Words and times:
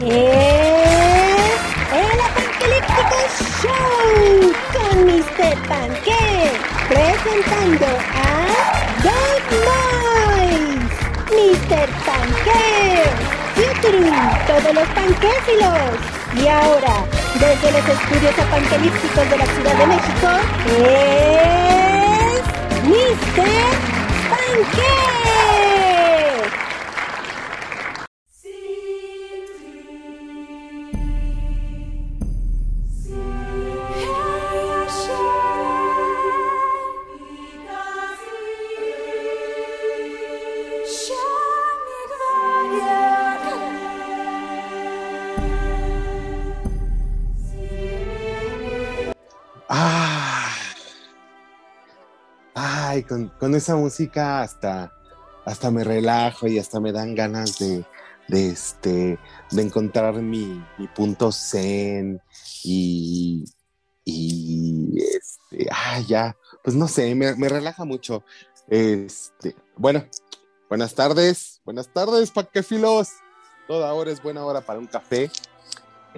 es 0.00 1.60
el 1.92 2.20
Apocalíptico 2.20 3.16
Show 3.62 4.52
con 4.72 4.94
Mr. 5.06 5.56
Panque, 5.68 6.52
presentando 6.88 7.86
a 7.86 8.28
Dog 9.02 9.44
Mice, 10.44 11.00
Mr. 11.32 11.88
Panque, 12.04 12.64
Futuru, 13.54 14.12
todos 14.46 14.72
los 14.74 14.88
panquéfilos. 14.88 15.96
Y 16.34 16.46
ahora, 16.46 16.94
desde 17.34 17.72
los 17.72 17.88
estudios 17.88 18.38
apanquelípticos 18.38 19.30
de 19.30 19.38
la 19.38 19.46
Ciudad 19.46 19.74
de 19.76 19.86
México, 19.86 20.28
es 20.78 22.42
Mr. 22.84 23.48
Panque. 24.28 25.55
Con, 53.06 53.54
esa 53.54 53.76
música 53.76 54.42
hasta, 54.42 54.92
hasta 55.44 55.70
me 55.70 55.84
relajo 55.84 56.46
y 56.46 56.58
hasta 56.58 56.80
me 56.80 56.92
dan 56.92 57.14
ganas 57.14 57.58
de, 57.58 57.84
este, 58.28 59.18
de 59.50 59.62
encontrar 59.62 60.14
mi, 60.14 60.64
punto 60.94 61.32
zen 61.32 62.20
y, 62.64 63.44
y 64.04 64.92
este, 64.98 65.68
ah, 65.70 66.00
ya, 66.06 66.36
pues 66.62 66.76
no 66.76 66.88
sé, 66.88 67.14
me, 67.14 67.48
relaja 67.48 67.84
mucho. 67.84 68.24
Este, 68.68 69.54
bueno, 69.76 70.04
buenas 70.68 70.94
tardes, 70.94 71.60
buenas 71.64 71.88
tardes, 71.92 72.30
paquefilos. 72.30 73.10
Toda 73.66 73.92
hora 73.92 74.10
es 74.10 74.22
buena 74.22 74.44
hora 74.44 74.60
para 74.60 74.78
un 74.78 74.86
café. 74.86 75.30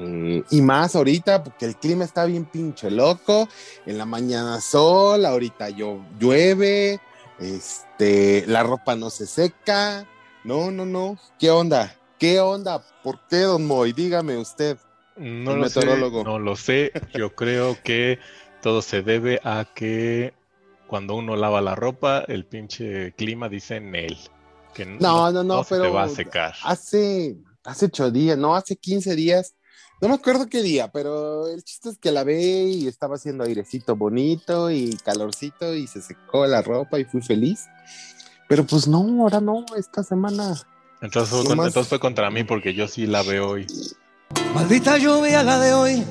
Eh, 0.00 0.44
y 0.50 0.62
más 0.62 0.94
ahorita, 0.94 1.42
porque 1.42 1.66
el 1.66 1.76
clima 1.76 2.04
está 2.04 2.24
bien 2.24 2.44
pinche 2.44 2.90
loco. 2.90 3.48
En 3.84 3.98
la 3.98 4.06
mañana 4.06 4.60
sol, 4.60 5.26
ahorita 5.26 5.70
yo, 5.70 6.04
llueve, 6.18 7.00
este, 7.40 8.44
la 8.46 8.62
ropa 8.62 8.94
no 8.94 9.10
se 9.10 9.26
seca. 9.26 10.06
No, 10.44 10.70
no, 10.70 10.86
no. 10.86 11.18
¿Qué 11.38 11.50
onda? 11.50 11.96
¿Qué 12.18 12.40
onda? 12.40 12.84
¿Por 13.02 13.20
qué, 13.28 13.38
don 13.38 13.66
Moy? 13.66 13.92
Dígame 13.92 14.36
usted. 14.36 14.78
No 15.16 15.56
lo 15.56 15.68
sé, 15.68 15.80
no 15.84 16.38
lo 16.38 16.54
sé. 16.54 16.92
Yo 17.14 17.34
creo 17.34 17.76
que 17.82 18.20
todo 18.62 18.82
se 18.82 19.02
debe 19.02 19.40
a 19.42 19.66
que 19.74 20.32
cuando 20.86 21.16
uno 21.16 21.34
lava 21.34 21.60
la 21.60 21.74
ropa, 21.74 22.24
el 22.28 22.46
pinche 22.46 23.12
clima 23.14 23.48
dice 23.48 23.76
en 23.76 23.94
él. 23.96 24.16
Que 24.74 24.86
no, 24.86 25.32
no, 25.32 25.42
no, 25.42 25.64
pero 25.68 25.92
va 25.92 26.04
a 26.04 26.08
secar. 26.08 26.54
Hace, 26.62 27.36
hace 27.64 27.86
ocho 27.86 28.12
días, 28.12 28.38
no, 28.38 28.54
hace 28.54 28.76
15 28.76 29.16
días 29.16 29.54
no 30.00 30.08
me 30.08 30.14
acuerdo 30.14 30.48
qué 30.48 30.62
día, 30.62 30.92
pero 30.92 31.48
el 31.48 31.64
chiste 31.64 31.90
es 31.90 31.98
que 31.98 32.12
la 32.12 32.22
ve 32.22 32.64
y 32.64 32.86
estaba 32.86 33.16
haciendo 33.16 33.44
airecito 33.44 33.96
bonito 33.96 34.70
y 34.70 34.96
calorcito 35.04 35.74
y 35.74 35.86
se 35.86 36.00
secó 36.00 36.46
la 36.46 36.62
ropa 36.62 37.00
y 37.00 37.04
fui 37.04 37.20
feliz. 37.20 37.66
Pero 38.48 38.64
pues 38.64 38.86
no, 38.86 39.22
ahora 39.22 39.40
no, 39.40 39.64
esta 39.76 40.02
semana. 40.02 40.54
Entonces 41.00 41.44
fue, 41.44 41.84
fue 41.84 42.00
contra 42.00 42.30
mí 42.30 42.44
porque 42.44 42.74
yo 42.74 42.86
sí 42.86 43.06
la 43.06 43.22
veo 43.22 43.50
hoy. 43.50 43.66
Maldita 44.54 44.98
lluvia 44.98 45.42
la 45.42 45.58
de 45.58 45.72
hoy, 45.72 46.04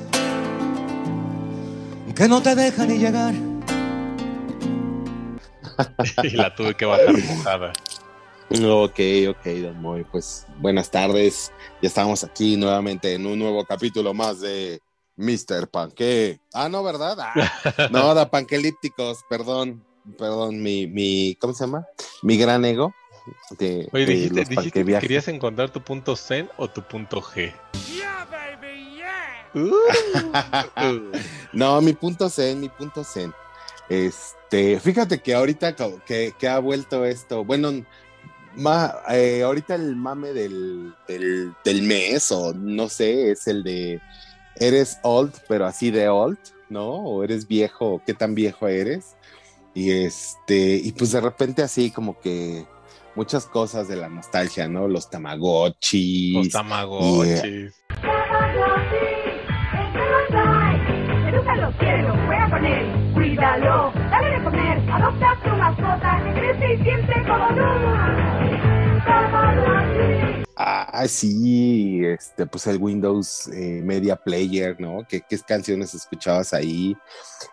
que 2.14 2.28
no 2.28 2.42
te 2.42 2.54
deja 2.54 2.84
ni 2.84 2.98
llegar. 2.98 3.32
y 6.24 6.30
la 6.30 6.54
tuve 6.54 6.74
que 6.74 6.84
bajar 6.84 7.16
mojada. 7.16 7.72
Ok, 8.50 8.98
ok, 9.28 9.44
Don 9.62 9.82
Moy, 9.82 10.06
pues 10.10 10.46
buenas 10.58 10.90
tardes. 10.90 11.52
Ya 11.82 11.88
estamos 11.88 12.24
aquí 12.24 12.56
nuevamente 12.56 13.12
en 13.12 13.26
un 13.26 13.38
nuevo 13.38 13.62
capítulo 13.66 14.14
más 14.14 14.40
de 14.40 14.80
Mr. 15.16 15.68
Panque. 15.68 16.40
Ah, 16.54 16.70
no, 16.70 16.82
¿verdad? 16.82 17.18
Ah, 17.20 17.88
no, 17.90 18.14
da 18.14 18.30
Panquelípticos, 18.30 19.18
perdón, 19.28 19.84
perdón, 20.16 20.62
mi, 20.62 20.86
mi, 20.86 21.36
¿cómo 21.38 21.52
se 21.52 21.64
llama? 21.64 21.86
Mi 22.22 22.38
gran 22.38 22.64
ego. 22.64 22.94
De, 23.58 23.86
Oye, 23.92 24.06
dijiste, 24.06 24.44
dijiste 24.46 24.84
que 24.84 24.98
querías 24.98 25.28
encontrar 25.28 25.68
tu 25.68 25.82
punto 25.82 26.16
Zen 26.16 26.48
o 26.56 26.68
tu 26.68 26.80
punto 26.80 27.20
G. 27.20 27.52
Yeah, 27.94 28.26
baby, 28.30 28.96
yeah. 28.96 29.52
no, 31.52 31.82
mi 31.82 31.92
punto 31.92 32.30
Zen, 32.30 32.60
mi 32.60 32.70
punto 32.70 33.04
Zen. 33.04 33.34
Este, 33.90 34.80
fíjate 34.80 35.18
que 35.18 35.34
ahorita 35.34 35.76
que, 36.06 36.32
que 36.38 36.48
ha 36.48 36.58
vuelto 36.58 37.04
esto, 37.04 37.44
bueno, 37.44 37.84
eh, 39.10 39.42
ahorita 39.42 39.74
el 39.74 39.96
mame 39.96 40.32
del, 40.32 40.94
del, 41.06 41.82
mes, 41.82 42.32
o 42.32 42.52
no 42.54 42.88
sé, 42.88 43.30
es 43.30 43.46
el 43.46 43.62
de 43.62 44.00
eres 44.56 44.98
old, 45.02 45.32
pero 45.48 45.66
así 45.66 45.90
de 45.90 46.08
old, 46.08 46.38
¿no? 46.68 46.86
O 46.86 47.22
eres 47.22 47.46
viejo, 47.46 48.02
qué 48.04 48.14
tan 48.14 48.34
viejo 48.34 48.66
eres. 48.68 49.16
Y 49.74 49.90
este, 49.90 50.76
y 50.76 50.92
pues 50.92 51.12
de 51.12 51.20
repente 51.20 51.62
así 51.62 51.90
como 51.90 52.18
que 52.18 52.66
muchas 53.14 53.46
cosas 53.46 53.86
de 53.88 53.96
la 53.96 54.08
nostalgia, 54.08 54.68
¿no? 54.68 54.88
Los 54.88 55.08
tamagotchis. 55.08 56.34
Los 56.34 56.48
tamagotchis. 56.50 57.74
Cuídalo, 63.14 63.92
dale 64.10 64.30
de 64.30 64.44
comer, 64.44 64.90
adopta 64.90 65.36
tu 65.42 65.50
mascota, 65.50 66.22
que 66.24 66.32
crece 66.32 66.74
y 66.74 66.82
siempre 66.82 67.22
como 67.26 67.50
nuevo. 67.50 68.47
Ah, 70.56 71.06
sí, 71.06 72.04
este, 72.04 72.46
pues 72.46 72.66
el 72.66 72.78
Windows 72.78 73.48
eh, 73.48 73.80
Media 73.84 74.16
Player, 74.16 74.80
¿no? 74.80 75.06
¿Qué, 75.08 75.20
¿Qué, 75.20 75.38
canciones 75.38 75.94
escuchabas 75.94 76.52
ahí? 76.52 76.96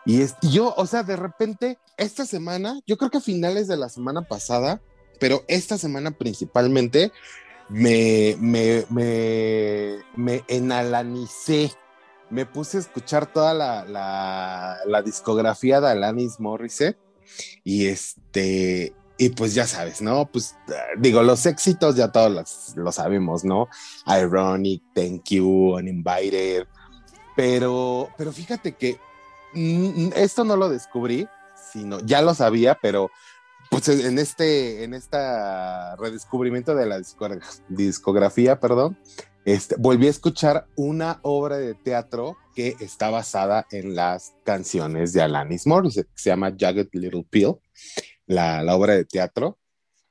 Y, 0.06 0.22
es, 0.22 0.36
yo, 0.42 0.74
o 0.76 0.88
sea, 0.88 1.04
de 1.04 1.16
repente, 1.16 1.78
esta 1.98 2.26
semana, 2.26 2.80
yo 2.88 2.98
creo 2.98 3.12
que 3.12 3.20
a 3.20 3.22
finales 3.22 3.68
de 3.68 3.78
la 3.78 3.90
semana 3.90 4.24
pasada, 4.24 4.82
pero 5.20 5.44
esta 5.48 5.78
semana 5.78 6.12
principalmente, 6.12 7.12
me, 7.70 8.36
me, 8.40 8.86
me, 8.90 10.00
me 10.16 10.44
enalanicé. 10.48 11.72
Me 12.30 12.46
puse 12.46 12.78
a 12.78 12.80
escuchar 12.80 13.32
toda 13.32 13.54
la, 13.54 13.86
la, 14.86 15.02
discografía 15.04 15.80
de 15.80 15.90
Alanis 15.90 16.40
Morissette 16.40 16.98
y 17.64 17.86
este, 17.86 18.94
y 19.18 19.30
pues 19.30 19.54
ya 19.54 19.66
sabes, 19.66 20.02
¿no? 20.02 20.26
Pues 20.26 20.56
digo, 20.98 21.24
los 21.24 21.46
éxitos 21.46 21.96
ya 21.96 22.12
todos 22.12 22.76
los, 22.76 22.96
sabemos, 22.96 23.46
¿no? 23.46 23.70
Ironic, 24.06 24.84
Thank 24.94 25.30
You, 25.30 25.76
Uninvited. 25.76 26.68
Pero, 27.36 28.10
pero 28.18 28.32
fíjate 28.32 28.74
que 28.74 29.00
mm, 29.54 30.10
esto 30.16 30.44
no 30.44 30.58
lo 30.58 30.70
descubrí, 30.70 31.28
sino 31.72 32.00
ya 32.02 32.22
lo 32.22 32.34
sabía, 32.34 32.78
pero 32.82 33.10
pues 33.70 33.88
en 33.90 34.20
este, 34.20 34.84
en 34.84 34.94
esta 34.94 35.96
redescubrimiento 35.96 36.76
de 36.76 36.86
la 36.86 37.02
discografía, 37.70 38.60
perdón, 38.60 38.98
este, 39.46 39.76
volví 39.78 40.08
a 40.08 40.12
escuchar 40.12 40.68
una 40.76 41.20
obra 41.22 41.58
de 41.58 41.74
teatro 41.74 42.38
que 42.56 42.76
está 42.80 43.10
basada 43.10 43.68
en 43.72 43.96
las 43.96 44.34
canciones 44.44 45.14
de 45.14 45.22
Alanis 45.22 45.68
Morissette, 45.68 46.08
que 46.08 46.22
se 46.22 46.30
llama 46.30 46.54
Jagged 46.58 46.90
Little 46.94 47.26
Pill 47.30 47.56
la, 48.28 48.64
obra 48.76 48.94
de 48.94 49.06
teatro, 49.06 49.58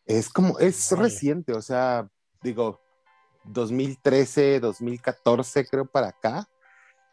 es 0.07 0.29
como, 0.29 0.59
es 0.59 0.91
reciente, 0.93 1.53
o 1.53 1.63
sea, 1.63 2.09
digo, 2.43 2.81
2013, 3.45 4.61
2014 4.61 5.67
creo 5.67 5.87
para 5.87 6.09
acá. 6.09 6.49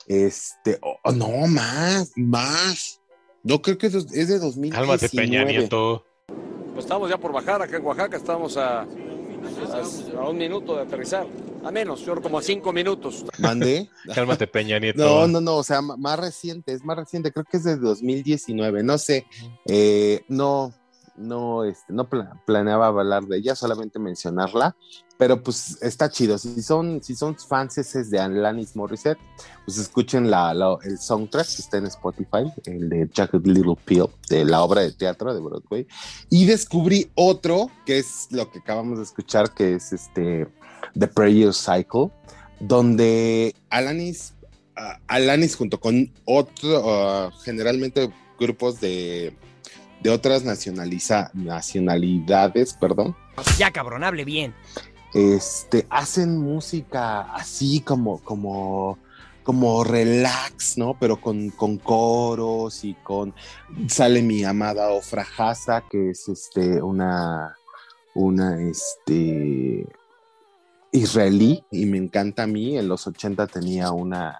Este, 0.07 0.79
oh, 0.81 1.11
no, 1.11 1.47
más, 1.47 2.11
más. 2.15 2.99
No 3.43 3.61
creo 3.61 3.77
que 3.77 3.87
es 3.87 3.93
de 3.93 4.39
2019. 4.39 4.71
Cálmate, 4.71 5.09
Peña 5.09 5.43
Nieto. 5.43 6.05
Pues 6.73 6.85
estamos 6.85 7.09
ya 7.09 7.17
por 7.17 7.31
bajar 7.31 7.61
acá 7.61 7.77
en 7.77 7.85
Oaxaca, 7.85 8.17
estamos 8.17 8.55
a, 8.57 8.81
a, 8.81 10.29
un 10.29 10.37
minuto 10.37 10.75
de 10.75 10.83
aterrizar. 10.83 11.27
A 11.63 11.71
menos, 11.71 12.03
yo 12.05 12.19
como 12.21 12.39
a 12.39 12.41
cinco 12.41 12.73
minutos. 12.73 13.25
¿Mande? 13.37 13.89
Cálmate, 14.15 14.47
Peña 14.47 14.79
Nieto. 14.79 15.03
No, 15.03 15.27
no, 15.27 15.41
no, 15.41 15.57
o 15.57 15.63
sea, 15.63 15.81
más 15.81 16.19
reciente, 16.19 16.73
es 16.73 16.83
más 16.83 16.97
reciente, 16.97 17.31
creo 17.31 17.45
que 17.45 17.57
es 17.57 17.63
de 17.63 17.77
2019, 17.77 18.83
no 18.83 18.97
sé. 18.97 19.27
Eh, 19.67 20.23
no, 20.27 20.73
no, 21.15 21.63
este, 21.63 21.93
no 21.93 22.07
planeaba 22.45 22.87
hablar 22.87 23.23
de 23.25 23.37
ella, 23.37 23.55
solamente 23.55 23.99
mencionarla, 23.99 24.75
pero 25.17 25.41
pues 25.41 25.77
está 25.81 26.09
chido. 26.09 26.37
Si 26.37 26.61
son, 26.61 27.01
si 27.03 27.15
son 27.15 27.37
fans 27.37 27.75
de 28.09 28.19
Alanis 28.19 28.75
Morissette, 28.75 29.19
pues 29.65 29.77
escuchen 29.77 30.31
la, 30.31 30.51
el 30.83 30.97
soundtrack 30.97 31.47
que 31.47 31.61
está 31.61 31.77
en 31.77 31.85
Spotify, 31.87 32.51
el 32.65 32.89
de 32.89 33.09
Jacket 33.13 33.45
Little 33.45 33.75
Pill, 33.85 34.07
de 34.29 34.45
la 34.45 34.63
obra 34.63 34.81
de 34.81 34.91
teatro 34.91 35.33
de 35.33 35.39
Broadway. 35.39 35.87
Y 36.29 36.45
descubrí 36.45 37.11
otro, 37.15 37.69
que 37.85 37.99
es 37.99 38.27
lo 38.31 38.49
que 38.51 38.59
acabamos 38.59 38.97
de 38.97 39.03
escuchar, 39.03 39.53
que 39.53 39.75
es 39.75 39.93
este 39.93 40.47
The 40.97 41.07
Prayer 41.07 41.53
Cycle 41.53 42.11
donde 42.61 43.55
Alanis, 43.69 44.33
uh, 44.77 44.97
Alanis 45.07 45.55
junto 45.55 45.79
con 45.79 46.11
otro, 46.25 47.27
uh, 47.27 47.31
generalmente 47.43 48.11
grupos 48.39 48.79
de, 48.79 49.35
de 50.01 50.09
otras 50.09 50.43
nacionaliza, 50.43 51.31
nacionalidades, 51.33 52.73
perdón. 52.73 53.15
Ya 53.57 53.71
cabrón, 53.71 54.03
hable 54.03 54.25
bien. 54.25 54.53
Este, 55.13 55.85
hacen 55.89 56.37
música 56.37 57.33
así 57.33 57.81
como, 57.81 58.19
como, 58.19 58.97
como 59.43 59.83
relax, 59.83 60.77
¿no? 60.77 60.95
Pero 60.99 61.19
con, 61.19 61.49
con 61.49 61.77
coros 61.77 62.83
y 62.83 62.93
con, 62.95 63.33
sale 63.87 64.21
mi 64.21 64.43
amada 64.43 64.89
Ofra 64.89 65.25
Haza, 65.37 65.83
que 65.89 66.11
es 66.11 66.27
este, 66.29 66.81
una, 66.81 67.57
una, 68.15 68.61
este, 68.61 69.85
israelí 70.91 71.63
y 71.71 71.85
me 71.85 71.97
encanta 71.97 72.43
a 72.43 72.47
mí. 72.47 72.77
En 72.77 72.87
los 72.87 73.07
80 73.07 73.47
tenía 73.47 73.91
una 73.91 74.39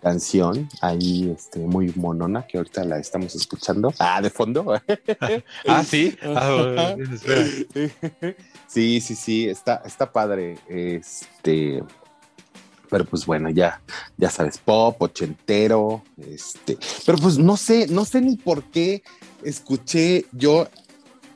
canción 0.00 0.68
ahí 0.80 1.30
este, 1.34 1.60
muy 1.60 1.92
monona 1.96 2.46
que 2.46 2.58
ahorita 2.58 2.84
la 2.84 2.98
estamos 2.98 3.34
escuchando. 3.34 3.92
Ah, 3.98 4.20
de 4.20 4.30
fondo. 4.30 4.74
ah, 5.68 5.84
sí. 5.84 6.16
Ah, 6.22 6.94
sí, 8.66 9.00
sí, 9.00 9.14
sí, 9.14 9.48
está, 9.48 9.82
está 9.84 10.10
padre. 10.10 10.58
Este, 10.68 11.82
pero 12.90 13.04
pues 13.04 13.26
bueno, 13.26 13.50
ya, 13.50 13.80
ya 14.16 14.30
sabes, 14.30 14.58
pop, 14.58 15.00
ochentero, 15.00 16.02
este, 16.16 16.78
pero 17.04 17.18
pues 17.18 17.38
no 17.38 17.56
sé, 17.56 17.86
no 17.88 18.04
sé 18.04 18.20
ni 18.20 18.36
por 18.36 18.64
qué 18.64 19.02
escuché 19.42 20.26
yo 20.32 20.68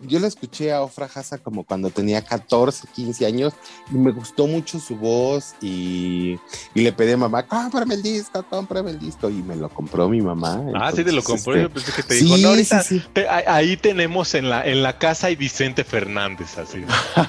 yo 0.07 0.19
la 0.19 0.27
escuché 0.27 0.73
a 0.73 0.83
Ofra 0.83 1.09
Haza 1.13 1.39
como 1.39 1.65
cuando 1.65 1.91
tenía 1.91 2.23
14, 2.23 2.89
15 2.95 3.27
años 3.27 3.55
y 3.91 3.95
me 3.95 4.13
gustó 4.13 4.47
mucho 4.47 4.79
su 4.81 4.97
voz 4.97 5.55
y, 5.61 6.39
y 6.75 6.81
le 6.81 6.93
pedí 6.93 7.13
a 7.13 7.17
mamá, 7.17 7.47
cómprame 7.47 7.95
el 7.95 8.03
disco, 8.03 8.45
cómprame 8.49 8.91
el 8.91 8.99
disco 8.99 9.31
y 9.31 9.43
me 9.43 9.57
lo 9.57 9.69
compró 9.69 10.09
mi 10.09 10.21
mamá. 10.21 10.63
ah, 10.75 10.93
sí, 10.93 11.05
te 11.05 11.13
lo 11.13 11.23
compró. 11.23 11.55
Este... 11.55 11.63
Yo 11.63 11.71
pensé 11.71 11.93
que 11.93 12.03
te 12.03 12.15
dijo, 12.15 12.37
no, 12.39 12.49
ahorita 12.49 12.83
sí, 12.83 12.99
sí. 13.01 13.07
Te, 13.13 13.29
ahí 13.29 13.77
tenemos 13.77 14.35
en 14.35 14.49
la, 14.49 14.67
en 14.67 14.83
la 14.83 14.99
casa 14.99 15.31
y 15.31 15.37
Vicente 15.37 15.85
Fernández, 15.85 16.59
así. 16.59 16.85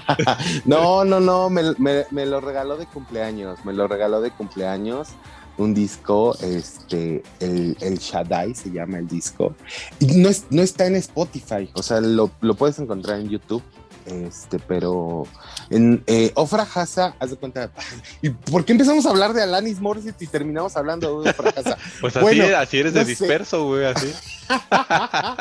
no, 0.65 1.05
no, 1.05 1.19
no, 1.19 1.49
me, 1.49 1.61
me, 1.77 2.05
me 2.11 2.25
lo 2.25 2.41
regaló 2.41 2.77
de 2.77 2.85
cumpleaños, 2.85 3.63
me 3.65 3.73
lo 3.73 3.87
regaló 3.87 4.21
de 4.21 4.31
cumpleaños 4.31 5.09
un 5.57 5.73
disco, 5.73 6.35
este, 6.41 7.23
el, 7.39 7.77
el 7.81 7.97
Shaddai 7.97 8.55
se 8.55 8.71
llama 8.71 8.99
el 8.99 9.07
disco, 9.07 9.55
y 9.99 10.07
no, 10.17 10.29
es, 10.29 10.45
no 10.49 10.61
está 10.61 10.85
en 10.87 10.95
Spotify, 10.95 11.69
o 11.73 11.83
sea, 11.83 12.01
lo, 12.01 12.31
lo 12.41 12.55
puedes 12.55 12.79
encontrar 12.79 13.19
en 13.19 13.29
YouTube, 13.29 13.63
este, 14.05 14.59
pero 14.59 15.23
en 15.69 16.03
eh, 16.07 16.31
Ofra 16.35 16.63
Haza, 16.63 17.15
haz 17.19 17.29
de 17.29 17.37
cuenta, 17.37 17.71
¿y 18.21 18.29
por 18.29 18.65
qué 18.65 18.73
empezamos 18.73 19.05
a 19.05 19.09
hablar 19.09 19.33
de 19.33 19.41
Alanis 19.41 19.79
Morissette 19.79 20.21
y 20.21 20.27
terminamos 20.27 20.75
hablando 20.75 21.21
de 21.21 21.29
Ofra 21.29 21.51
Haza? 21.51 21.77
pues 22.01 22.15
así, 22.15 22.23
bueno, 22.23 22.57
así 22.57 22.79
eres 22.79 22.93
no 22.93 22.99
de 22.99 23.05
disperso, 23.05 23.65
güey, 23.67 23.85
así. 23.85 24.13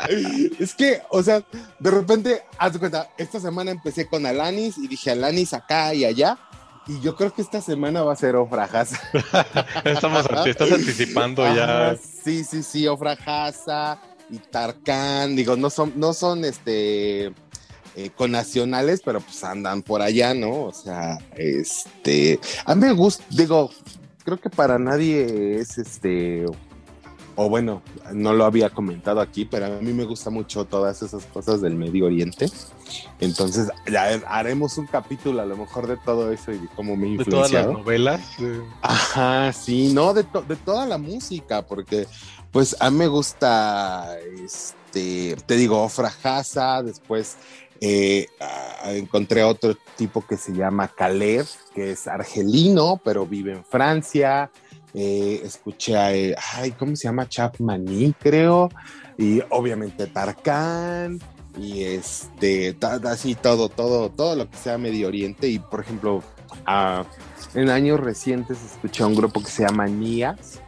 es 0.59 0.73
que, 0.75 1.01
o 1.09 1.21
sea, 1.21 1.43
de 1.79 1.91
repente, 1.91 2.43
haz 2.57 2.73
de 2.73 2.79
cuenta, 2.79 3.09
esta 3.17 3.39
semana 3.39 3.71
empecé 3.71 4.07
con 4.07 4.25
Alanis 4.25 4.77
y 4.77 4.87
dije 4.87 5.11
Alanis 5.11 5.53
acá 5.53 5.93
y 5.93 6.05
allá, 6.05 6.37
y 6.87 6.99
yo 6.99 7.15
creo 7.15 7.33
que 7.33 7.41
esta 7.41 7.61
semana 7.61 8.03
va 8.03 8.13
a 8.13 8.15
ser 8.15 8.35
Ofrajasa. 8.35 8.99
Estamos, 9.85 10.25
estás 10.45 10.71
anticipando 10.71 11.43
Ajá, 11.43 11.55
ya. 11.55 11.97
Sí, 11.97 12.43
sí, 12.43 12.63
sí, 12.63 12.87
Ofrajasa 12.87 13.99
y 14.29 14.37
Tarkan. 14.37 15.35
Digo, 15.35 15.55
no 15.55 15.69
son, 15.69 15.93
no 15.95 16.13
son 16.13 16.43
este 16.45 17.33
eh, 17.95 18.09
con 18.15 18.31
nacionales, 18.31 19.01
pero 19.05 19.21
pues 19.21 19.43
andan 19.43 19.83
por 19.83 20.01
allá, 20.01 20.33
¿no? 20.33 20.63
O 20.63 20.73
sea, 20.73 21.19
este. 21.37 22.39
A 22.65 22.75
mí 22.75 22.87
me 22.87 22.93
gusta, 22.93 23.23
digo, 23.29 23.69
creo 24.25 24.39
que 24.39 24.49
para 24.49 24.79
nadie 24.79 25.59
es 25.59 25.77
este. 25.77 26.45
O 27.35 27.49
bueno, 27.49 27.81
no 28.13 28.33
lo 28.33 28.45
había 28.45 28.69
comentado 28.69 29.19
aquí, 29.19 29.45
pero 29.45 29.65
a 29.65 29.69
mí 29.69 29.91
me 29.91 30.03
gusta 30.03 30.29
mucho 30.29 30.65
todas 30.65 31.01
esas 31.01 31.25
cosas 31.25 31.61
del 31.61 31.75
Medio 31.75 32.05
Oriente. 32.05 32.49
Entonces, 33.19 33.69
ya 33.91 34.21
haremos 34.27 34.77
un 34.77 34.85
capítulo 34.85 35.41
a 35.41 35.45
lo 35.45 35.57
mejor 35.57 35.87
de 35.87 35.97
todo 35.97 36.31
eso 36.31 36.51
y 36.51 36.59
de 36.59 36.67
cómo 36.75 36.95
me 36.95 37.07
ha 37.07 37.09
influenciado. 37.11 37.43
De 37.43 37.49
todas 37.49 37.65
las 37.65 37.73
novelas. 37.73 38.21
Ajá, 38.81 39.51
sí, 39.53 39.91
no, 39.93 40.13
de, 40.13 40.23
to 40.23 40.43
de, 40.43 40.55
toda 40.57 40.85
la 40.85 40.97
música, 40.97 41.65
porque 41.65 42.05
pues 42.51 42.75
a 42.79 42.91
mí 42.91 42.97
me 42.97 43.07
gusta, 43.07 44.15
este, 44.43 45.35
te 45.47 45.55
digo, 45.55 45.81
Ofra 45.81 46.13
Haza, 46.23 46.83
después 46.83 47.37
eh, 47.81 48.27
encontré 48.85 49.43
otro 49.43 49.75
tipo 49.97 50.25
que 50.25 50.37
se 50.37 50.53
llama 50.53 50.87
Caleb, 50.87 51.45
que 51.73 51.91
es 51.91 52.07
argelino, 52.07 53.01
pero 53.03 53.25
vive 53.25 53.53
en 53.53 53.65
Francia. 53.65 54.51
Eh, 54.93 55.41
escuché 55.43 55.97
a, 55.97 56.13
eh, 56.13 56.35
ay, 56.53 56.71
¿cómo 56.71 56.95
se 56.95 57.03
llama? 57.07 57.27
Chapmaní, 57.27 58.13
creo. 58.19 58.69
Y 59.17 59.41
obviamente 59.49 60.07
Tarkan 60.07 61.19
y 61.57 61.83
este, 61.83 62.75
así 63.05 63.35
todo, 63.35 63.69
todo, 63.69 64.09
todo 64.09 64.35
lo 64.35 64.49
que 64.49 64.57
sea 64.57 64.77
Medio 64.77 65.07
Oriente. 65.07 65.47
Y 65.47 65.59
por 65.59 65.81
ejemplo, 65.81 66.17
uh, 66.17 67.03
en 67.53 67.69
años 67.69 67.99
recientes 67.99 68.57
escuché 68.63 69.03
a 69.03 69.07
un 69.07 69.15
grupo 69.15 69.41
que 69.41 69.49
se 69.49 69.63
llama 69.63 69.87
Nias, 69.87 70.59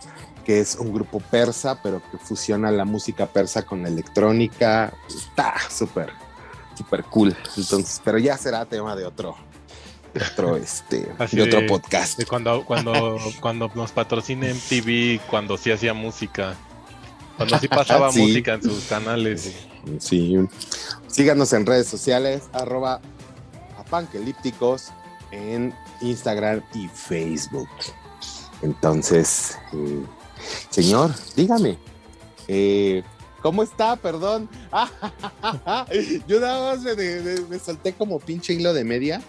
que 0.43 0.59
es 0.59 0.75
un 0.75 0.93
grupo 0.93 1.19
persa, 1.19 1.81
pero 1.81 2.01
que 2.11 2.17
fusiona 2.17 2.71
la 2.71 2.85
música 2.85 3.25
persa 3.25 3.63
con 3.63 3.81
la 3.81 3.89
electrónica. 3.89 4.93
Está 5.07 5.55
súper, 5.69 6.11
súper 6.75 7.03
cool. 7.05 7.35
Entonces, 7.57 8.01
pero 8.03 8.19
ya 8.19 8.37
será 8.37 8.65
tema 8.65 8.95
de 8.95 9.05
otro, 9.05 9.35
de 10.15 10.25
otro, 10.25 10.57
este, 10.57 11.07
Así 11.19 11.35
de 11.37 11.43
otro 11.43 11.61
de- 11.61 11.67
podcast. 11.67 12.17
de 12.17 12.25
cuando, 12.25 12.65
cuando, 12.65 13.19
cuando 13.41 13.69
nos 13.75 13.91
patrocine 13.91 14.53
MTV, 14.53 15.19
cuando 15.29 15.57
sí 15.57 15.71
hacía 15.71 15.93
música. 15.93 16.55
Cuando 17.37 17.59
sí 17.59 17.67
pasaba 17.69 18.11
Sí. 18.11 18.21
música 18.21 18.53
en 18.53 18.63
sus 18.63 18.85
canales. 18.85 19.53
Sí. 19.99 20.35
Síganos 21.07 21.53
en 21.53 21.65
redes 21.65 21.87
sociales, 21.87 22.43
arroba 22.53 23.01
apanquelípticos 23.77 24.91
en 25.31 25.73
Instagram 26.01 26.61
y 26.73 26.87
Facebook. 26.87 27.69
Entonces, 28.61 29.57
eh, 29.73 30.03
señor, 30.69 31.11
dígame, 31.35 31.77
eh, 32.47 33.03
¿cómo 33.41 33.63
está? 33.63 33.95
Perdón. 33.97 34.49
Yo 36.27 36.39
nada 36.39 36.71
más 36.73 36.83
me, 36.83 36.95
me- 36.95 37.41
me 37.49 37.59
solté 37.59 37.93
como 37.93 38.19
pinche 38.19 38.53
hilo 38.53 38.73
de 38.73 38.83
media 38.83 39.21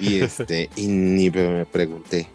y 0.00 0.20
este, 0.20 0.68
y 0.76 0.86
ni 0.86 1.30
me 1.30 1.64
pregunté. 1.66 2.28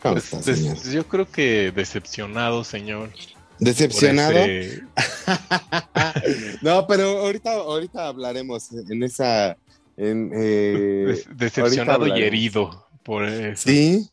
¿Cómo 0.00 0.14
Pues, 0.14 0.24
está, 0.32 0.38
des- 0.50 0.58
señor? 0.58 0.78
yo 0.92 1.06
creo 1.08 1.30
que 1.30 1.70
decepcionado, 1.74 2.64
señor. 2.64 3.10
¿Decepcionado? 3.58 4.36
ese- 4.38 4.82
no, 6.62 6.86
pero 6.88 7.18
ahorita, 7.20 7.52
ahorita 7.52 8.08
hablaremos 8.08 8.68
en 8.72 9.02
esa. 9.02 9.56
En, 9.96 10.30
eh, 10.34 11.22
decepcionado 11.36 12.06
y 12.06 12.22
herido 12.22 12.86
por 13.04 13.24
eso. 13.28 13.62
Sí. 13.68 14.08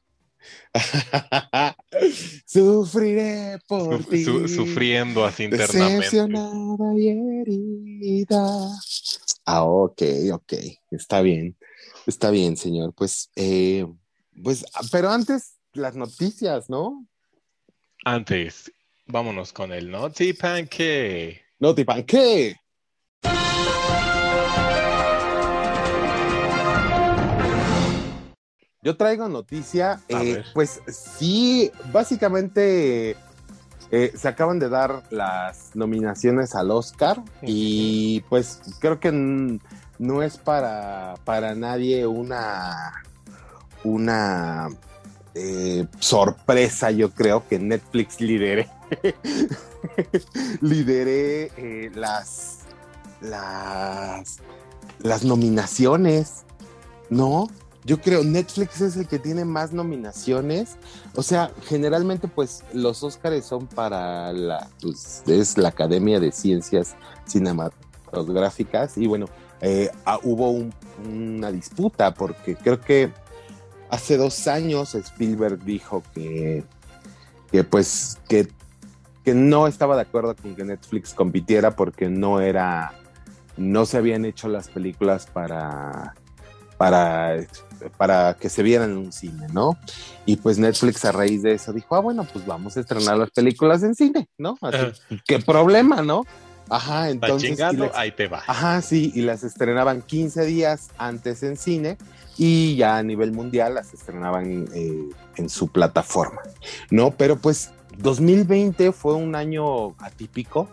Sufriré 2.45 3.59
por 3.67 4.03
Su- 4.03 4.09
ti. 4.09 4.23
su- 4.23 4.47
sufriendo 4.47 5.25
así 5.25 5.43
internamente. 5.45 5.95
Decepcionada 6.05 6.93
y 6.97 7.09
herida. 7.09 8.69
Ah, 9.45 9.63
ok, 9.63 10.01
ok. 10.33 10.53
Está 10.91 11.21
bien. 11.21 11.55
Está 12.09 12.31
bien, 12.31 12.57
señor. 12.57 12.91
Pues, 12.95 13.29
eh, 13.35 13.85
pues, 14.43 14.65
pero 14.91 15.11
antes 15.11 15.59
las 15.73 15.95
noticias, 15.95 16.67
¿no? 16.67 17.05
Antes, 18.03 18.71
vámonos 19.05 19.53
con 19.53 19.71
el 19.71 19.91
Naughty 19.91 20.33
Pancake. 20.33 21.39
No, 21.59 21.75
Tipan, 21.75 22.03
¿qué? 22.05 22.55
Yo 28.81 28.97
traigo 28.97 29.29
noticia, 29.29 30.01
eh, 30.07 30.41
pues 30.55 30.81
sí, 30.87 31.69
básicamente 31.91 33.17
eh, 33.91 34.13
se 34.15 34.27
acaban 34.27 34.57
de 34.57 34.69
dar 34.69 35.03
las 35.11 35.75
nominaciones 35.75 36.55
al 36.55 36.71
Oscar 36.71 37.21
y 37.43 38.21
pues 38.29 38.61
creo 38.79 38.99
que 38.99 39.59
no 39.99 40.23
es 40.23 40.37
para, 40.37 41.15
para 41.25 41.53
nadie 41.53 42.07
una, 42.07 43.03
una 43.83 44.69
eh, 45.35 45.85
sorpresa, 45.99 46.89
yo 46.89 47.11
creo 47.11 47.47
que 47.47 47.59
Netflix 47.59 48.19
lidere, 48.21 48.69
lidere 50.61 51.51
eh, 51.57 51.91
las, 51.93 52.59
las, 53.21 54.37
las 54.99 55.23
nominaciones, 55.23 56.45
¿no? 57.09 57.49
Yo 57.85 57.99
creo 58.01 58.23
Netflix 58.23 58.81
es 58.81 58.97
el 58.97 59.07
que 59.07 59.19
tiene 59.19 59.45
más 59.45 59.73
nominaciones. 59.73 60.77
O 61.15 61.23
sea, 61.23 61.51
generalmente 61.65 62.27
pues 62.27 62.63
los 62.73 63.03
Óscares 63.03 63.45
son 63.45 63.67
para 63.67 64.31
la, 64.31 64.69
pues, 64.81 65.23
es 65.27 65.57
la 65.57 65.69
Academia 65.69 66.19
de 66.19 66.31
Ciencias 66.31 66.95
Cinematográficas 67.25 68.97
y 68.97 69.07
bueno, 69.07 69.27
eh, 69.61 69.89
ah, 70.05 70.19
hubo 70.23 70.51
un- 70.51 70.73
una 71.05 71.51
disputa 71.51 72.13
porque 72.13 72.55
creo 72.55 72.79
que 72.81 73.11
hace 73.89 74.17
dos 74.17 74.47
años 74.47 74.95
Spielberg 74.95 75.63
dijo 75.63 76.03
que, 76.13 76.63
que 77.51 77.63
pues 77.63 78.19
que, 78.27 78.47
que 79.23 79.33
no 79.33 79.67
estaba 79.67 79.95
de 79.95 80.03
acuerdo 80.03 80.35
con 80.35 80.55
que 80.55 80.63
Netflix 80.63 81.13
compitiera 81.13 81.75
porque 81.75 82.09
no 82.09 82.39
era, 82.41 82.93
no 83.57 83.85
se 83.85 83.97
habían 83.97 84.25
hecho 84.25 84.47
las 84.47 84.69
películas 84.69 85.25
para, 85.27 86.13
para, 86.77 87.37
para 87.97 88.35
que 88.35 88.49
se 88.49 88.63
vieran 88.63 88.91
en 88.91 88.97
un 88.97 89.11
cine, 89.11 89.47
¿no? 89.51 89.77
Y 90.25 90.37
pues 90.37 90.57
Netflix 90.59 91.03
a 91.05 91.11
raíz 91.11 91.41
de 91.43 91.53
eso 91.53 91.73
dijo, 91.73 91.95
ah, 91.95 91.99
bueno, 91.99 92.25
pues 92.31 92.45
vamos 92.45 92.77
a 92.77 92.79
estrenar 92.81 93.17
las 93.17 93.31
películas 93.31 93.83
en 93.83 93.95
cine, 93.95 94.29
¿no? 94.37 94.57
Así, 94.61 94.77
¿Qué 95.25 95.39
problema, 95.39 96.01
no? 96.01 96.23
Ajá, 96.69 97.09
entonces. 97.09 97.49
Chingando, 97.49 97.91
ahí 97.95 98.11
te 98.11 98.27
va. 98.27 98.43
Ajá, 98.47 98.81
sí, 98.81 99.11
y 99.15 99.21
las 99.21 99.43
estrenaban 99.43 100.01
15 100.01 100.45
días 100.45 100.89
antes 100.97 101.43
en 101.43 101.57
cine 101.57 101.97
y 102.37 102.75
ya 102.77 102.97
a 102.97 103.03
nivel 103.03 103.31
mundial 103.33 103.75
las 103.75 103.93
estrenaban 103.93 104.69
eh, 104.73 105.09
en 105.35 105.49
su 105.49 105.67
plataforma, 105.67 106.41
¿no? 106.89 107.11
Pero 107.11 107.37
pues 107.37 107.71
2020 107.97 108.91
fue 108.93 109.15
un 109.15 109.35
año 109.35 109.89
atípico 109.99 110.69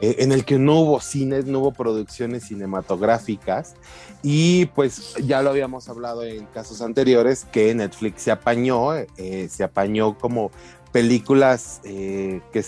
eh, 0.00 0.16
en 0.18 0.32
el 0.32 0.44
que 0.44 0.58
no 0.58 0.80
hubo 0.80 1.00
cines, 1.00 1.46
no 1.46 1.60
hubo 1.60 1.72
producciones 1.72 2.44
cinematográficas 2.44 3.76
y 4.22 4.66
pues 4.66 5.14
ya 5.24 5.40
lo 5.40 5.50
habíamos 5.50 5.88
hablado 5.88 6.24
en 6.24 6.46
casos 6.46 6.82
anteriores 6.82 7.44
que 7.44 7.72
Netflix 7.74 8.22
se 8.22 8.32
apañó, 8.32 8.94
eh, 8.94 9.48
se 9.48 9.62
apañó 9.62 10.18
como 10.18 10.50
películas 10.94 11.80
eh, 11.82 12.40
que, 12.52 12.64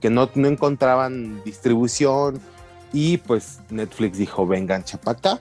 que, 0.00 0.08
no, 0.08 0.30
encontraban 0.36 1.42
distribución 1.42 2.40
y 2.92 3.16
pues 3.16 3.58
Netflix 3.70 4.18
dijo 4.18 4.46
vengan 4.46 4.84
chapacá 4.84 5.40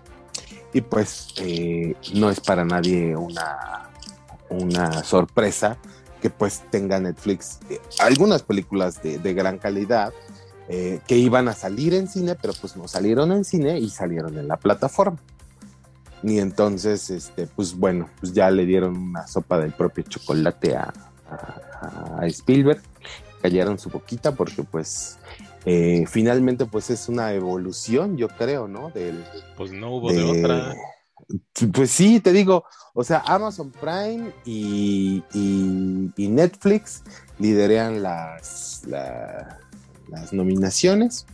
y 0.74 0.82
pues 0.82 1.36
eh, 1.38 1.96
no 2.15 2.32
es 2.32 2.39
para 2.39 2.65
nadie 2.65 3.15
una, 3.15 3.91
una 4.50 5.03
sorpresa 5.03 5.77
que 6.20 6.32
pues 6.32 6.63
tenga 6.72 7.00
Netflix 7.00 7.60
eh, 7.70 7.79
algunas 8.00 8.41
películas 8.41 9.03
de, 9.03 9.20
de 9.20 9.34
gran 9.36 9.60
calidad 9.60 10.12
que 10.67 11.15
iban 11.15 11.48
a 11.48 11.53
salir 11.53 11.94
en 11.94 12.08
cine 12.08 12.34
pero 12.41 12.53
pues 12.60 12.75
no 12.75 12.88
salieron 12.88 13.32
en 13.34 13.46
cine 13.46 13.77
y 13.77 13.91
salieron 13.91 14.36
en 14.39 14.48
la 14.48 14.58
plataforma. 14.58 15.20
Y 16.24 16.39
entonces 16.39 17.12
este 17.12 17.46
pues 17.46 17.75
bueno 17.75 18.10
pues 18.20 18.34
ya 18.34 18.50
le 18.50 18.65
dieron 18.65 18.98
una 18.98 19.27
sopa 19.27 19.60
del 19.60 19.74
propio 19.74 20.03
chocolate 20.05 20.75
a, 20.75 20.91
Spielberg, 22.24 22.82
callaron 23.42 23.77
su 23.80 23.89
boquita 23.89 24.34
porque 24.34 24.63
pues 24.63 25.18
eh, 25.65 26.06
finalmente 26.08 26.65
pues 26.65 26.89
es 26.89 27.10
una 27.10 27.34
evolución, 27.34 28.18
yo 28.18 28.27
creo, 28.27 28.68
¿no? 28.68 28.89
Del, 28.92 29.24
pues 29.58 29.72
no 29.72 29.96
hubo 29.96 30.12
de, 30.12 30.24
otra. 30.24 30.75
Pues 31.74 31.89
sí, 31.89 32.20
te 32.20 32.32
digo, 32.32 32.65
o 32.94 33.04
sea, 33.04 33.24
Amazon 33.25 33.72
Prime 33.72 34.32
y, 34.46 35.24
Netflix 36.15 37.01
liderean 37.39 38.04
las, 38.04 38.84
las 38.86 40.34
nominaciones. 40.34 41.25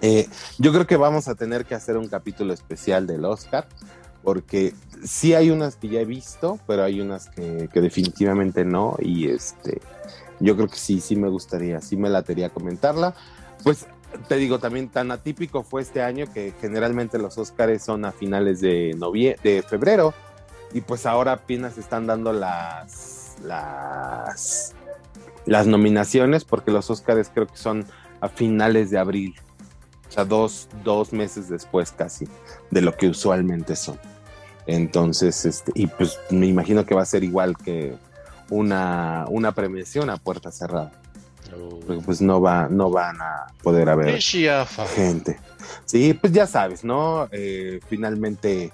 Eh, 0.00 0.28
yo 0.58 0.72
creo 0.72 0.86
que 0.86 0.96
vamos 0.96 1.28
a 1.28 1.34
tener 1.34 1.64
que 1.64 1.74
hacer 1.74 1.96
un 1.96 2.08
capítulo 2.08 2.52
especial 2.52 3.06
del 3.06 3.24
Oscar 3.24 3.68
porque 4.22 4.74
sí 5.04 5.34
hay 5.34 5.50
unas 5.50 5.76
que 5.76 5.88
ya 5.88 6.00
he 6.00 6.04
visto, 6.04 6.58
pero 6.66 6.84
hay 6.84 7.00
unas 7.00 7.28
que, 7.28 7.68
definitivamente 7.72 8.64
no, 8.64 8.96
y 8.98 9.28
este, 9.28 9.80
yo 10.40 10.56
creo 10.56 10.68
que 10.68 10.76
sí, 10.76 11.00
sí 11.00 11.16
me 11.16 11.28
gustaría, 11.28 11.80
sí 11.80 11.96
me 11.96 12.08
latería 12.08 12.50
comentarla. 12.50 13.14
Pues 13.62 13.86
te 14.28 14.36
digo, 14.36 14.58
también 14.58 14.88
tan 14.88 15.10
atípico 15.10 15.62
fue 15.62 15.82
este 15.82 16.02
año 16.02 16.26
que 16.32 16.52
generalmente 16.60 17.18
los 17.18 17.38
Óscares 17.38 17.82
son 17.82 18.04
a 18.04 18.12
finales 18.12 18.60
de, 18.60 18.96
de 19.42 19.62
febrero, 19.62 20.14
y 20.74 20.80
pues 20.80 21.06
ahora 21.06 21.32
apenas 21.32 21.78
están 21.78 22.06
dando 22.06 22.32
las, 22.32 23.36
las, 23.44 24.74
nominaciones, 25.66 26.44
porque 26.44 26.70
los 26.70 26.90
Óscares 26.90 27.30
creo 27.32 27.46
que 27.46 27.56
son 27.56 27.86
a 28.20 28.28
finales 28.28 28.90
de 28.90 28.98
abril. 28.98 29.34
O 30.08 30.12
sea, 30.12 30.24
dos, 30.24 30.68
dos 30.84 31.12
meses 31.12 31.48
después 31.48 31.92
casi 31.92 32.28
de 32.70 32.80
lo 32.82 32.96
que 32.96 33.08
usualmente 33.08 33.76
son. 33.76 33.98
Entonces, 34.66 35.44
este, 35.44 35.72
y 35.74 35.86
pues 35.86 36.18
me 36.30 36.46
imagino 36.46 36.84
que 36.84 36.94
va 36.94 37.02
a 37.02 37.06
ser 37.06 37.24
igual 37.24 37.56
que 37.56 37.94
una, 38.50 39.24
una 39.28 39.52
premiación 39.52 40.10
a 40.10 40.16
puerta 40.16 40.52
cerrada. 40.52 40.92
Oh. 41.56 41.80
Porque 41.86 42.02
pues 42.02 42.20
no 42.20 42.40
va, 42.40 42.68
no 42.68 42.90
van 42.90 43.20
a 43.20 43.46
poder 43.62 43.88
haber 43.88 44.20
gente. 44.94 45.38
Sí, 45.84 46.14
pues 46.14 46.32
ya 46.32 46.46
sabes, 46.46 46.84
¿no? 46.84 47.28
Eh, 47.32 47.80
finalmente 47.88 48.72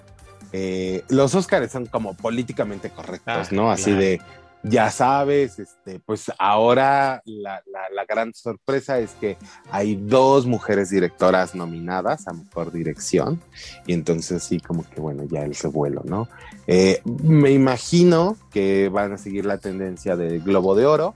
eh, 0.52 1.04
los 1.08 1.34
Óscares 1.34 1.72
son 1.72 1.86
como 1.86 2.14
políticamente 2.14 2.90
correctos, 2.90 3.48
ah, 3.48 3.48
¿no? 3.50 3.70
Así 3.70 3.92
de 3.92 4.20
ya 4.62 4.90
sabes, 4.90 5.58
este, 5.58 6.00
pues 6.00 6.30
ahora 6.38 7.22
la, 7.24 7.62
gran 8.08 8.32
sorpresa 8.34 8.98
es 8.98 9.12
que 9.12 9.36
hay 9.70 9.96
dos 9.96 10.46
mujeres 10.46 10.90
directoras 10.90 11.54
nominadas 11.54 12.26
a 12.26 12.32
mejor 12.32 12.72
dirección, 12.72 13.40
y 13.86 13.92
entonces 13.92 14.42
sí, 14.42 14.60
como 14.60 14.88
que 14.88 15.00
bueno, 15.00 15.24
ya 15.24 15.42
el 15.42 15.54
revuelo, 15.54 16.02
¿no? 16.04 16.28
Eh, 16.66 17.02
me 17.22 17.50
imagino 17.50 18.36
que 18.50 18.88
van 18.88 19.12
a 19.12 19.18
seguir 19.18 19.44
la 19.44 19.58
tendencia 19.58 20.16
del 20.16 20.40
Globo 20.40 20.74
de 20.74 20.86
Oro 20.86 21.14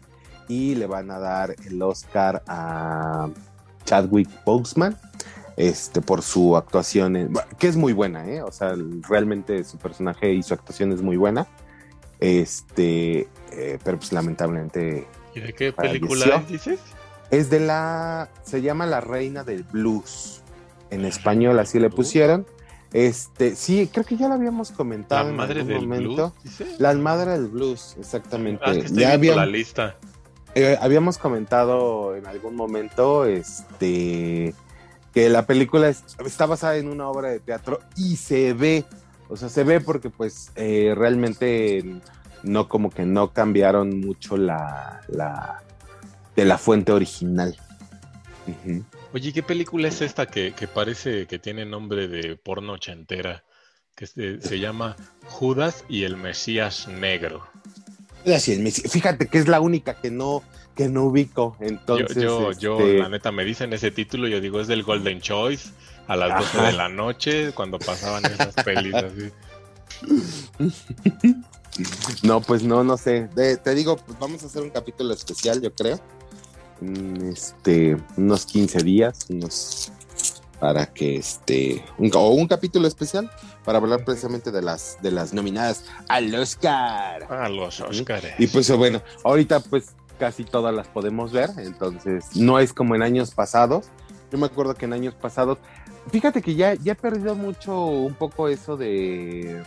y 0.48 0.74
le 0.74 0.86
van 0.86 1.10
a 1.10 1.18
dar 1.18 1.54
el 1.64 1.80
Oscar 1.82 2.42
a 2.46 3.28
Chadwick 3.84 4.28
Boseman. 4.44 4.96
Este, 5.54 6.00
por 6.00 6.22
su 6.22 6.56
actuación, 6.56 7.30
que 7.58 7.68
es 7.68 7.76
muy 7.76 7.92
buena, 7.92 8.26
¿eh? 8.26 8.42
O 8.42 8.50
sea, 8.50 8.74
realmente 9.06 9.62
su 9.64 9.76
personaje 9.76 10.32
y 10.32 10.42
su 10.42 10.54
actuación 10.54 10.92
es 10.92 11.02
muy 11.02 11.18
buena. 11.18 11.46
Este, 12.22 13.26
eh, 13.50 13.78
pero 13.82 13.98
pues 13.98 14.12
lamentablemente. 14.12 15.08
¿Y 15.34 15.40
de 15.40 15.52
qué 15.52 15.72
película 15.72 16.44
dices? 16.48 16.78
Es 17.32 17.50
de 17.50 17.58
la. 17.58 18.30
Se 18.44 18.62
llama 18.62 18.86
La 18.86 19.00
Reina 19.00 19.42
del 19.42 19.64
Blues. 19.64 20.40
En 20.90 21.04
español 21.04 21.58
así 21.58 21.80
le 21.80 21.90
pusieron. 21.90 22.46
Este, 22.92 23.56
sí, 23.56 23.90
creo 23.92 24.04
que 24.04 24.16
ya 24.16 24.28
lo 24.28 24.34
habíamos 24.34 24.70
comentado 24.70 25.30
la 25.30 25.34
madre 25.34 25.64
del 25.64 25.80
momento. 25.88 26.32
Blues, 26.44 26.78
La 26.78 26.94
madre 26.94 27.32
del 27.32 27.48
blues, 27.48 27.96
exactamente. 27.98 28.62
Ah, 28.66 28.74
ya 28.92 29.14
habíamos, 29.14 29.38
la 29.38 29.46
lista. 29.46 29.96
Eh, 30.54 30.76
habíamos 30.80 31.18
comentado 31.18 32.14
en 32.14 32.26
algún 32.26 32.54
momento, 32.54 33.24
este, 33.24 34.54
que 35.12 35.28
la 35.28 35.46
película 35.46 35.88
está 35.88 36.46
basada 36.46 36.76
en 36.76 36.86
una 36.86 37.08
obra 37.08 37.30
de 37.30 37.40
teatro 37.40 37.80
y 37.96 38.16
se 38.16 38.52
ve 38.52 38.84
o 39.32 39.36
sea, 39.36 39.48
se 39.48 39.64
ve 39.64 39.80
porque 39.80 40.10
pues 40.10 40.52
eh, 40.56 40.92
realmente 40.94 41.82
no 42.42 42.68
como 42.68 42.90
que 42.90 43.06
no 43.06 43.32
cambiaron 43.32 44.00
mucho 44.00 44.36
la, 44.36 45.00
la 45.08 45.62
de 46.36 46.44
la 46.44 46.58
fuente 46.58 46.92
original. 46.92 47.56
Oye, 49.14 49.32
¿qué 49.32 49.42
película 49.42 49.88
es 49.88 50.02
esta 50.02 50.26
que, 50.26 50.52
parece 50.72 51.26
que 51.26 51.38
tiene 51.38 51.64
nombre 51.64 52.08
de 52.08 52.36
porno 52.36 52.74
ochentera? 52.74 53.42
Que 53.94 54.06
se, 54.06 54.58
llama 54.58 54.96
Judas 55.24 55.84
y 55.88 56.04
el 56.04 56.16
Mesías 56.16 56.88
Negro. 56.88 57.46
Fíjate 58.24 59.28
que 59.28 59.38
es 59.38 59.48
la 59.48 59.60
única 59.60 59.94
que 59.94 60.10
no, 60.10 60.42
que 60.74 60.88
no 60.88 61.04
ubico. 61.04 61.56
Entonces, 61.60 62.22
yo, 62.22 62.52
yo, 62.52 62.78
este 62.80 62.98
la 62.98 63.08
neta, 63.08 63.32
me 63.32 63.44
dicen 63.44 63.72
ese 63.72 63.90
título, 63.90 64.28
yo 64.28 64.40
digo, 64.40 64.60
es 64.60 64.66
del 64.66 64.82
Golden 64.82 65.20
Choice 65.20 65.70
a 66.12 66.16
las 66.16 66.52
12 66.52 66.66
de 66.66 66.72
la 66.72 66.88
noche 66.90 67.52
cuando 67.52 67.78
pasaban 67.78 68.24
esas 68.24 68.54
pelis 68.64 68.94
así. 68.94 69.32
No, 72.22 72.40
pues 72.40 72.62
no, 72.62 72.84
no 72.84 72.96
sé. 72.96 73.28
te 73.34 73.74
digo, 73.74 73.96
pues 73.96 74.18
vamos 74.18 74.42
a 74.42 74.46
hacer 74.46 74.62
un 74.62 74.70
capítulo 74.70 75.14
especial, 75.14 75.60
yo 75.60 75.72
creo. 75.74 75.98
Este, 77.30 77.96
unos 78.16 78.44
15 78.44 78.82
días, 78.82 79.26
unos 79.28 79.92
para 80.62 80.86
que 80.86 81.16
este 81.16 81.84
o 81.98 82.28
un 82.30 82.46
capítulo 82.46 82.86
especial 82.86 83.28
para 83.64 83.78
hablar 83.78 84.04
precisamente 84.04 84.52
de 84.52 84.62
las 84.62 84.96
de 85.02 85.10
las 85.10 85.32
nominadas 85.32 85.84
al 86.08 86.32
Oscar. 86.34 87.26
A 87.32 87.48
los 87.48 87.80
Oscars. 87.80 88.28
Y 88.38 88.46
pues 88.46 88.70
bueno, 88.76 89.02
ahorita 89.24 89.58
pues 89.58 89.94
casi 90.20 90.44
todas 90.44 90.72
las 90.72 90.86
podemos 90.86 91.32
ver, 91.32 91.50
entonces 91.56 92.36
no 92.36 92.60
es 92.60 92.72
como 92.72 92.94
en 92.94 93.02
años 93.02 93.32
pasados. 93.32 93.86
Yo 94.30 94.38
me 94.38 94.46
acuerdo 94.46 94.74
que 94.76 94.84
en 94.84 94.92
años 94.92 95.14
pasados 95.14 95.58
Fíjate 96.10 96.42
que 96.42 96.54
ya, 96.54 96.74
ya 96.74 96.92
he 96.92 96.96
perdido 96.96 97.34
mucho 97.34 97.86
un 97.86 98.14
poco 98.14 98.48
eso 98.48 98.76
de, 98.76 99.62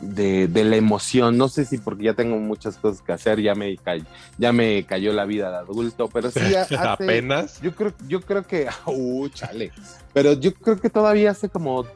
de, 0.00 0.64
la 0.64 0.76
emoción. 0.76 1.36
No 1.38 1.48
sé 1.48 1.64
si 1.64 1.78
porque 1.78 2.04
ya 2.04 2.14
tengo 2.14 2.36
muchas 2.36 2.76
cosas 2.76 3.02
que 3.02 3.12
hacer, 3.12 3.40
ya 3.40 3.54
me, 3.54 3.76
cayó, 3.76 4.04
ya 4.38 4.52
me 4.52 4.84
cayó 4.84 5.12
la 5.12 5.24
vida 5.24 5.50
de 5.50 5.56
adulto, 5.58 6.08
pero 6.08 6.30
sí 6.30 6.40
apenas. 6.78 7.60
Yo 7.60 7.74
creo, 7.74 7.92
yo 8.08 8.20
creo 8.20 8.46
que, 8.46 8.68
uh, 8.86 9.28
chale. 9.28 9.72
Pero 10.12 10.32
yo 10.32 10.52
creo 10.54 10.80
que 10.80 10.90
todavía 10.90 11.30
hace 11.30 11.48
como 11.48 11.86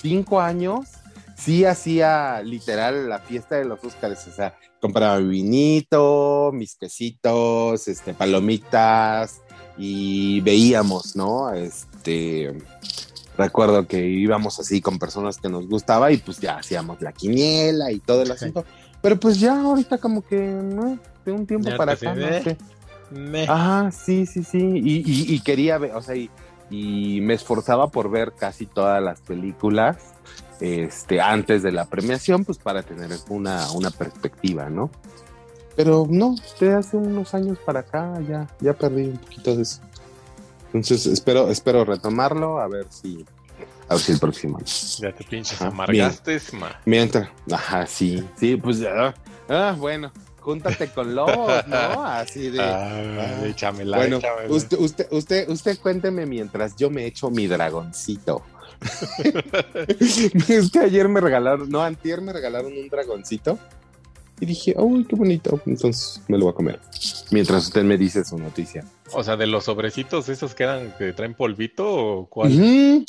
cinco 0.00 0.40
años 0.40 0.88
sí 1.36 1.64
hacía 1.64 2.42
literal 2.42 3.08
la 3.08 3.18
fiesta 3.18 3.56
de 3.56 3.66
los 3.66 3.82
Óscares. 3.84 4.26
O 4.26 4.32
sea, 4.32 4.56
compraba 4.80 5.20
mi 5.20 5.28
vinito, 5.30 6.50
mis 6.52 6.76
quesitos, 6.76 7.88
este, 7.88 8.14
palomitas, 8.14 9.40
y 9.76 10.40
veíamos, 10.40 11.16
¿no? 11.16 11.52
Este, 11.52 11.93
recuerdo 13.36 13.86
que 13.86 14.06
íbamos 14.06 14.60
así 14.60 14.80
con 14.80 14.98
personas 14.98 15.38
que 15.38 15.48
nos 15.48 15.66
gustaba 15.68 16.12
y 16.12 16.18
pues 16.18 16.38
ya 16.38 16.58
hacíamos 16.58 17.00
la 17.00 17.12
quiniela 17.12 17.90
y 17.90 18.00
todo 18.00 18.22
el 18.22 18.30
asunto. 18.30 18.64
Pero 19.00 19.18
pues 19.18 19.38
ya 19.38 19.60
ahorita 19.60 19.98
como 19.98 20.22
que, 20.22 20.38
¿no? 20.38 20.98
De 21.24 21.32
un 21.32 21.46
tiempo 21.46 21.70
para 21.76 21.92
acá, 21.92 22.14
no 22.14 22.26
sé. 22.26 22.56
Ajá, 23.48 23.90
sí, 23.90 24.26
sí, 24.26 24.42
sí. 24.42 24.58
Y, 24.82 25.40
quería 25.40 25.78
ver, 25.78 25.94
o 25.94 26.02
sea, 26.02 26.16
y, 26.16 26.30
y, 26.70 27.20
me 27.20 27.34
esforzaba 27.34 27.88
por 27.88 28.10
ver 28.10 28.32
casi 28.32 28.66
todas 28.66 29.02
las 29.02 29.20
películas 29.20 29.98
este, 30.60 31.20
antes 31.20 31.62
de 31.62 31.72
la 31.72 31.84
premiación, 31.84 32.44
pues 32.44 32.58
para 32.58 32.82
tener 32.82 33.10
una, 33.28 33.70
una 33.72 33.90
perspectiva, 33.90 34.70
¿no? 34.70 34.90
Pero 35.76 36.06
no, 36.08 36.36
desde 36.36 36.74
hace 36.74 36.96
unos 36.96 37.34
años 37.34 37.58
para 37.64 37.80
acá 37.80 38.20
ya, 38.28 38.48
ya 38.60 38.72
perdí 38.72 39.08
un 39.08 39.18
poquito 39.18 39.56
de 39.56 39.62
eso. 39.62 39.80
Entonces 40.74 41.06
espero, 41.06 41.50
espero 41.50 41.84
retomarlo, 41.84 42.58
a 42.58 42.66
ver 42.66 42.86
si, 42.90 43.24
a 43.88 43.94
ver 43.94 44.02
si 44.02 44.12
el 44.12 44.18
próximo. 44.18 44.58
Ya 44.98 45.12
te 45.12 45.22
pinches 45.22 45.62
amargaste, 45.62 46.40
Mientras, 46.84 47.28
ajá, 47.50 47.86
sí, 47.86 48.28
sí, 48.36 48.56
pues 48.56 48.80
ya, 48.80 49.14
ah, 49.48 49.76
bueno, 49.78 50.10
júntate 50.40 50.88
con 50.88 51.14
Lobos, 51.14 51.64
¿no? 51.68 52.04
Así 52.04 52.50
de. 52.50 52.60
Ah, 52.60 53.46
échamela, 53.46 53.98
bueno, 53.98 54.18
Usted, 54.48 54.78
usted, 54.80 55.06
usted, 55.12 55.48
usted 55.48 55.78
cuénteme 55.78 56.26
mientras 56.26 56.74
yo 56.74 56.90
me 56.90 57.06
echo 57.06 57.30
mi 57.30 57.46
dragoncito. 57.46 58.42
es 60.48 60.70
que 60.72 60.80
ayer 60.80 61.08
me 61.08 61.20
regalaron, 61.20 61.70
no, 61.70 61.84
antier 61.84 62.20
me 62.20 62.32
regalaron 62.32 62.72
un 62.76 62.88
dragoncito. 62.88 63.60
Y 64.40 64.46
dije, 64.46 64.74
uy, 64.76 65.04
qué 65.04 65.16
bonito. 65.16 65.60
Entonces 65.66 66.20
me 66.28 66.38
lo 66.38 66.46
voy 66.46 66.52
a 66.52 66.56
comer. 66.56 66.80
Mientras 67.30 67.64
usted 67.64 67.84
me 67.84 67.96
dice 67.96 68.24
su 68.24 68.38
noticia. 68.38 68.84
O 69.12 69.22
sea, 69.22 69.36
de 69.36 69.46
los 69.46 69.64
sobrecitos 69.64 70.28
esos 70.28 70.54
que 70.54 70.64
eran 70.64 70.92
que 70.98 71.12
traen 71.12 71.34
polvito 71.34 71.86
o 71.86 72.28
cuál? 72.28 72.50
Sí. 72.52 73.06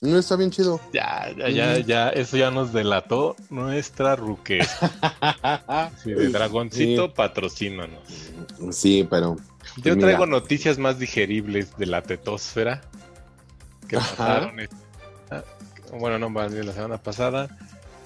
No 0.00 0.18
está 0.18 0.36
bien 0.36 0.50
chido. 0.50 0.80
Ya, 0.92 1.32
ya, 1.36 1.48
ya, 1.48 1.78
ya, 1.80 2.08
eso 2.10 2.36
ya 2.36 2.52
nos 2.52 2.72
delató 2.72 3.34
nuestra 3.50 4.14
ruque. 4.14 4.60
sí, 6.02 6.12
de 6.12 6.28
dragoncito, 6.28 7.12
patrocínanos. 7.12 8.30
Sí, 8.70 9.06
pero. 9.10 9.36
Yo 9.82 9.98
traigo 9.98 10.26
noticias 10.26 10.78
más 10.78 10.98
digeribles 10.98 11.76
de 11.76 11.86
la 11.86 12.02
tetosfera 12.02 12.80
que 13.88 13.96
pasaron. 13.96 14.56
Bueno, 15.98 16.18
no, 16.18 16.30
más 16.30 16.52
bien 16.52 16.66
la 16.66 16.72
semana 16.72 17.02
pasada. 17.02 17.48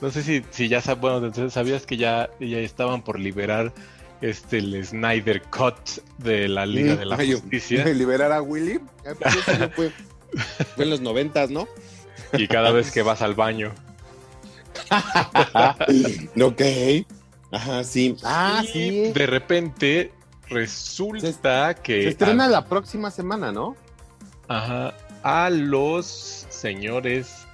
No 0.03 0.11
sé 0.11 0.25
si, 0.25 0.45
si 0.51 0.67
ya 0.67 0.83
bueno, 0.97 1.33
sabías 1.49 1.87
que 1.87 1.97
ya, 1.97 2.29
ya 2.41 2.59
estaban 2.59 3.03
por 3.03 3.21
liberar 3.21 3.73
este 4.21 4.59
el 4.59 4.85
Snyder 4.85 5.43
Cut 5.43 6.03
de 6.19 6.49
la 6.49 6.67
Liga 6.67 6.97
de 6.97 7.07
la 7.07 7.17
Justicia. 7.17 7.85
¿Liberar 7.95 8.33
a 8.33 8.43
Willy? 8.43 8.81
Fue, 9.77 9.93
fue 10.75 10.85
en 10.85 10.91
los 10.91 11.01
noventas, 11.01 11.51
¿no? 11.51 11.69
Y 12.33 12.49
cada 12.49 12.73
vez 12.73 12.91
que 12.91 13.03
vas 13.03 13.23
al 13.23 13.37
baño. 13.37 13.73
ok. 16.43 16.63
Ajá, 17.53 17.85
sí. 17.85 18.17
Ah, 18.25 18.65
sí. 18.67 19.13
De 19.13 19.27
repente 19.27 20.11
resulta 20.49 21.75
que. 21.75 22.03
Se 22.03 22.09
estrena 22.09 22.49
la 22.49 22.65
próxima 22.65 23.13
semana, 23.13 23.53
¿no? 23.53 23.77
Ajá. 24.49 24.95
A 25.23 25.49
los 25.49 26.45
señores 26.49 27.47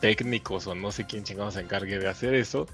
técnicos 0.00 0.66
o 0.66 0.74
no 0.74 0.90
sé 0.92 1.06
quién 1.06 1.24
chingado 1.24 1.50
se 1.50 1.60
encargue 1.60 1.98
de 1.98 2.08
hacer 2.08 2.34
eso. 2.34 2.66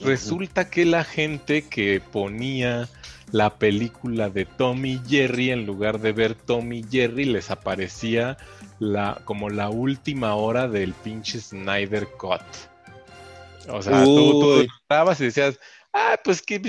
Resulta 0.00 0.68
que 0.68 0.84
la 0.84 1.04
gente 1.04 1.62
que 1.68 2.00
ponía 2.00 2.88
la 3.30 3.56
película 3.56 4.28
de 4.28 4.44
Tommy 4.44 5.00
Jerry, 5.08 5.50
en 5.50 5.64
lugar 5.64 6.00
de 6.00 6.12
ver 6.12 6.34
Tommy 6.34 6.84
Jerry, 6.90 7.24
les 7.24 7.50
aparecía 7.50 8.36
la, 8.78 9.22
como 9.24 9.48
la 9.48 9.70
última 9.70 10.34
hora 10.34 10.68
del 10.68 10.92
pinche 10.92 11.40
Snyder 11.40 12.08
Cut. 12.18 12.42
O 13.68 13.80
sea, 13.80 14.04
tú, 14.04 14.40
tú 14.40 14.60
estabas 14.60 15.20
y 15.20 15.24
decías, 15.24 15.58
ah, 15.92 16.16
pues 16.22 16.42
que 16.42 16.60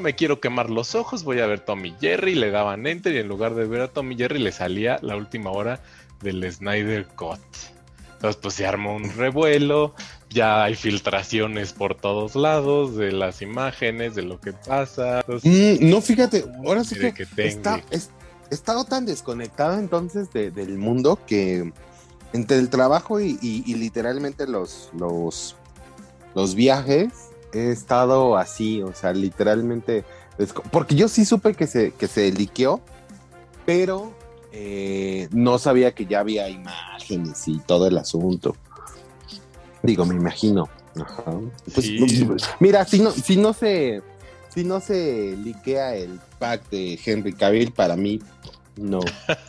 me 0.00 0.14
quiero 0.14 0.40
quemar 0.40 0.70
los 0.70 0.94
ojos, 0.94 1.22
voy 1.24 1.40
a 1.40 1.46
ver 1.46 1.60
Tommy 1.60 1.94
Jerry, 2.00 2.34
le 2.34 2.50
daban 2.50 2.86
enter 2.86 3.14
y 3.14 3.18
en 3.18 3.28
lugar 3.28 3.54
de 3.54 3.66
ver 3.66 3.82
a 3.82 3.88
Tommy 3.88 4.16
Jerry 4.16 4.40
le 4.40 4.52
salía 4.52 4.98
la 5.02 5.16
última 5.16 5.50
hora 5.50 5.80
del 6.20 6.50
Snyder 6.50 7.06
Cut. 7.06 7.40
Entonces, 8.16 8.40
pues 8.42 8.54
se 8.54 8.66
armó 8.66 8.96
un 8.96 9.12
revuelo, 9.14 9.94
ya 10.30 10.64
hay 10.64 10.74
filtraciones 10.74 11.72
por 11.72 11.94
todos 11.94 12.34
lados 12.34 12.96
de 12.96 13.12
las 13.12 13.42
imágenes, 13.42 14.14
de 14.14 14.22
lo 14.22 14.40
que 14.40 14.52
pasa. 14.52 15.22
Mm, 15.42 15.90
no, 15.90 16.00
fíjate, 16.00 16.44
ahora 16.64 16.82
sí 16.82 16.96
que, 16.96 17.26
está, 17.36 17.82
he 17.90 18.54
estado 18.54 18.84
tan 18.84 19.04
desconectado 19.04 19.78
entonces 19.78 20.32
del 20.32 20.78
mundo 20.78 21.18
que 21.26 21.72
entre 22.32 22.58
el 22.58 22.70
trabajo 22.70 23.20
y, 23.20 23.62
literalmente 23.74 24.46
los, 24.46 24.90
los, 24.94 25.56
los 26.34 26.54
viajes 26.54 27.12
he 27.52 27.70
estado 27.70 28.36
así, 28.36 28.82
o 28.82 28.94
sea, 28.94 29.12
literalmente, 29.12 30.04
porque 30.70 30.94
yo 30.94 31.08
sí 31.08 31.24
supe 31.24 31.54
que 31.54 31.66
se, 31.66 31.92
que 31.92 32.08
se 32.08 32.32
liqueó, 32.32 32.80
pero 33.64 34.15
eh, 34.58 35.28
no 35.32 35.58
sabía 35.58 35.94
que 35.94 36.06
ya 36.06 36.20
había 36.20 36.48
imágenes 36.48 37.46
y 37.46 37.58
todo 37.58 37.88
el 37.88 37.98
asunto. 37.98 38.56
Digo, 39.82 40.06
me 40.06 40.14
imagino. 40.14 40.66
Pues, 41.74 41.90
mira, 42.58 42.86
si 42.86 43.00
no, 43.00 43.10
si 43.10 43.36
no 43.36 43.52
se, 43.52 44.00
si 44.48 44.64
no 44.64 44.80
se 44.80 45.36
liquea 45.36 45.94
el 45.94 46.18
pack 46.38 46.70
de 46.70 46.98
Henry 47.04 47.34
Cavill, 47.34 47.72
para 47.72 47.96
mí 47.96 48.18
no, 48.76 49.00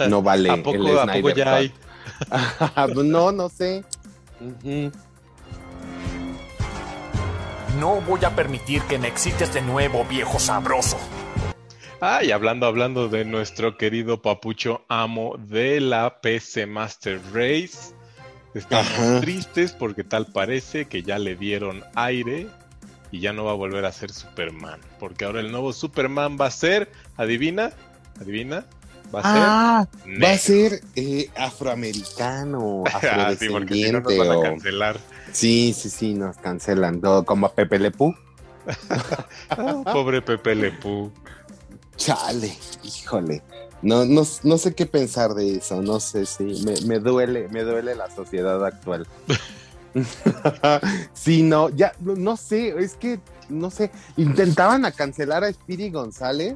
no 0.10 0.22
vale. 0.22 0.50
¿A 0.52 0.58
poco, 0.58 0.76
el 0.76 1.00
¿a 1.00 1.06
poco 1.06 1.30
ya 1.30 1.56
hay? 1.56 1.74
no, 3.06 3.32
no 3.32 3.48
sé. 3.48 3.86
No 7.80 8.02
voy 8.02 8.26
a 8.26 8.36
permitir 8.36 8.82
que 8.84 9.00
me 9.00 9.08
excites 9.08 9.54
de 9.54 9.62
nuevo, 9.62 10.04
viejo 10.04 10.38
sabroso. 10.38 10.98
Ah, 12.00 12.24
y 12.24 12.32
hablando, 12.32 12.68
hablando 12.68 13.10
de 13.10 13.26
nuestro 13.26 13.76
querido 13.76 14.22
papucho 14.22 14.86
amo 14.88 15.36
de 15.40 15.82
la 15.82 16.22
PC 16.22 16.68
Master 16.68 17.20
Race. 17.34 17.96
Estamos 18.54 19.22
tristes 19.22 19.72
porque 19.72 20.04
tal 20.04 20.28
parece 20.28 20.86
que 20.86 21.02
ya 21.02 21.18
le 21.18 21.36
dieron 21.36 21.84
aire 21.96 22.48
y 23.12 23.20
ya 23.20 23.34
no 23.34 23.46
va 23.46 23.52
a 23.52 23.56
volver 23.56 23.84
a 23.86 23.92
ser 23.92 24.12
Superman. 24.12 24.80
Porque 25.00 25.26
ahora 25.26 25.40
el 25.40 25.52
nuevo 25.52 25.74
Superman 25.74 26.38
va 26.40 26.46
a 26.46 26.52
ser, 26.52 26.92
adivina, 27.16 27.72
adivina, 28.22 28.68
va 29.14 29.22
a 29.22 29.34
ser. 29.34 29.42
Ah, 29.44 29.88
va 30.24 30.32
a 30.32 30.38
ser 30.38 30.82
eh, 30.96 31.32
afroamericano, 31.36 32.84
ah, 32.94 33.34
sí, 33.40 33.50
porque 33.50 33.74
si 33.74 33.92
no 33.92 34.02
nos 34.02 34.18
van 34.18 34.32
a 34.32 34.42
cancelar. 34.42 35.00
Sí, 35.32 35.74
sí, 35.76 35.90
sí, 35.90 36.14
nos 36.14 36.38
cancelan 36.38 37.02
todo, 37.02 37.26
como 37.26 37.48
a 37.48 37.54
Pepe 37.54 37.80
Lepú. 37.80 38.14
Ah, 39.50 39.82
pobre 39.94 40.22
Pepe 40.22 40.54
Lepú. 40.54 41.12
Chale, 41.98 42.58
híjole. 42.84 43.42
No, 43.82 44.06
no, 44.06 44.24
no, 44.44 44.58
sé 44.58 44.74
qué 44.74 44.86
pensar 44.86 45.36
de 45.36 45.58
eso, 45.58 45.82
no 45.82 46.00
sé 46.00 46.26
si 46.26 46.64
me, 46.86 47.00
duele, 47.00 47.48
me 47.50 47.62
duele 47.62 47.96
la 47.96 48.10
sociedad 48.10 48.64
actual. 48.66 49.06
sí, 51.14 51.44
no, 51.44 51.70
ya, 51.70 51.94
no, 52.00 52.38
sé, 52.38 52.70
es 52.80 52.96
que, 52.96 53.20
no 53.50 53.70
sé, 53.70 53.92
intentaban 54.16 54.84
a 54.86 54.92
cancelar 54.92 55.44
a 55.44 55.54
Speedy 55.54 55.92
González 55.92 56.56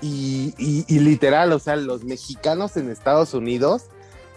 y, 0.00 0.54
y, 0.56 0.98
literal, 0.98 1.52
o 1.52 1.58
sea, 1.58 1.76
los 1.76 2.04
mexicanos 2.04 2.78
en 2.78 2.90
Estados 2.90 3.34
Unidos, 3.34 3.84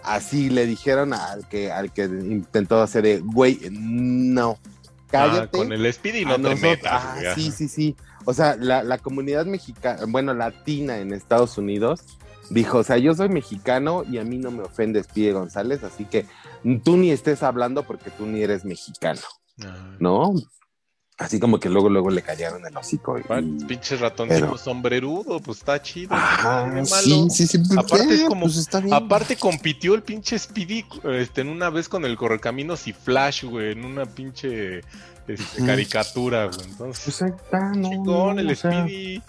así 0.02 0.50
le 0.50 0.66
dijeron 0.66 1.14
al 1.14 1.48
que, 1.48 1.72
al 1.72 1.90
que 1.90 2.04
intentó 2.04 2.82
hacer 2.82 3.04
de, 3.04 3.20
güey, 3.20 3.60
no, 3.70 4.58
cállate. 5.10 5.58
Ah, 5.58 5.58
con 5.58 5.72
el 5.72 5.90
Speedy 5.90 6.26
no 6.26 6.38
te 6.38 6.54
metas. 6.56 6.92
Ah, 6.92 7.16
sí, 7.34 7.50
sí, 7.50 7.68
sí. 7.68 7.96
O 8.24 8.32
sea, 8.32 8.56
la, 8.56 8.98
comunidad 8.98 9.46
mexicana, 9.46 10.04
bueno, 10.08 10.34
latina 10.34 10.98
en 10.98 11.12
Estados 11.12 11.58
Unidos, 11.58 12.00
dijo, 12.50 12.78
o 12.78 12.82
sea, 12.84 12.98
yo 12.98 13.14
soy 13.14 13.28
mexicano 13.28 14.04
y 14.08 14.18
a 14.18 14.24
mí 14.24 14.38
no 14.38 14.50
me 14.50 14.62
ofendes 14.62 15.06
Pide 15.08 15.32
González, 15.32 15.82
así 15.84 16.04
que 16.04 16.26
tú 16.84 16.96
ni 16.96 17.10
estés 17.10 17.42
hablando 17.42 17.84
porque 17.84 18.10
tú 18.10 18.26
ni 18.26 18.42
eres 18.42 18.64
mexicano, 18.64 19.20
¿no? 19.98 20.34
Así 21.16 21.38
como 21.38 21.60
que 21.60 21.68
luego, 21.68 21.88
luego 21.88 22.10
le 22.10 22.22
callaron 22.22 22.66
el 22.66 22.76
hocico. 22.76 23.16
Y, 23.16 23.22
Pinche 23.66 23.96
ratoncito 23.96 24.58
sombrerudo, 24.58 25.38
pues 25.38 25.58
está 25.58 25.80
chido. 25.80 26.08
Ah, 26.12 26.82
sí, 26.84 27.28
sí, 27.30 27.46
sí. 27.46 27.62
Aparte, 27.76 28.24
como, 28.26 28.46
pues 28.46 28.68
aparte 28.90 29.36
compitió 29.36 29.94
el 29.94 30.02
pinche 30.02 30.36
Speedy 30.36 30.84
este, 31.04 31.42
en 31.42 31.50
una 31.50 31.70
vez 31.70 31.88
con 31.88 32.04
el 32.04 32.16
Correcaminos 32.16 32.88
y 32.88 32.92
Flash, 32.92 33.44
güey, 33.44 33.72
en 33.72 33.84
una 33.84 34.06
pinche 34.06 34.80
este, 35.28 35.64
caricatura, 35.64 36.46
güey. 36.46 36.66
Entonces, 36.68 37.04
pues 37.04 37.22
ahí 37.22 37.30
está, 37.30 37.60
no. 37.74 37.90
Chingón, 37.90 38.38
el 38.40 38.56
Speedy. 38.56 39.22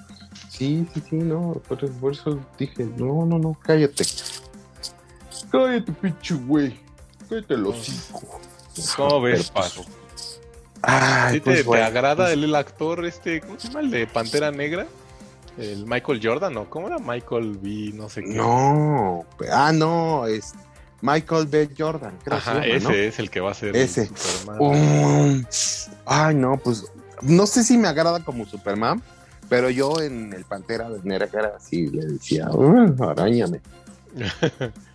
Sí, 0.50 0.88
sí, 0.91 1.04
sí, 1.08 1.15
no. 1.17 1.62
Por, 1.67 2.12
eso 2.12 2.39
dije, 2.58 2.84
no, 2.98 3.28
no, 3.28 3.38
no, 3.38 3.56
cállate. 3.62 4.06
Cállate, 5.52 5.91
pinche 5.91 6.34
güey. 6.34 6.80
Cállate 7.30 7.54
el 7.54 7.67
hocico. 7.67 8.41
¿Cómo 8.98 9.21
ves, 9.21 9.52
Paso? 9.52 9.86
Ay, 10.88 11.39
pues 11.39 11.65
te, 11.65 11.84
agrada 11.84 12.32
el, 12.32 12.54
actor 12.56 13.06
este, 13.06 13.41
¿cómo 13.41 13.60
se 13.60 13.67
llama? 13.67 13.82
El 13.82 13.91
de 13.91 14.08
Pantera 14.08 14.52
Negra. 14.52 14.86
El 15.58 15.86
Michael 15.86 16.19
Jordan, 16.21 16.54
¿no? 16.54 16.69
¿Cómo 16.69 16.88
era 16.88 17.00
Michael 17.00 17.58
B? 17.62 17.91
No 17.93 18.10
sé 18.10 18.24
qué. 18.24 18.34
No, 18.34 19.26
ah, 19.52 19.71
no, 19.71 20.28
es 20.28 20.54
Michael 21.02 21.48
B. 21.48 21.69
Jordan, 21.78 22.17
creo 22.24 22.38
Ajá, 22.38 22.65
ese 22.65 23.08
es 23.08 23.19
el 23.19 23.30
que 23.30 23.39
va 23.39 23.52
a 23.52 23.54
ser 23.54 23.76
Ese. 23.76 24.04
el 24.04 24.17
Superman. 24.17 24.58
Um, 24.60 25.45
ay, 26.06 26.36
no, 26.36 26.58
pues 26.58 26.86
no 27.21 27.45
sé 27.48 27.63
si 27.63 27.78
me 27.78 27.88
agrada 27.88 28.24
como 28.24 28.45
Superman, 28.45 29.02
pero 29.48 29.69
yo 29.69 30.02
en 30.02 30.34
el 30.34 30.43
Pantera 30.43 30.89
de 30.89 31.00
Negra 31.04 31.58
sí 31.60 31.88
le 31.88 32.06
decía, 32.06 32.50
"Uh, 32.52 32.95
arañame. 33.04 33.62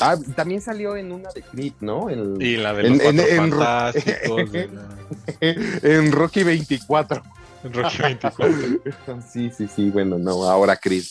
Ah, 0.00 0.16
también 0.36 0.60
salió 0.60 0.96
en 0.96 1.10
una 1.12 1.30
de 1.30 1.42
Creed, 1.42 1.72
¿no? 1.80 2.08
El- 2.10 2.40
Y 2.40 2.56
la 2.56 2.72
de 2.74 2.86
En- 2.86 2.98
los 2.98 3.06
en- 3.06 3.16
Cuatro 3.16 3.32
en 3.32 3.50
fantásticos, 3.50 4.52
la- 5.40 5.48
en 5.82 6.12
Rocky 6.12 6.42
24. 6.44 7.22
en 7.64 7.72
Rocky 7.72 7.98
24. 7.98 8.46
Sí, 9.32 9.50
sí, 9.50 9.66
sí, 9.74 9.90
bueno, 9.90 10.18
no, 10.18 10.44
ahora 10.44 10.76
Creed. 10.76 11.04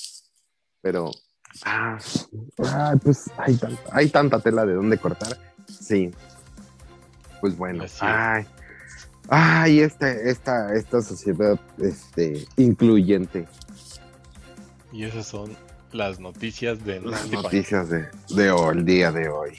Pero, 0.82 1.12
ah, 1.65 1.98
ah, 2.65 2.96
pues 3.04 3.30
hay 3.38 3.56
tanta, 3.56 3.82
hay 3.92 4.10
tanta 4.10 4.39
tela 4.39 4.65
de 4.65 4.74
dónde 4.74 4.98
cortar. 4.98 5.38
Sí. 5.68 6.12
Pues 7.42 7.58
bueno, 7.58 7.84
Así 7.84 7.96
es. 7.96 8.02
ay, 8.04 8.46
ay, 9.30 9.80
esta, 9.82 10.12
esta, 10.12 10.74
esta 10.76 11.02
sociedad 11.02 11.60
este, 11.78 12.46
incluyente. 12.58 13.48
Y 14.92 15.04
esas 15.04 15.26
son 15.28 15.56
las 15.91 16.19
noticias 16.19 16.84
de 16.86 17.02
Las 17.02 17.30
noticias 17.30 17.89
de, 17.89 18.08
de 18.30 18.52
hoy, 18.52 18.78
el 18.78 18.86
día 18.86 19.12
de 19.12 19.30
hoy. 19.30 19.58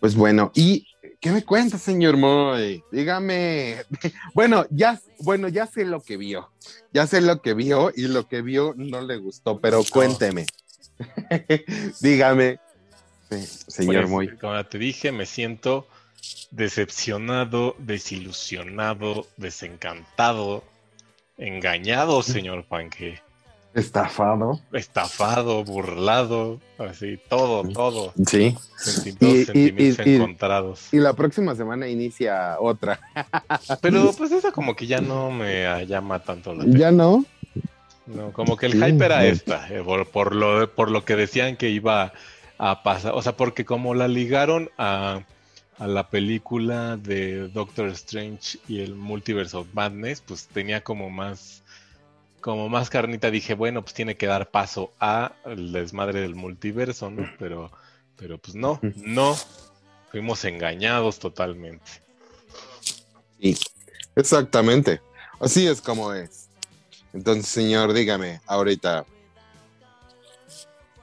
Pues 0.00 0.16
bueno, 0.16 0.50
¿y 0.56 0.84
qué 1.20 1.30
me 1.30 1.44
cuenta, 1.44 1.78
señor 1.78 2.16
Moy? 2.16 2.82
Dígame. 2.90 3.76
Bueno, 4.34 4.66
ya, 4.70 5.00
bueno, 5.20 5.46
ya 5.46 5.66
sé 5.66 5.84
lo 5.84 6.02
que 6.02 6.16
vio. 6.16 6.50
Ya 6.92 7.06
sé 7.06 7.20
lo 7.20 7.40
que 7.40 7.54
vio 7.54 7.92
y 7.94 8.08
lo 8.08 8.26
que 8.26 8.42
vio 8.42 8.74
no 8.76 9.00
le 9.00 9.18
gustó, 9.18 9.60
pero 9.60 9.82
cuénteme. 9.92 10.46
Dígame, 12.00 12.58
sí, 13.40 13.70
señor 13.70 14.02
Pues, 14.02 14.10
Moy. 14.10 14.36
Como 14.38 14.64
te 14.66 14.78
dije, 14.78 15.12
me 15.12 15.26
siento 15.26 15.86
decepcionado, 16.50 17.74
desilusionado, 17.78 19.26
desencantado, 19.36 20.62
engañado, 21.38 22.22
señor 22.22 22.64
Panque, 22.64 23.20
Estafado. 23.74 24.60
estafado, 24.72 25.64
burlado, 25.64 26.60
así, 26.78 27.18
todo, 27.28 27.62
todo. 27.72 28.12
Sí. 28.26 28.54
Y- 29.20 29.44
sentimientos 29.44 30.06
y- 30.06 30.10
y- 30.10 30.14
encontrados. 30.16 30.88
Y 30.92 30.98
la 30.98 31.14
próxima 31.14 31.54
semana 31.54 31.88
inicia 31.88 32.56
otra. 32.60 33.00
Pero 33.80 34.12
pues 34.16 34.30
esa 34.32 34.52
como 34.52 34.76
que 34.76 34.86
ya 34.86 35.00
no 35.00 35.30
me 35.30 35.86
llama 35.86 36.18
tanto 36.20 36.52
la 36.54 36.60
atención. 36.62 36.80
¿Ya 36.80 36.90
no? 36.92 37.24
No, 38.06 38.32
como 38.32 38.56
que 38.56 38.66
el 38.66 38.72
Sí, 38.72 38.78
hype 38.78 39.04
era 39.04 39.24
esta, 39.24 39.68
eh, 39.70 39.80
por, 39.82 40.06
por 40.08 40.34
lo, 40.34 40.68
por 40.74 40.90
lo 40.90 41.04
que 41.04 41.14
decían 41.16 41.56
que 41.56 41.70
iba 41.70 42.12
a 42.58 42.82
pasar, 42.82 43.12
o 43.14 43.22
sea, 43.22 43.36
porque 43.36 43.64
como 43.64 43.94
la 43.94 44.08
ligaron 44.08 44.70
a, 44.78 45.22
a 45.78 45.86
la 45.86 46.08
película 46.08 46.96
de 46.96 47.48
Doctor 47.48 47.88
Strange 47.88 48.58
y 48.68 48.80
el 48.80 48.94
Multiverse 48.94 49.56
of 49.56 49.66
Madness, 49.72 50.20
pues 50.20 50.46
tenía 50.46 50.82
como 50.82 51.10
más, 51.10 51.62
como 52.40 52.68
más 52.68 52.90
carnita, 52.90 53.30
dije, 53.30 53.54
bueno, 53.54 53.82
pues 53.82 53.94
tiene 53.94 54.16
que 54.16 54.26
dar 54.26 54.50
paso 54.50 54.92
a 55.00 55.32
el 55.44 55.72
desmadre 55.72 56.20
del 56.20 56.34
multiverso, 56.34 57.10
¿no? 57.10 57.28
Pero, 57.38 57.72
pero 58.16 58.38
pues 58.38 58.54
no, 58.54 58.78
no, 58.96 59.36
fuimos 60.10 60.44
engañados 60.44 61.18
totalmente. 61.18 61.90
Sí, 63.40 63.58
exactamente. 64.14 65.00
Así 65.40 65.66
es 65.66 65.80
como 65.80 66.12
es. 66.12 66.48
Entonces, 67.12 67.46
señor, 67.46 67.92
dígame 67.92 68.40
ahorita 68.46 69.04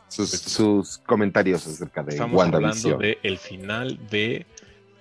sus, 0.09 0.29
sus 0.31 0.97
comentarios 0.99 1.65
acerca 1.65 2.03
de 2.03 2.11
Estamos 2.11 2.43
hablando 2.43 2.97
de 2.97 3.17
el 3.23 3.37
final 3.37 3.97
de 4.09 4.45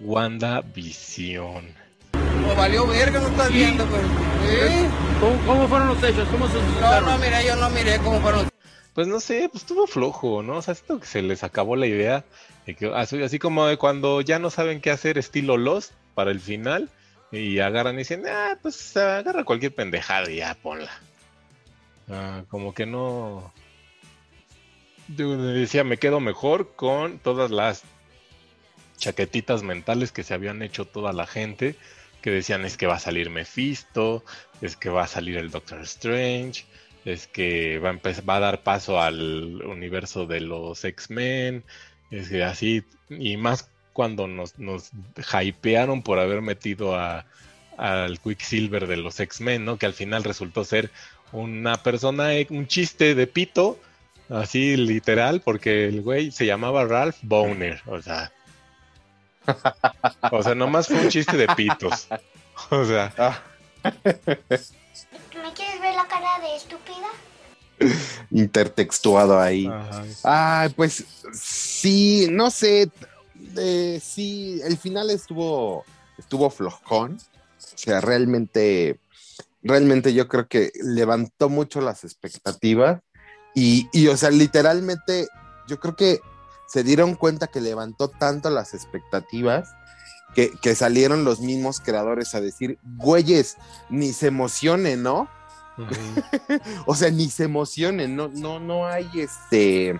WandaVision. 0.01 1.65
Pues 2.13 2.57
valió 2.57 2.87
verga, 2.87 3.21
no 3.21 3.27
estás 3.29 3.53
viendo, 3.53 3.85
pues. 3.87 4.03
¿Eh? 4.47 4.89
¿Cómo, 5.21 5.37
cómo 5.47 5.69
fueron 5.69 5.89
los 5.89 6.03
hechos? 6.03 6.29
¿Cómo 6.29 6.49
se 6.49 6.55
No, 6.81 7.01
no, 7.01 7.19
mira, 7.19 7.43
yo 7.43 7.57
no 7.57 7.69
miré 7.71 7.99
cómo 7.99 8.21
fueron. 8.21 8.49
Pues 8.95 9.07
no 9.07 9.21
sé, 9.21 9.49
pues 9.51 9.63
estuvo 9.63 9.87
flojo, 9.87 10.43
¿no? 10.43 10.57
O 10.57 10.63
sea, 10.63 10.75
siento 10.75 10.99
que 11.01 11.07
se 11.07 11.23
les 11.23 11.45
acabó 11.45 11.77
la 11.77 11.87
idea. 11.87 12.25
de 12.67 12.75
que- 12.75 12.93
así, 12.95 13.23
así 13.23 13.39
como 13.39 13.67
de 13.67 13.77
cuando 13.79 14.21
ya 14.21 14.39
no 14.39 14.51
saben 14.51 14.81
qué 14.81 14.91
hacer, 14.91 15.17
estilo 15.19 15.57
Lost, 15.57 15.93
para 16.15 16.31
el 16.31 16.41
final, 16.41 16.91
y 17.33 17.61
agarran 17.61 17.95
y 17.95 17.99
dicen, 17.99 18.25
ah, 18.29 18.59
pues 18.61 18.97
agarra 18.97 19.45
cualquier 19.45 19.75
pendejada 19.75 20.31
y 20.31 20.37
ya 20.37 20.55
ponla. 20.55 20.91
Ah, 22.11 22.43
como 22.49 22.75
que 22.75 22.87
no. 22.87 23.53
Yo 25.17 25.37
decía, 25.37 25.85
me 25.85 25.97
quedo 25.97 26.21
mejor 26.21 26.75
con 26.77 27.19
todas 27.19 27.51
las 27.51 27.83
chaquetitas 28.99 29.63
mentales 29.63 30.13
que 30.13 30.23
se 30.23 30.35
habían 30.35 30.63
hecho 30.63 30.85
toda 30.85 31.13
la 31.13 31.27
gente, 31.27 31.77
que 32.21 32.31
decían 32.31 32.65
es 32.65 32.77
que 32.77 32.87
va 32.87 32.97
a 32.97 33.01
salir 33.01 33.31
Mephisto, 33.31 34.25
es 34.61 34.77
que 34.77 34.91
va 34.91 35.05
a 35.05 35.09
salir 35.09 35.39
el 35.39 35.51
Doctor 35.51 35.81
Strange, 35.83 36.65
es 37.05 37.27
que 37.27 37.79
va 37.79 37.91
a, 38.35 38.41
dar 38.41 38.63
paso 38.63 39.01
al 39.01 39.63
universo 39.63 40.27
de 40.27 40.41
los 40.41 40.85
X-Men, 40.85 41.65
es 42.11 42.29
que 42.29 42.43
así, 42.43 42.83
y 43.09 43.37
más 43.37 43.71
cuando 43.93 44.27
nos, 44.27 44.59
nos 44.59 44.91
hypearon 45.41 46.03
por 46.03 46.19
haber 46.19 46.43
metido 46.43 46.97
a, 46.97 47.25
al 47.79 48.21
Quicksilver 48.21 48.87
de 48.87 48.97
los 48.97 49.21
X-Men, 49.21 49.65
¿no? 49.65 49.79
Que 49.79 49.87
al 49.87 49.95
final 49.95 50.25
resultó 50.25 50.65
ser 50.65 50.91
una 51.33 51.83
persona, 51.83 52.35
eh, 52.35 52.47
un 52.51 52.67
chiste 52.67 53.15
de 53.15 53.27
pito, 53.27 53.79
así 54.31 54.77
literal, 54.77 55.41
porque 55.45 55.87
el 55.89 56.03
güey 56.03 56.31
se 56.31 56.47
llamaba 56.47 56.85
Ralph 56.85 57.17
Boner, 57.23 57.81
o 57.87 58.01
sea. 58.03 58.33
O 60.31 60.43
sea, 60.43 60.55
nomás 60.55 60.87
fue 60.89 61.01
un 61.01 61.09
chiste 61.09 61.37
de 61.37 61.49
pitos. 61.49 62.09
O 62.71 62.85
sea, 62.85 63.13
Ah, 63.17 63.39
¿Me 63.85 65.53
quieres 65.55 65.81
ver 65.81 65.95
la 65.95 66.07
cara 66.09 66.39
de 66.41 66.57
estúpida? 66.57 67.07
intertextuado 68.31 69.41
ahí. 69.41 69.67
ajá. 69.67 70.05
Ay, 70.63 70.69
pues 70.71 71.05
sí, 71.33 72.27
no 72.31 72.51
sé. 72.51 72.91
eh, 73.57 74.01
sí, 74.03 74.61
el 74.65 74.77
final 74.77 75.11
estuvo, 75.11 75.85
estuvo 76.19 76.51
flojón. 76.51 77.15
O 77.17 77.79
sea, 77.79 78.01
realmente, 78.01 78.99
realmente 79.63 80.13
yo 80.13 80.27
creo 80.29 80.49
que 80.49 80.73
levantó 80.83 81.49
mucho 81.49 81.81
las 81.81 82.03
expectativas. 82.05 83.01
Y, 83.55 83.89
y, 83.93 84.09
o 84.09 84.17
sea, 84.17 84.31
literalmente, 84.31 85.29
yo 85.67 85.79
creo 85.79 85.97
que 85.97 86.21
se 86.67 86.83
dieron 86.83 87.15
cuenta 87.15 87.47
que 87.47 87.61
levantó 87.61 88.09
tanto 88.09 88.51
las 88.51 88.75
expectativas 88.75 89.71
que, 90.35 90.51
que 90.61 90.75
salieron 90.75 91.25
los 91.25 91.41
mismos 91.41 91.81
creadores 91.81 92.35
a 92.35 92.41
decir, 92.41 92.79
güeyes, 92.83 93.57
ni 93.89 94.13
se 94.13 94.29
emocionen, 94.29 95.03
¿no? 95.03 95.29
O 96.87 96.95
sea, 96.95 97.11
ni 97.11 97.31
se 97.31 97.45
emocionen, 97.45 98.17
no, 98.17 98.29
no, 98.29 98.59
no 98.59 98.87
hay 98.87 99.09
este, 99.15 99.99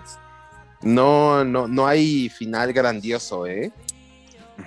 no, 0.81 1.43
no, 1.43 1.67
no 1.67 1.87
hay 1.87 2.29
final 2.29 2.73
grandioso, 2.73 3.47
¿eh? 3.47 3.71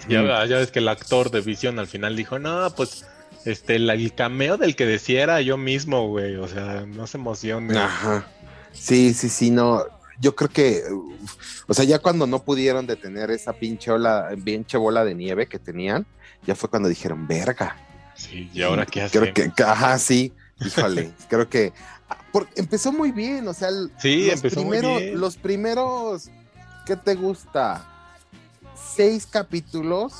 Ya, 0.08 0.22
ya 0.46 0.56
ves 0.56 0.70
que 0.70 0.78
el 0.78 0.88
actor 0.88 1.30
de 1.30 1.42
Visión 1.42 1.78
al 1.78 1.86
final 1.86 2.16
dijo, 2.16 2.38
no, 2.38 2.70
pues 2.74 3.04
este, 3.44 3.76
el 3.76 4.14
cameo 4.14 4.56
del 4.56 4.76
que 4.76 4.86
decía 4.86 5.22
era 5.22 5.40
yo 5.40 5.56
mismo, 5.56 6.08
güey. 6.08 6.36
O 6.36 6.48
sea, 6.48 6.84
no 6.86 7.06
se 7.06 7.18
emocione. 7.18 7.78
Ajá. 7.78 8.26
Sí, 8.72 9.14
sí, 9.14 9.28
sí, 9.28 9.50
no. 9.50 9.82
Yo 10.20 10.34
creo 10.36 10.50
que, 10.50 10.82
o 11.66 11.74
sea, 11.74 11.84
ya 11.84 11.98
cuando 11.98 12.26
no 12.26 12.38
pudieron 12.44 12.86
detener 12.86 13.30
esa 13.30 13.52
pinche 13.52 13.90
ola, 13.90 14.28
pinche 14.44 14.76
bola 14.78 15.04
de 15.04 15.14
nieve 15.14 15.46
que 15.48 15.58
tenían, 15.58 16.06
ya 16.46 16.54
fue 16.54 16.68
cuando 16.70 16.88
dijeron, 16.88 17.26
verga. 17.26 17.76
Sí, 18.14 18.48
¿y 18.52 18.62
ahora 18.62 18.86
qué 18.86 19.02
hacen? 19.02 19.32
Creo 19.32 19.34
que, 19.54 19.62
ajá, 19.64 19.98
sí, 19.98 20.32
híjole, 20.64 21.12
creo 21.28 21.48
que 21.48 21.72
ah, 22.08 22.18
por- 22.30 22.48
empezó 22.56 22.92
muy 22.92 23.10
bien, 23.10 23.48
o 23.48 23.54
sea, 23.54 23.70
Sí, 23.98 24.26
los 24.26 24.34
empezó 24.34 24.62
muy 24.62 24.78
primeros, 24.78 25.00
bien. 25.00 25.20
los 25.20 25.36
primeros, 25.36 26.30
¿qué 26.86 26.94
te 26.96 27.14
gusta? 27.14 27.84
Seis 28.94 29.26
capítulos 29.26 30.12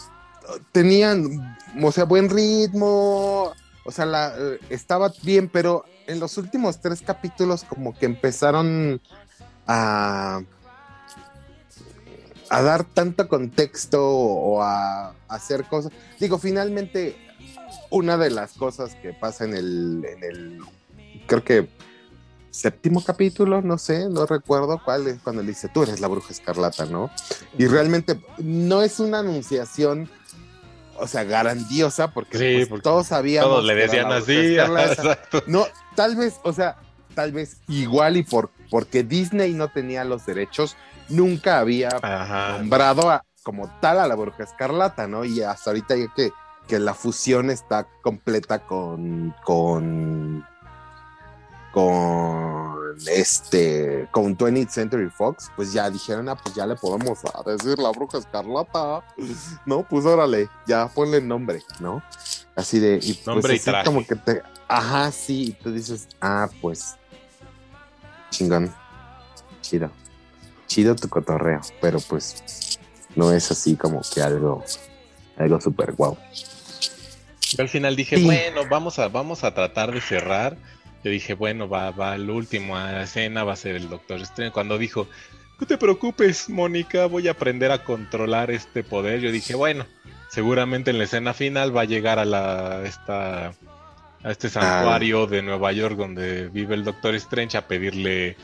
eh, 0.48 0.60
tenían, 0.72 1.56
o 1.80 1.92
sea, 1.92 2.04
buen 2.04 2.28
ritmo, 2.28 3.52
o 3.84 3.90
sea, 3.90 4.06
la, 4.06 4.34
eh, 4.36 4.58
estaba 4.70 5.12
bien, 5.22 5.48
pero 5.48 5.84
en 6.06 6.20
los 6.20 6.38
últimos 6.38 6.80
tres 6.80 7.02
capítulos 7.02 7.64
como 7.64 7.96
que 7.96 8.06
empezaron 8.06 9.00
a 9.66 10.42
a 12.52 12.60
dar 12.60 12.84
tanto 12.84 13.28
contexto 13.28 14.06
o 14.06 14.62
a, 14.62 15.14
hacer 15.26 15.64
cosas. 15.64 15.90
Digo, 16.20 16.36
finalmente, 16.36 17.16
una 17.88 18.18
de 18.18 18.28
las 18.28 18.52
cosas 18.52 18.94
que 18.96 19.14
pasa 19.14 19.44
en 19.46 19.54
el, 19.54 20.04
en 20.04 20.22
el, 20.22 20.58
creo 21.26 21.42
que 21.42 21.70
séptimo 22.50 23.02
capítulo, 23.02 23.62
no 23.62 23.78
sé, 23.78 24.06
no 24.10 24.26
recuerdo 24.26 24.82
cuál 24.84 25.06
es 25.06 25.18
cuando 25.22 25.40
le 25.40 25.48
dice, 25.48 25.70
tú 25.70 25.84
eres 25.84 26.00
la 26.00 26.08
bruja 26.08 26.30
escarlata, 26.30 26.84
¿no? 26.84 27.10
Y 27.56 27.66
realmente 27.66 28.20
no 28.36 28.82
es 28.82 29.00
una 29.00 29.20
anunciación 29.20 30.10
o 30.98 31.07
sea, 31.07 31.24
grandiosa, 31.24 32.09
porque, 32.12 32.38
Sí, 32.38 32.55
pues, 32.57 32.68
porque 32.68 32.83
todos 32.83 33.07
sabíamos. 33.09 33.50
Todos 33.50 33.64
le 33.64 33.74
decían 33.74 34.11
así. 34.12 34.57
No, 35.46 35.66
tal 35.96 36.16
vez, 36.16 36.40
o 36.44 36.52
sea, 36.52 36.76
tal 37.14 37.33
vez 37.33 37.59
igual 37.68 38.16
y 38.16 38.22
por 38.22 38.50
porque 38.70 39.02
Disney 39.02 39.52
no 39.52 39.68
tenía 39.68 40.05
los 40.05 40.24
derechos, 40.24 40.76
nunca 41.09 41.59
había 41.59 41.90
Ajá. 42.00 42.59
nombrado 42.59 43.11
a- 43.11 43.24
como 43.42 43.68
tal 43.81 43.98
a 44.00 44.07
la 44.07 44.14
Bruja 44.14 44.44
Escarlata, 44.44 45.07
¿no? 45.09 45.24
Y 45.24 45.42
hasta 45.42 45.70
ahorita 45.70 45.96
ya 45.96 46.07
que, 46.14 46.31
que 46.68 46.78
la 46.78 46.94
fusión 46.94 47.50
está 47.50 47.87
completa 48.02 48.61
con 48.61 49.35
con 49.44 50.46
con 51.72 52.62
este 53.07 54.09
con 54.11 54.37
20th 54.37 54.68
Century 54.70 55.09
Fox, 55.11 55.50
pues 55.57 55.72
ya 55.72 55.88
dijeron, 55.90 56.28
ah, 56.28 56.37
pues 56.37 56.55
ya 56.55 56.66
le 56.66 56.76
podemos 56.76 57.18
a 57.24 57.42
decir 57.50 57.78
la 57.78 57.90
Bruja 57.90 58.18
Escarlata, 58.18 59.05
no, 59.66 59.87
pues 59.88 60.05
órale, 60.05 60.48
ya 60.66 60.88
ponle 60.88 61.20
nombre, 61.20 61.62
¿no? 61.81 62.02
Así 62.57 62.78
de 62.78 62.98
y 63.02 63.14
pues 63.14 63.26
Nombre 63.26 63.55
y 63.55 63.57
así 63.57 63.64
traje. 63.64 63.85
como 63.87 64.07
que 64.07 64.14
te, 64.16 64.42
ajá, 64.68 65.11
sí, 65.12 65.48
y 65.48 65.52
tú 65.52 65.72
dices, 65.72 66.09
ah, 66.20 66.48
pues 66.61 66.96
chingón, 68.31 68.72
chido, 69.61 69.90
chido 70.66 70.94
tu 70.96 71.09
cotorreo, 71.09 71.61
pero 71.81 71.98
pues 72.00 72.78
no 73.14 73.33
es 73.33 73.50
así 73.50 73.76
como 73.76 74.00
que 74.14 74.22
algo, 74.22 74.64
algo 75.37 75.61
súper 75.61 75.92
guau. 75.92 76.16
Yo 77.55 77.62
al 77.62 77.68
final 77.68 77.94
dije, 77.96 78.16
Sí. 78.16 78.24
bueno, 78.24 78.62
vamos 78.70 78.98
a, 78.98 79.09
vamos 79.09 79.44
a 79.44 79.52
tratar 79.52 79.92
de 79.92 80.00
cerrar. 80.00 80.57
Yo 81.04 81.10
dije, 81.10 81.34
bueno, 81.34 81.68
va, 81.68 81.90
va 81.90 82.14
el 82.14 82.30
último 82.30 82.76
a 82.76 83.02
escena, 83.02 83.44
va 83.44 83.54
a 83.54 83.56
ser 83.56 83.76
el 83.76 83.88
Doctor 83.88 84.20
Strange. 84.20 84.52
Cuando 84.52 84.78
dijo, 84.78 85.08
no 85.60 85.66
te 85.66 85.78
preocupes, 85.78 86.48
Mónica, 86.48 87.06
voy 87.06 87.28
a 87.28 87.32
aprender 87.32 87.70
a 87.72 87.84
controlar 87.84 88.50
este 88.50 88.82
poder. 88.84 89.20
Yo 89.20 89.32
dije, 89.32 89.54
bueno, 89.54 89.86
seguramente 90.28 90.90
en 90.90 90.98
la 90.98 91.04
escena 91.04 91.34
final 91.34 91.76
va 91.76 91.82
a 91.82 91.86
llegar 91.86 92.18
a 92.18 92.24
la 92.24 92.82
esta 92.84 93.52
a 94.24 94.30
este 94.30 94.48
santuario 94.48 95.26
de 95.26 95.42
Nueva 95.42 95.72
York 95.72 95.96
donde 95.96 96.48
vive 96.48 96.74
el 96.74 96.84
Doctor 96.84 97.14
Strange 97.16 97.58
a 97.58 97.66
pedirle 97.66 98.36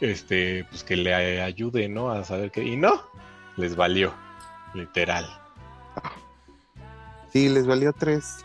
este 0.00 0.64
pues 0.70 0.82
que 0.84 0.96
le 0.96 1.42
ayude, 1.42 1.88
¿no? 1.88 2.10
A 2.10 2.24
saber 2.24 2.50
qué. 2.50 2.62
Y 2.64 2.76
no, 2.76 3.02
les 3.56 3.76
valió, 3.76 4.14
literal. 4.74 5.28
Sí, 7.32 7.48
les 7.48 7.66
valió 7.66 7.92
tres, 7.92 8.44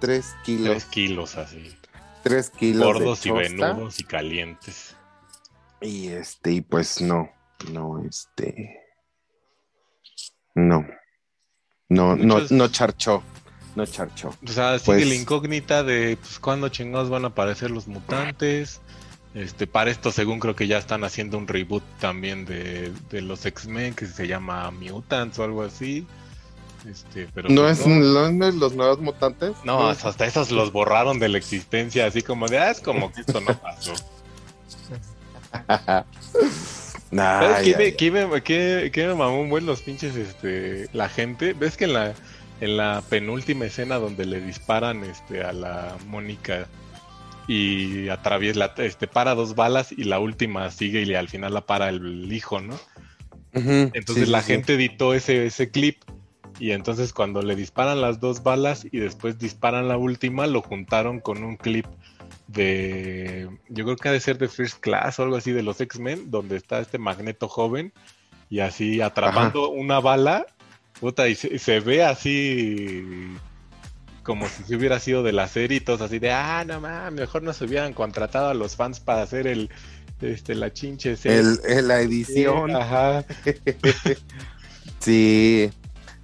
tres 0.00 0.34
kilos, 0.44 0.70
Tres 0.70 0.84
kilos 0.86 1.36
así. 1.36 1.76
Tres 2.22 2.50
kilos 2.50 2.84
Gordos 2.94 3.22
de 3.22 3.28
y 3.30 3.32
venudos 3.32 4.00
y 4.00 4.04
calientes. 4.04 4.96
Y 5.80 6.08
este, 6.08 6.52
y 6.52 6.60
pues 6.60 7.00
no, 7.00 7.30
no, 7.72 8.02
este, 8.04 8.76
no, 10.54 10.86
no, 11.88 12.16
no, 12.16 12.40
no 12.50 12.68
charchó, 12.68 13.22
no 13.76 13.86
charchó. 13.86 14.34
O 14.46 14.48
sea, 14.50 14.78
sigue 14.78 14.98
Pues- 14.98 15.08
la 15.08 15.14
incógnita 15.14 15.82
de 15.82 16.16
pues 16.20 16.38
cuándo 16.38 16.68
chingados 16.68 17.08
van 17.08 17.24
a 17.24 17.28
aparecer 17.28 17.70
los 17.70 17.86
mutantes. 17.88 18.80
Este, 19.32 19.68
para 19.68 19.92
esto, 19.92 20.10
según 20.10 20.40
creo 20.40 20.56
que 20.56 20.66
ya 20.66 20.76
están 20.76 21.04
haciendo 21.04 21.38
un 21.38 21.46
reboot 21.46 21.84
también 22.00 22.44
de, 22.46 22.92
de 23.10 23.22
los 23.22 23.46
X-Men 23.46 23.94
que 23.94 24.06
se 24.06 24.26
llama 24.26 24.68
Mutants 24.72 25.38
o 25.38 25.44
algo 25.44 25.62
así. 25.62 26.04
Este, 26.88 27.28
pero 27.34 27.48
¿No 27.50 27.62
pues 27.62 27.80
es, 27.80 27.86
no, 27.86 28.30
no 28.32 28.46
es 28.48 28.54
los 28.54 28.74
nuevos 28.74 29.00
mutantes? 29.00 29.52
No, 29.64 29.88
hasta 29.88 30.24
esos 30.26 30.50
los 30.50 30.72
borraron 30.72 31.18
de 31.18 31.28
la 31.28 31.38
existencia, 31.38 32.06
así 32.06 32.22
como 32.22 32.46
de, 32.48 32.58
ah, 32.58 32.70
es 32.70 32.80
como 32.80 33.12
que 33.12 33.20
esto 33.20 33.40
no 33.40 33.54
pasó. 33.60 33.92
¿Sabes 37.12 37.56
Ay, 37.56 37.72
qué, 37.72 37.76
me, 37.76 37.94
qué 37.96 38.10
me- 38.10 38.42
qué- 38.42 38.90
qué 38.92 39.06
me 39.08 39.14
mamó 39.14 39.40
un 39.40 39.50
buen 39.50 39.66
los 39.66 39.82
pinches, 39.82 40.14
este, 40.16 40.88
la 40.92 41.08
gente? 41.08 41.52
¿Ves 41.54 41.76
que 41.76 41.84
en 41.84 41.92
la, 41.94 42.14
en 42.60 42.76
la 42.76 43.02
penúltima 43.08 43.64
escena 43.66 43.96
donde 43.98 44.26
le 44.26 44.40
disparan, 44.40 45.02
este, 45.04 45.42
a 45.42 45.52
la 45.52 45.96
Mónica 46.06 46.66
y 47.48 48.08
atraviesa, 48.08 48.72
este, 48.78 49.08
para 49.08 49.34
dos 49.34 49.56
balas 49.56 49.90
y 49.92 50.04
la 50.04 50.20
última 50.20 50.70
sigue 50.70 51.02
y 51.02 51.14
al 51.14 51.28
final 51.28 51.52
la 51.54 51.62
para 51.62 51.88
el 51.88 52.32
hijo, 52.32 52.60
¿no? 52.60 52.78
Entonces 53.52 54.26
sí, 54.26 54.30
la 54.30 54.42
sí. 54.42 54.52
gente 54.52 54.74
editó 54.74 55.12
ese, 55.12 55.46
ese 55.46 55.70
clip 55.70 55.96
y 56.60 56.70
entonces 56.72 57.12
cuando 57.12 57.42
le 57.42 57.56
disparan 57.56 58.00
las 58.00 58.20
dos 58.20 58.42
balas 58.44 58.86
y 58.90 58.98
después 58.98 59.38
disparan 59.38 59.88
la 59.88 59.96
última, 59.96 60.46
lo 60.46 60.62
juntaron 60.62 61.18
con 61.18 61.42
un 61.42 61.56
clip 61.56 61.86
de, 62.46 63.48
yo 63.68 63.84
creo 63.84 63.96
que 63.96 64.08
ha 64.08 64.12
de 64.12 64.20
ser 64.20 64.38
de 64.38 64.48
First 64.48 64.80
Class 64.80 65.18
o 65.18 65.22
algo 65.24 65.36
así 65.36 65.52
de 65.52 65.62
los 65.62 65.80
X-Men, 65.80 66.30
donde 66.30 66.56
está 66.56 66.80
este 66.80 66.98
Magneto 66.98 67.48
joven 67.48 67.92
y 68.48 68.60
así 68.60 69.00
atrapando 69.00 69.70
una 69.70 70.00
bala, 70.00 70.46
puta, 71.00 71.28
y 71.28 71.34
se, 71.34 71.58
se 71.58 71.80
ve 71.80 72.04
así 72.04 73.04
como 74.22 74.48
si 74.48 74.62
se 74.64 74.76
hubiera 74.76 74.98
sido 75.00 75.22
de 75.22 75.32
la 75.32 75.48
serie 75.48 75.82
así 76.00 76.18
de, 76.18 76.30
ah, 76.30 76.64
no 76.66 76.80
mames, 76.80 77.20
mejor 77.20 77.42
nos 77.42 77.60
hubieran 77.62 77.94
contratado 77.94 78.48
a 78.50 78.54
los 78.54 78.76
fans 78.76 79.00
para 79.00 79.22
hacer 79.22 79.46
el, 79.46 79.70
este, 80.20 80.54
la 80.54 80.72
chinche 80.72 81.16
serie". 81.16 81.38
El, 81.38 81.60
el- 81.66 81.88
la 81.88 82.00
edición. 82.00 82.76
Ajá. 82.76 83.24
Sí, 84.98 85.70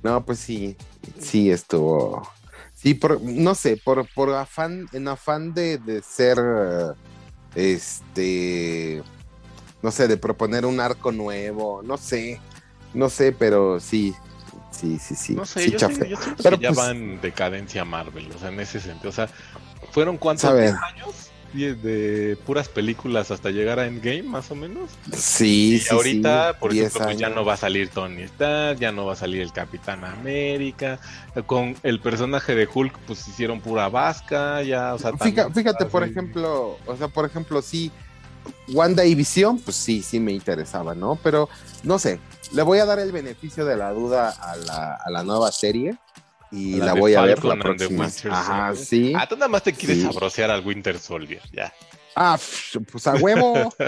no, 0.06 0.24
pues 0.24 0.38
sí, 0.38 0.76
sí 1.18 1.50
estuvo. 1.50 2.28
Sí, 2.74 2.94
por, 2.94 3.20
no 3.20 3.54
sé, 3.56 3.76
por, 3.76 4.06
por 4.14 4.32
afán, 4.32 4.86
en 4.92 5.08
afán 5.08 5.52
de, 5.52 5.78
de 5.78 6.00
ser, 6.02 6.38
este, 7.56 9.02
no 9.82 9.90
sé, 9.90 10.06
de 10.06 10.16
proponer 10.16 10.64
un 10.64 10.78
arco 10.78 11.10
nuevo, 11.10 11.82
no 11.82 11.96
sé, 11.96 12.40
no 12.94 13.08
sé, 13.08 13.32
pero 13.32 13.80
sí, 13.80 14.14
sí, 14.70 14.98
sí, 15.00 15.14
sí. 15.16 15.34
No 15.34 15.44
sé, 15.44 15.64
sí 15.64 15.70
yo, 15.72 15.88
Pero 16.42 16.56
que 16.58 16.62
ya 16.62 16.68
pues- 16.68 16.76
van 16.76 16.96
en 16.96 17.20
decadencia 17.20 17.84
Marvel, 17.84 18.30
o 18.30 18.38
sea, 18.38 18.50
en 18.50 18.60
ese 18.60 18.78
sentido. 18.80 19.08
O 19.10 19.12
sea, 19.12 19.28
¿fueron 19.90 20.16
cuántos 20.18 20.42
Sabe. 20.42 20.62
10 20.68 20.74
años? 20.76 21.25
De 21.52 22.37
puras 22.44 22.68
películas 22.68 23.30
hasta 23.30 23.50
llegar 23.50 23.78
a 23.78 23.87
Endgame, 23.87 24.24
más 24.24 24.50
o 24.50 24.54
menos. 24.54 24.90
Sí, 25.16 25.74
y 25.74 25.78
sí, 25.78 25.88
ahorita, 25.90 26.52
sí, 26.52 26.56
por 26.61 26.72
10 26.72 26.87
ejemplo, 26.87 27.06
pues 27.06 27.18
ya 27.18 27.28
no 27.30 27.44
va 27.44 27.54
a 27.54 27.56
salir 27.56 27.88
Tony 27.88 28.22
Stark, 28.22 28.78
ya 28.78 28.92
no 28.92 29.06
va 29.06 29.14
a 29.14 29.16
salir 29.16 29.40
el 29.40 29.52
Capitán 29.52 30.04
América. 30.04 30.98
Con 31.46 31.74
el 31.82 32.00
personaje 32.00 32.54
de 32.54 32.68
Hulk, 32.72 32.98
pues 33.06 33.26
hicieron 33.28 33.61
pura 33.61 33.88
vasca, 33.88 34.62
ya, 34.62 34.94
o 34.94 34.98
sea, 34.98 35.12
Fíjate, 35.12 35.35
también 35.35 35.54
fíjate, 35.54 35.87
por 35.87 36.04
ejemplo, 36.04 36.78
o 36.87 36.96
sea, 36.96 37.09
por 37.09 37.24
ejemplo, 37.24 37.62
sí, 37.62 37.90
Wanda 38.68 39.04
y 39.04 39.14
Visión, 39.14 39.59
pues 39.59 39.76
sí, 39.76 40.02
sí 40.02 40.20
me 40.20 40.32
interesaba, 40.32 40.94
¿no? 40.94 41.18
Pero 41.22 41.48
no 41.82 41.98
sé, 41.98 42.20
le 42.52 42.62
voy 42.62 42.78
a 42.78 42.85
dar 42.85 42.98
el 42.98 43.12
beneficio 43.12 43.64
de 43.64 43.76
la 43.76 43.92
duda 43.92 44.30
a 44.30 44.56
la, 44.56 44.94
a 44.94 45.11
la 45.11 45.22
nueva 45.24 45.50
serie 45.52 45.96
y 46.50 46.76
La 46.76 46.94
voy 46.94 47.14
a 47.14 47.22
ver 47.22 47.44
la 47.44 47.56
próxima. 47.56 48.04
Winter 48.04 48.30
Ajá, 48.32 48.66
Soldier. 48.74 48.87
sí. 48.87 49.12
Ah, 49.16 49.26
tú 49.28 49.35
nada 49.37 49.48
más 49.48 49.62
te 49.62 49.72
quieres 49.72 49.98
Sí. 49.98 50.04
sabrosear 50.04 50.50
al 50.50 50.64
Winter 50.64 50.98
Soldier, 50.98 51.42
ya. 51.52 51.72
Ah, 52.14 52.38
pues 52.90 53.06
a 53.06 53.14
huevo. 53.14 53.74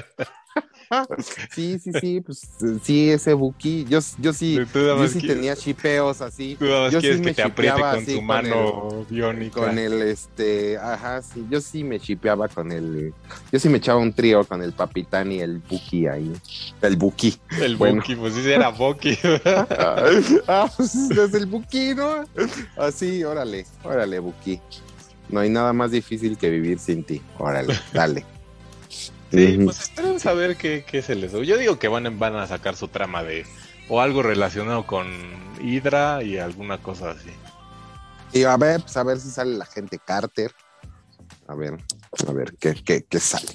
sí, 1.50 1.78
sí, 1.78 1.92
sí, 2.00 2.20
pues 2.20 2.48
sí, 2.82 3.10
ese 3.10 3.34
Buki, 3.34 3.84
yo, 3.88 4.00
yo 4.18 4.32
sí, 4.32 4.58
yo 4.74 5.08
sí 5.08 5.26
tenía 5.26 5.56
chipeos 5.56 6.20
así. 6.20 6.56
Tú 6.58 6.64
nada 6.66 6.84
más 6.84 6.92
Yo 6.92 7.00
quieres 7.00 7.18
sí 7.18 7.24
que 7.24 7.34
te 7.34 7.42
apriete 7.42 7.80
con 7.80 8.06
tu 8.06 8.22
mano 8.22 9.06
biónica. 9.08 9.60
Con 9.60 9.78
el 9.78 10.02
este, 10.02 10.78
ajá, 10.78 11.22
sí, 11.22 11.46
yo 11.50 11.60
sí 11.60 11.84
me 11.84 12.00
chipeaba 12.00 12.48
con 12.48 12.72
el, 12.72 13.12
yo 13.52 13.58
sí 13.58 13.68
me 13.68 13.78
echaba 13.78 14.00
un 14.00 14.12
trío 14.12 14.44
con 14.44 14.62
el 14.62 14.72
Papitán 14.72 15.32
y 15.32 15.40
el 15.40 15.58
Buki 15.58 16.06
ahí, 16.06 16.32
el 16.82 16.96
Buki. 16.96 17.38
El 17.60 17.76
Bueno. 17.76 17.96
Bucky, 17.96 18.16
pues 18.16 18.34
sí 18.34 18.50
era 18.50 18.70
Bucky. 18.70 19.18
ah, 20.48 20.70
pues 20.76 20.94
es 20.94 21.34
el 21.34 21.46
Buki, 21.46 21.94
¿no? 21.94 22.24
Así, 22.76 23.24
órale, 23.24 23.66
órale, 23.82 24.18
Buki. 24.18 24.60
No 25.28 25.40
hay 25.40 25.50
nada 25.50 25.72
más 25.72 25.90
difícil 25.90 26.38
que 26.38 26.48
vivir 26.48 26.78
sin 26.78 27.04
ti. 27.04 27.20
Órale, 27.38 27.74
dale. 27.92 28.24
Sí, 29.30 29.58
pues 29.64 29.80
esperemos 29.80 30.24
a 30.26 30.32
ver 30.32 30.56
qué, 30.56 30.84
qué 30.86 31.02
se 31.02 31.14
les... 31.14 31.32
Yo 31.32 31.58
digo 31.58 31.78
que 31.78 31.88
van, 31.88 32.18
van 32.18 32.36
a 32.36 32.46
sacar 32.46 32.76
su 32.76 32.88
trama 32.88 33.22
de... 33.22 33.44
O 33.90 34.00
algo 34.00 34.22
relacionado 34.22 34.86
con 34.86 35.06
Hydra 35.62 36.22
y 36.22 36.38
alguna 36.38 36.78
cosa 36.78 37.10
así. 37.10 37.30
Y 38.32 38.44
a 38.44 38.56
ver, 38.56 38.82
pues 38.82 38.96
a 38.96 39.02
ver 39.02 39.18
si 39.18 39.30
sale 39.30 39.56
la 39.56 39.64
gente 39.64 39.98
Carter. 39.98 40.52
A 41.46 41.54
ver, 41.54 41.78
a 42.26 42.32
ver 42.32 42.54
qué, 42.60 42.74
qué, 42.84 43.04
qué 43.08 43.18
sale. 43.18 43.48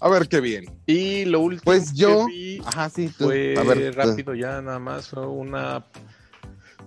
A 0.00 0.08
ver 0.08 0.28
qué 0.28 0.40
bien. 0.40 0.66
Y 0.86 1.24
lo 1.24 1.40
último 1.40 1.62
Pues 1.64 1.94
yo, 1.94 2.26
que 2.26 2.32
vi 2.32 2.62
ajá, 2.64 2.90
sí, 2.90 3.08
tú, 3.16 3.24
fue 3.24 3.54
a 3.56 3.62
ver, 3.62 3.94
rápido 3.94 4.34
ya 4.34 4.60
nada 4.60 4.78
más, 4.78 5.08
fue 5.08 5.26
una 5.26 5.86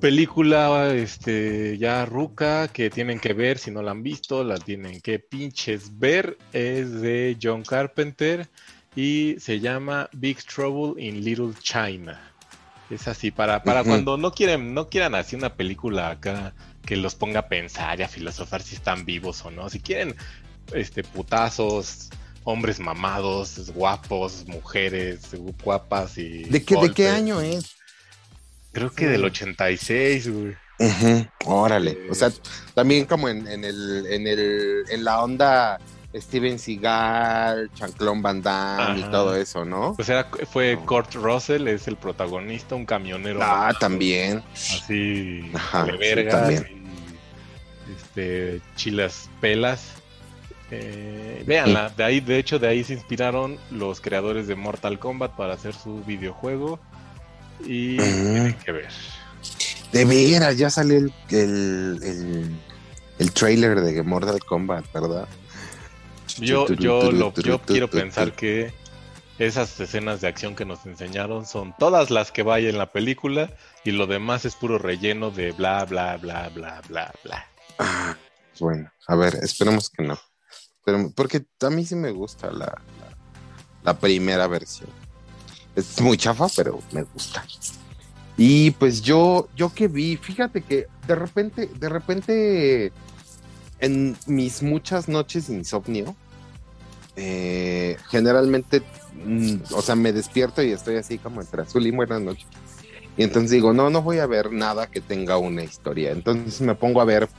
película 0.02 0.94
este 0.94 1.78
ya 1.78 2.06
ruca 2.06 2.68
que 2.68 2.90
tienen 2.90 3.20
que 3.20 3.34
ver, 3.34 3.60
si 3.60 3.72
no 3.72 3.82
la 3.82 3.92
han 3.92 4.04
visto, 4.04 4.44
la 4.44 4.58
tienen 4.58 5.00
que 5.00 5.20
pinches 5.20 6.00
ver. 6.00 6.38
Es 6.52 6.92
de 7.00 7.38
John 7.42 7.64
Carpenter 7.64 8.50
y 8.96 9.36
se 9.40 9.60
llama 9.60 10.10
Big 10.12 10.44
Trouble 10.44 11.02
in 11.02 11.24
Little 11.24 11.54
China. 11.62 12.20
Es 12.90 13.08
así, 13.08 13.32
para, 13.32 13.64
para 13.64 13.86
cuando 13.86 14.18
no 14.18 14.32
quieren, 14.32 14.74
no 14.74 14.90
quieran 14.90 15.16
hacer 15.16 15.40
una 15.40 15.54
película 15.54 16.10
acá 16.10 16.54
que 16.86 16.98
los 16.98 17.16
ponga 17.16 17.42
a 17.42 17.48
pensar 17.48 18.00
y 18.00 18.04
a 18.04 18.10
filosofar 18.10 18.62
si 18.62 18.76
están 18.76 19.06
vivos 19.06 19.46
o 19.46 19.52
no. 19.52 19.70
Si 19.70 19.80
quieren 19.80 20.14
este 20.74 21.04
putazos, 21.04 22.10
hombres 22.44 22.80
mamados, 22.80 23.72
guapos, 23.74 24.46
mujeres 24.48 25.30
guapas 25.64 26.18
y. 26.18 26.44
¿De 26.46 26.64
qué, 26.64 26.76
¿De 26.76 26.92
qué 26.92 27.08
año 27.08 27.40
es? 27.40 27.81
Creo 28.72 28.92
que 28.92 29.08
del 29.08 29.26
86, 29.26 30.30
güey. 30.30 30.56
Ujú, 30.80 31.28
Órale. 31.46 31.98
O 32.10 32.16
sea, 32.16 32.30
también 32.74 33.06
como 33.06 33.30
en, 33.30 33.48
en 33.48 33.64
el, 33.64 34.06
en 34.10 34.26
el, 34.28 34.84
en 34.90 35.04
la 35.04 35.22
onda 35.22 35.78
Steven 36.16 36.58
Seagal, 36.58 37.70
Chanclón 37.74 38.22
Van 38.22 38.42
Damme 38.42 39.00
y 39.00 39.04
todo 39.04 39.36
eso, 39.36 39.64
¿no? 39.64 39.94
Pues 39.96 40.10
era, 40.10 40.28
fue 40.52 40.78
Kurt 40.86 41.14
Russell, 41.16 41.68
es 41.68 41.88
el 41.88 41.98
protagonista, 41.98 42.76
un 42.76 42.86
camionero. 42.86 43.40
Ah, 43.44 43.74
también. 43.80 44.44
Así, 44.54 45.50
Ajá, 45.54 45.86
de 45.86 45.92
sí, 45.94 45.98
verga, 46.00 46.32
también. 46.32 46.84
y, 47.88 47.94
este, 47.94 48.62
chilas 48.76 49.30
pelas. 49.40 49.94
Eh, 50.74 51.44
véanla, 51.46 51.90
de 51.90 52.04
ahí, 52.04 52.22
de 52.22 52.38
hecho, 52.38 52.58
de 52.58 52.68
ahí 52.70 52.84
se 52.84 52.94
inspiraron 52.94 53.58
los 53.72 54.00
creadores 54.00 54.48
de 54.48 54.56
Mortal 54.56 55.00
Kombat 55.00 55.34
para 55.36 55.54
hacer 55.54 55.74
su 55.74 56.02
videojuego. 56.06 56.80
Y 57.66 57.98
tienen 57.98 58.54
que 58.56 58.72
ver. 58.72 58.90
De 59.92 60.06
veras, 60.06 60.58
ya 60.58 60.70
salió 60.70 60.98
el, 60.98 61.14
el, 61.30 62.00
el, 62.02 62.56
el 63.20 63.32
trailer 63.34 63.82
de 63.82 64.04
Mortal 64.04 64.40
Kombat, 64.44 64.92
¿verdad? 64.94 65.28
Yo, 66.38 66.68
yo, 66.68 67.12
lo, 67.12 67.34
yo 67.34 67.60
quiero 67.62 67.90
pensar 67.90 68.34
que 68.34 68.74
esas 69.38 69.80
escenas 69.80 70.22
de 70.22 70.28
acción 70.28 70.56
que 70.56 70.66
nos 70.66 70.86
enseñaron 70.86 71.46
son 71.46 71.76
todas 71.78 72.10
las 72.10 72.32
que 72.32 72.44
vaya 72.44 72.70
en 72.70 72.78
la 72.78 72.92
película 72.92 73.54
y 73.84 73.92
lo 73.92 74.08
demás 74.08 74.46
es 74.46 74.56
puro 74.56 74.78
relleno 74.78 75.32
de 75.32 75.52
bla, 75.52 75.84
bla, 75.86 76.18
bla, 76.18 76.50
bla, 76.50 76.82
bla, 76.88 77.14
bla. 77.24 77.46
Ah, 77.80 78.16
bueno, 78.60 78.92
a 79.08 79.16
ver, 79.16 79.36
esperemos 79.42 79.90
que 79.90 80.04
no. 80.04 80.20
Pero, 80.86 81.12
porque 81.16 81.44
a 81.62 81.70
mí 81.70 81.86
sí 81.86 81.96
me 81.96 82.12
gusta 82.12 82.52
la, 82.52 82.66
la, 82.66 83.18
la 83.84 84.00
primera 84.00 84.48
versión. 84.48 84.90
Es 85.76 86.02
muy 86.02 86.18
chafa, 86.18 86.48
pero 86.56 86.80
me 86.92 87.04
gusta. 87.04 87.44
Y 88.38 88.72
pues 88.72 89.02
yo, 89.02 89.50
yo 89.56 89.74
que 89.74 89.88
vi, 89.88 90.18
fíjate 90.18 90.62
que 90.62 90.88
de 91.08 91.16
repente, 91.16 91.70
de 91.80 91.90
repente, 91.90 92.92
en 93.80 94.18
mis 94.28 94.64
muchas 94.64 95.08
noches 95.08 95.48
de 95.48 95.56
insomnio, 95.56 96.16
eh, 97.16 97.98
generalmente, 98.10 98.82
mm, 99.26 99.56
o 99.74 99.82
sea, 99.82 99.96
me 99.96 100.14
despierto 100.14 100.64
y 100.64 100.72
estoy 100.72 100.96
así 100.96 101.18
como 101.18 101.42
entre 101.42 101.62
azul 101.62 101.86
y 101.86 101.92
buenas 101.92 102.22
noches. 102.22 102.48
Y 103.18 103.24
entonces 103.24 103.52
digo, 103.52 103.74
no, 103.74 103.90
no 103.90 104.02
voy 104.02 104.20
a 104.20 104.26
ver 104.26 104.52
nada 104.52 104.88
que 104.88 105.02
tenga 105.02 105.38
una 105.38 105.64
historia. 105.64 106.12
Entonces 106.12 106.62
me 106.62 106.76
pongo 106.76 107.02
a 107.02 107.06
ver 107.06 107.30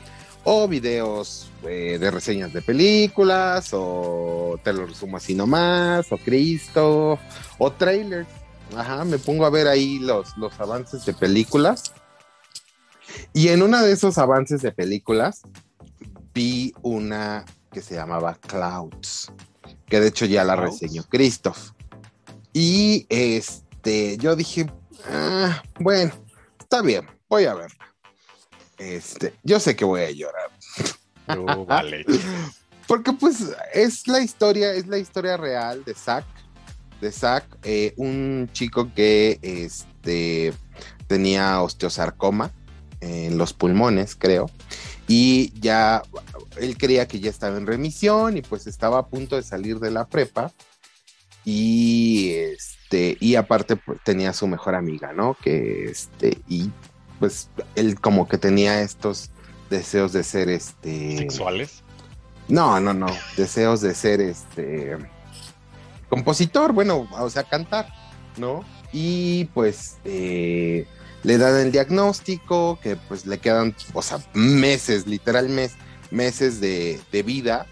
o 0.45 0.67
videos 0.67 1.51
eh, 1.65 1.99
de 2.01 2.11
reseñas 2.11 2.53
de 2.53 2.63
películas, 2.63 3.71
o 3.73 4.59
te 4.63 4.73
lo 4.73 4.87
resumo 4.87 5.17
así 5.17 5.35
nomás, 5.35 6.11
o 6.11 6.19
Cristo, 6.19 7.19
o 7.59 7.73
trailers. 7.73 8.29
Ajá, 8.77 9.05
me 9.05 9.19
pongo 9.19 9.45
a 9.45 9.51
ver 9.51 9.69
ahí 9.69 9.99
los, 9.99 10.37
los 10.37 10.59
avances 10.59 11.05
de 11.05 11.13
películas. 11.13 11.93
Y 13.33 13.49
en 13.49 13.63
uno 13.63 13.81
de 13.83 13.93
esos 13.93 14.19
avances 14.19 14.63
de 14.63 14.73
películas 14.73 15.43
vi 16.35 16.73
una 16.83 17.45
que 17.71 17.83
se 17.83 17.95
llamaba 17.95 18.35
Clouds, 18.35 19.33
que 19.87 20.01
de 20.01 20.09
hecho 20.09 20.25
ya 20.25 20.45
la 20.45 20.57
reseñó 20.57 21.05
Christoph. 21.05 21.71
Y 22.53 23.07
este, 23.09 24.17
yo 24.19 24.37
dije, 24.37 24.67
"Ah, 25.09 25.63
bueno, 25.81 26.13
está 26.59 26.83
bien, 26.83 27.07
voy 27.29 27.45
a 27.45 27.55
verla. 27.55 27.92
Este, 28.83 29.35
yo 29.45 29.61
sé 29.61 29.77
que 29.77 29.85
voy 29.85 30.03
a 30.03 30.11
llorar. 30.11 30.51
Yo, 31.35 31.65
vale. 31.67 32.05
Porque 32.89 33.13
pues 33.13 33.37
es 33.73 34.09
la 34.09 34.21
historia, 34.21 34.75
es 34.75 34.87
la 34.87 34.99
historia 34.99 35.37
real 35.37 35.85
de 35.85 35.95
Zack. 35.95 36.27
De 37.01 37.13
Zack, 37.13 37.45
eh, 37.63 37.95
un 37.97 38.51
chico 38.53 38.93
que 38.95 39.39
este, 39.43 40.53
tenía 41.07 41.63
osteosarcoma 41.63 42.53
en 43.01 43.39
los 43.39 43.53
pulmones, 43.53 44.17
creo. 44.17 44.51
Y 45.09 45.53
ya, 45.61 46.03
él 46.59 46.77
creía 46.77 47.07
que 47.07 47.21
ya 47.21 47.31
estaba 47.31 47.57
en 47.57 47.67
remisión 47.67 48.37
y 48.37 48.43
pues 48.43 48.67
estaba 48.67 48.99
a 48.99 49.07
punto 49.07 49.37
de 49.37 49.43
salir 49.43 49.79
de 49.79 49.91
la 49.91 50.07
prepa. 50.07 50.53
Y 51.45 52.31
este, 52.31 53.17
y 53.21 53.35
aparte 53.37 53.77
pues, 53.77 53.99
tenía 54.05 54.31
a 54.31 54.35
su 54.35 54.47
mejor 54.47 54.75
amiga, 54.75 55.13
¿no? 55.13 55.37
Que 55.43 55.87
este, 55.87 56.39
y 56.49 56.71
pues 57.23 57.49
él 57.77 58.01
como 58.01 58.27
que 58.27 58.37
tenía 58.37 58.81
estos 58.83 59.31
deseos 59.71 60.13
de 60.13 60.25
ser 60.25 60.49
este 60.49 61.19
¿Sexuales? 61.19 61.85
no, 62.49 62.81
no, 62.81 62.93
no. 62.93 63.07
Deseos 63.37 63.81
de 63.81 63.95
ser 63.95 64.21
este 64.21 64.97
compositor, 66.09 66.73
bueno, 66.73 67.07
o 67.13 67.31
sea, 67.31 67.45
cantar, 67.45 67.87
¿no? 68.39 68.65
Y 68.93 69.45
pues 69.55 69.99
eh, 70.05 70.85
le 71.23 71.39
dan 71.39 71.61
el 71.61 71.71
diagnóstico, 71.71 72.81
que 72.83 72.97
pues 72.97 73.25
le 73.25 73.39
quedan, 73.39 73.73
o 73.93 74.03
sea, 74.03 74.19
meses, 74.35 75.07
literal 75.07 75.49
mes- 75.49 75.77
meses 76.11 76.61
de, 76.61 77.01
de 77.13 77.23
vida. 77.23 77.67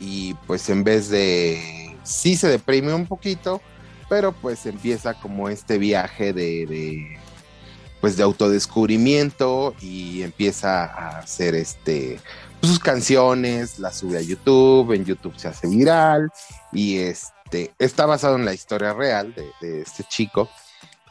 Y 0.00 0.32
pues 0.46 0.70
en 0.70 0.84
vez 0.84 1.10
de, 1.10 1.94
sí 2.02 2.34
se 2.34 2.48
deprime 2.48 2.94
un 2.94 3.06
poquito, 3.06 3.60
pero 4.08 4.32
pues 4.32 4.64
empieza 4.64 5.12
como 5.20 5.50
este 5.50 5.76
viaje 5.76 6.32
de, 6.32 6.64
de 6.64 7.18
pues 8.00 8.16
de 8.16 8.22
autodescubrimiento 8.22 9.74
y 9.80 10.22
empieza 10.22 10.84
a 10.84 11.18
hacer 11.18 11.54
este 11.54 12.20
sus 12.62 12.78
canciones, 12.78 13.78
las 13.78 13.96
sube 13.98 14.18
a 14.18 14.22
YouTube, 14.22 14.92
en 14.92 15.04
YouTube 15.04 15.36
se 15.38 15.48
hace 15.48 15.68
viral 15.68 16.30
y 16.72 16.96
este 16.98 17.72
está 17.78 18.06
basado 18.06 18.36
en 18.36 18.44
la 18.44 18.54
historia 18.54 18.92
real 18.92 19.34
de, 19.34 19.46
de 19.60 19.82
este 19.82 20.04
chico 20.04 20.48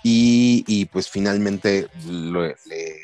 y, 0.03 0.63
y, 0.67 0.85
pues 0.85 1.09
finalmente 1.09 1.87
lo- 2.07 2.47
le 2.47 2.95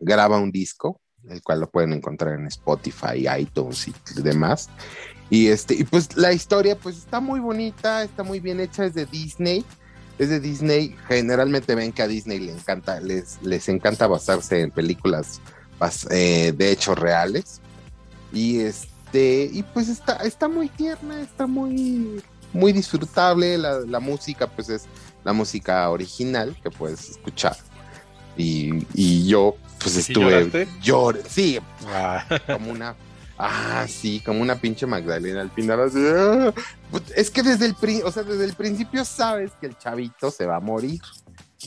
graba 0.00 0.38
un 0.38 0.50
disco, 0.50 1.00
el 1.28 1.42
cual 1.42 1.60
lo 1.60 1.70
pueden 1.70 1.92
encontrar 1.92 2.34
en 2.34 2.46
Spotify, 2.46 3.26
iTunes 3.38 3.88
y 3.88 3.94
demás. 4.22 4.68
Y 5.30 5.48
este, 5.48 5.74
y 5.74 5.84
pues 5.84 6.16
la 6.16 6.32
historia 6.32 6.76
pues 6.76 6.96
está 6.96 7.20
muy 7.20 7.38
bonita, 7.40 8.02
está 8.02 8.22
muy 8.22 8.40
bien 8.40 8.60
hecha, 8.60 8.86
es 8.86 8.94
de 8.94 9.06
Disney. 9.06 9.64
Es 10.18 10.28
de 10.30 10.40
Disney, 10.40 10.96
generalmente 11.06 11.74
ven 11.74 11.92
que 11.92 12.02
a 12.02 12.08
Disney 12.08 12.38
le 12.40 12.52
encanta, 12.52 13.00
les, 13.00 13.38
les 13.42 13.68
encanta 13.68 14.06
basarse 14.08 14.60
en 14.62 14.70
películas 14.72 15.40
bas- 15.78 16.08
eh, 16.10 16.52
de 16.56 16.72
hechos 16.72 16.98
reales. 16.98 17.60
Y 18.32 18.60
este, 18.60 19.48
y 19.52 19.62
pues 19.62 19.88
está, 19.88 20.16
está 20.16 20.48
muy 20.48 20.68
tierna, 20.68 21.20
está 21.20 21.46
muy, 21.46 22.20
muy 22.52 22.72
disfrutable. 22.72 23.56
La, 23.58 23.78
la 23.80 24.00
música, 24.00 24.46
pues 24.48 24.68
es 24.68 24.86
la 25.24 25.32
música 25.32 25.88
original 25.90 26.56
que 26.62 26.70
puedes 26.70 27.10
escuchar. 27.10 27.56
Y, 28.36 28.86
y 28.94 29.26
yo, 29.26 29.56
pues 29.80 29.94
¿Sí 29.94 30.00
estuve. 30.00 30.66
lloré, 30.82 31.22
sí, 31.28 31.58
Ah, 31.86 32.24
como 32.52 32.70
una. 32.72 32.94
Ah, 33.38 33.86
sí, 33.88 34.20
como 34.24 34.40
una 34.42 34.56
pinche 34.56 34.84
Magdalena 34.84 35.40
al 35.40 35.50
final. 35.50 35.80
así, 35.80 35.98
ah. 36.04 36.52
Es 37.14 37.30
que 37.30 37.42
desde 37.42 37.66
el, 37.66 37.76
o 38.04 38.10
sea, 38.10 38.24
desde 38.24 38.44
el 38.44 38.54
principio 38.54 39.04
sabes 39.04 39.52
que 39.60 39.66
el 39.66 39.78
chavito 39.78 40.30
se 40.30 40.44
va 40.44 40.56
a 40.56 40.60
morir, 40.60 41.00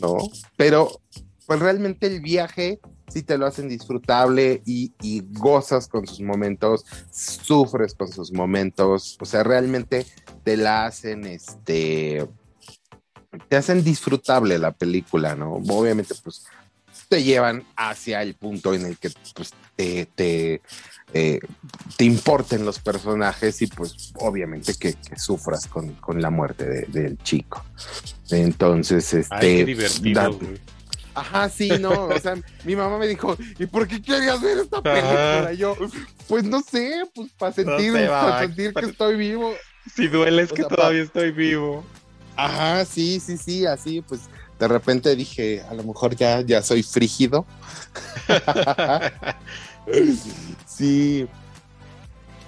¿no? 0.01 0.17
Pero, 0.57 0.99
pues 1.47 1.59
realmente 1.59 2.07
el 2.07 2.19
viaje 2.19 2.79
sí 3.07 3.23
te 3.23 3.37
lo 3.37 3.45
hacen 3.45 3.69
disfrutable 3.69 4.61
y, 4.65 4.91
gozas 5.31 5.87
con 5.87 6.05
sus 6.07 6.21
momentos, 6.21 6.85
sufres 7.11 7.93
con 7.93 8.11
sus 8.11 8.31
momentos, 8.31 9.17
o 9.19 9.25
sea, 9.25 9.43
realmente 9.43 10.05
te 10.43 10.57
la 10.57 10.85
hacen, 10.85 11.25
este, 11.25 12.27
te 13.47 13.55
hacen 13.55 13.83
disfrutable 13.83 14.57
la 14.59 14.71
película, 14.71 15.35
¿no? 15.35 15.53
Obviamente, 15.53 16.15
pues 16.23 16.45
te 17.09 17.23
llevan 17.23 17.65
hacia 17.75 18.21
el 18.21 18.35
punto 18.35 18.73
en 18.73 18.85
el 18.85 18.97
que 18.97 19.11
pues, 19.35 19.53
te, 19.75 20.61
eh, 21.13 21.39
te 21.97 22.05
importen 22.05 22.65
los 22.65 22.79
personajes 22.79 23.61
y 23.61 23.67
pues 23.67 24.13
obviamente 24.15 24.73
que, 24.75 24.93
que 24.93 25.17
sufras 25.19 25.67
con, 25.67 25.93
con 25.95 26.21
la 26.21 26.29
muerte 26.29 26.65
de- 26.65 26.85
del 26.87 27.17
chico. 27.19 27.63
Entonces, 28.29 29.13
este... 29.13 29.35
ay, 29.35 29.57
qué 29.57 29.65
divertido, 29.65 30.21
da-. 30.39 30.61
Ajá, 31.13 31.49
sí, 31.49 31.69
no, 31.79 32.05
o 32.07 32.19
sea, 32.19 32.35
mi 32.63 32.75
mamá 32.75 32.97
me 32.97 33.07
dijo, 33.07 33.35
¿y 33.59 33.65
por 33.65 33.87
qué 33.87 34.01
querías 34.01 34.41
ver 34.41 34.59
esta 34.59 34.81
película? 34.81 35.51
Yo, 35.53 35.75
pues 36.29 36.43
no 36.45 36.61
sé, 36.61 37.03
pues 37.13 37.29
para 37.37 37.51
No 37.51 37.55
sentir, 37.55 37.91
sé, 37.93 38.07
para 38.07 38.39
sentir 38.39 38.73
que 38.73 38.85
estoy 38.85 39.17
vivo. 39.17 39.53
Si 39.93 40.07
duele 40.07 40.43
es 40.43 40.51
O 40.51 40.55
que 40.55 40.61
sea, 40.61 40.69
pa- 40.69 40.75
todavía 40.77 41.01
estoy 41.03 41.31
vivo. 41.31 41.83
Ajá, 42.37 42.85
sí, 42.85 43.19
sí, 43.19 43.37
sí, 43.37 43.65
así, 43.65 44.01
pues 44.01 44.21
de 44.57 44.67
repente 44.67 45.13
dije, 45.15 45.61
a 45.69 45.73
lo 45.73 45.83
mejor 45.83 46.15
ya, 46.15 46.39
ya 46.41 46.61
soy 46.61 46.81
frígido. 46.83 47.45
sí. 50.81 51.27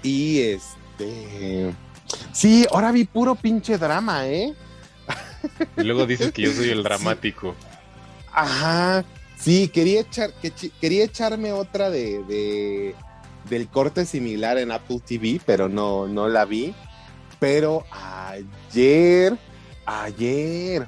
Y 0.02 0.40
este. 0.42 1.74
Sí, 2.32 2.66
ahora 2.72 2.92
vi 2.92 3.06
puro 3.06 3.36
pinche 3.36 3.78
drama, 3.78 4.28
¿eh? 4.28 4.54
Y 5.78 5.84
luego 5.84 6.06
dices 6.06 6.32
que 6.32 6.42
yo 6.44 6.52
soy 6.52 6.70
el 6.70 6.84
dramático. 6.84 7.56
Ajá. 8.32 9.04
Sí, 9.38 9.68
quería 9.68 10.02
echar, 10.02 10.32
que 10.42 10.52
quería 10.82 11.04
echarme 11.04 11.52
otra 11.52 11.90
de, 11.90 12.24
de- 12.24 12.96
del 13.50 13.68
corte 13.68 14.06
similar 14.06 14.58
en 14.58 14.72
Apple 14.72 15.02
TV, 15.06 15.42
pero 15.46 15.68
no, 15.70 16.08
no 16.08 16.28
la 16.30 16.46
vi. 16.46 16.74
Pero 17.40 17.86
ayer, 17.92 19.38
ayer, 19.86 20.88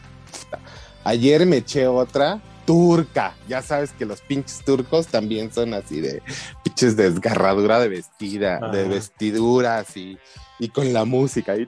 ayer 1.03 1.45
me 1.45 1.57
eché 1.57 1.85
otra 1.87 2.41
turca. 2.65 3.35
Ya 3.47 3.61
sabes 3.61 3.91
que 3.91 4.05
los 4.05 4.21
pinches 4.21 4.63
turcos 4.65 5.07
también 5.07 5.51
son 5.51 5.73
así 5.73 6.01
de 6.01 6.21
pinches 6.63 6.95
desgarradura 6.97 7.79
de 7.79 7.89
vestida, 7.89 8.59
de 8.71 8.87
vestiduras 8.87 9.95
y, 9.97 10.17
y 10.59 10.69
con 10.69 10.91
la 10.93 11.05
música 11.05 11.55
y 11.57 11.67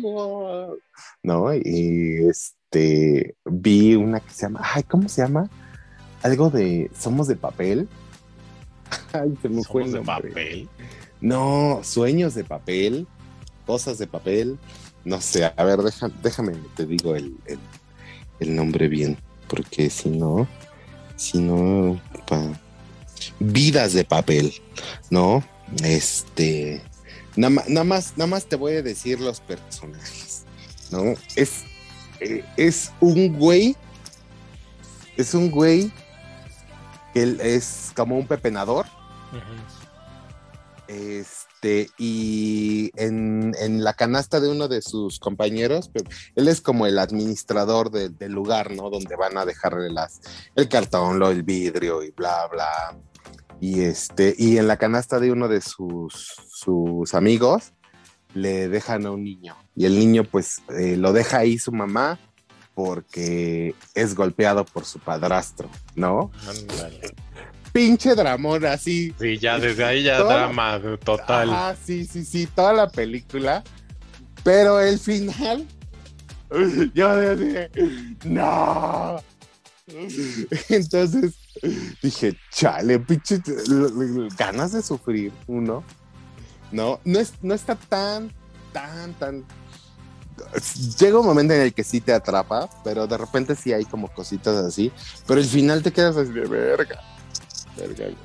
wow. 0.00 0.78
no 1.22 1.54
y 1.54 2.26
este 2.28 3.34
vi 3.44 3.94
una 3.94 4.20
que 4.20 4.30
se 4.32 4.42
llama 4.42 4.60
ay 4.62 4.82
cómo 4.84 5.08
se 5.08 5.22
llama 5.22 5.48
algo 6.22 6.50
de 6.50 6.90
somos 6.98 7.28
de 7.28 7.36
papel 7.36 7.88
ay 9.12 9.36
se 9.42 9.48
me 9.48 9.62
fue 9.64 9.84
el 9.84 9.92
de 9.92 10.00
papel. 10.00 10.68
no 11.20 11.80
sueños 11.82 12.34
de 12.34 12.44
papel 12.44 13.06
cosas 13.66 13.98
de 13.98 14.06
papel 14.06 14.58
no 15.04 15.20
sé 15.20 15.44
a 15.44 15.64
ver 15.64 15.78
deja- 15.80 16.10
déjame 16.22 16.52
te 16.76 16.86
digo 16.86 17.14
el, 17.16 17.36
el, 17.46 17.58
el 18.40 18.54
nombre 18.56 18.88
bien 18.88 19.16
porque 19.48 19.90
si 19.90 20.08
no 20.08 20.48
si 21.16 21.38
no 21.38 22.00
pa- 22.26 22.58
vidas 23.38 23.92
de 23.92 24.04
papel 24.04 24.52
no 25.10 25.44
este 25.84 26.82
nada 27.36 27.62
nada 27.68 27.84
más 27.84 28.12
nada 28.16 28.26
más 28.28 28.46
te 28.46 28.56
voy 28.56 28.74
a 28.74 28.82
decir 28.82 29.20
los 29.20 29.40
personajes 29.40 30.44
no 30.90 31.14
es 31.36 31.64
eh, 32.20 32.44
es 32.56 32.90
un 33.00 33.36
güey 33.38 33.76
es 35.16 35.34
un 35.34 35.50
güey 35.50 35.92
que 37.12 37.22
él 37.22 37.40
es 37.42 37.90
como 37.96 38.16
un 38.16 38.26
pepenador. 38.26 38.86
Ujú. 39.32 40.92
Este, 41.62 41.90
y 41.98 42.90
en, 42.96 43.54
en 43.60 43.84
la 43.84 43.92
canasta 43.94 44.40
de 44.40 44.48
uno 44.50 44.66
de 44.68 44.80
sus 44.80 45.18
compañeros, 45.18 45.90
él 46.34 46.48
es 46.48 46.60
como 46.62 46.86
el 46.86 46.98
administrador 46.98 47.90
de- 47.90 48.08
del 48.08 48.32
lugar, 48.32 48.70
¿no? 48.70 48.88
Donde 48.88 49.14
van 49.16 49.36
a 49.36 49.44
dejarle 49.44 49.90
las, 49.90 50.20
el 50.56 50.68
cartón, 50.68 51.18
lo, 51.18 51.30
el 51.30 51.42
vidrio 51.42 52.02
y 52.02 52.10
bla, 52.12 52.46
bla. 52.50 52.96
Y 53.60 53.82
este, 53.82 54.34
y 54.38 54.56
en 54.56 54.68
la 54.68 54.78
canasta 54.78 55.20
de 55.20 55.30
uno 55.30 55.48
de 55.48 55.60
sus, 55.60 56.34
sus 56.50 57.12
amigos, 57.14 57.72
le 58.32 58.68
dejan 58.68 59.04
a 59.04 59.10
un 59.10 59.22
niño. 59.24 59.54
Y 59.76 59.84
el 59.84 59.98
niño, 59.98 60.24
pues, 60.24 60.62
eh, 60.78 60.96
lo 60.96 61.12
deja 61.12 61.38
ahí 61.38 61.58
su 61.58 61.72
mamá 61.72 62.18
porque 62.74 63.74
es 63.94 64.14
golpeado 64.14 64.64
por 64.64 64.86
su 64.86 64.98
padrastro, 64.98 65.68
¿no? 65.94 66.30
Ándale. 66.48 67.14
Pinche 67.72 68.14
dramón 68.14 68.64
así. 68.64 69.14
Sí, 69.18 69.38
ya 69.38 69.58
desde 69.58 69.84
ahí 69.84 70.02
ya 70.02 70.18
drama 70.18 70.80
total. 71.04 71.50
Ah, 71.52 71.76
sí, 71.80 72.04
sí, 72.04 72.24
sí, 72.24 72.46
toda 72.46 72.72
la 72.72 72.88
película. 72.88 73.62
Pero 74.42 74.80
el 74.80 74.98
final, 74.98 75.66
yo 76.94 77.16
decía, 77.16 77.70
no. 78.24 79.22
Entonces 80.68 81.34
dije, 82.02 82.36
chale, 82.50 82.98
pinche, 83.00 83.40
ganas 84.36 84.72
de 84.72 84.82
sufrir 84.82 85.32
uno. 85.46 85.84
No, 86.72 87.00
no, 87.04 87.18
es, 87.18 87.34
no 87.42 87.54
está 87.54 87.74
tan, 87.74 88.32
tan, 88.72 89.14
tan. 89.14 89.44
Llega 90.98 91.18
un 91.18 91.26
momento 91.26 91.52
en 91.54 91.60
el 91.60 91.74
que 91.74 91.84
sí 91.84 92.00
te 92.00 92.12
atrapa, 92.12 92.68
pero 92.82 93.06
de 93.06 93.18
repente 93.18 93.54
sí 93.54 93.72
hay 93.72 93.84
como 93.84 94.08
cositas 94.08 94.56
así. 94.56 94.90
Pero 95.26 95.40
el 95.40 95.46
final 95.46 95.82
te 95.82 95.92
quedas 95.92 96.16
así 96.16 96.32
de 96.32 96.46
verga. 96.46 97.00
Verga. 97.80 98.16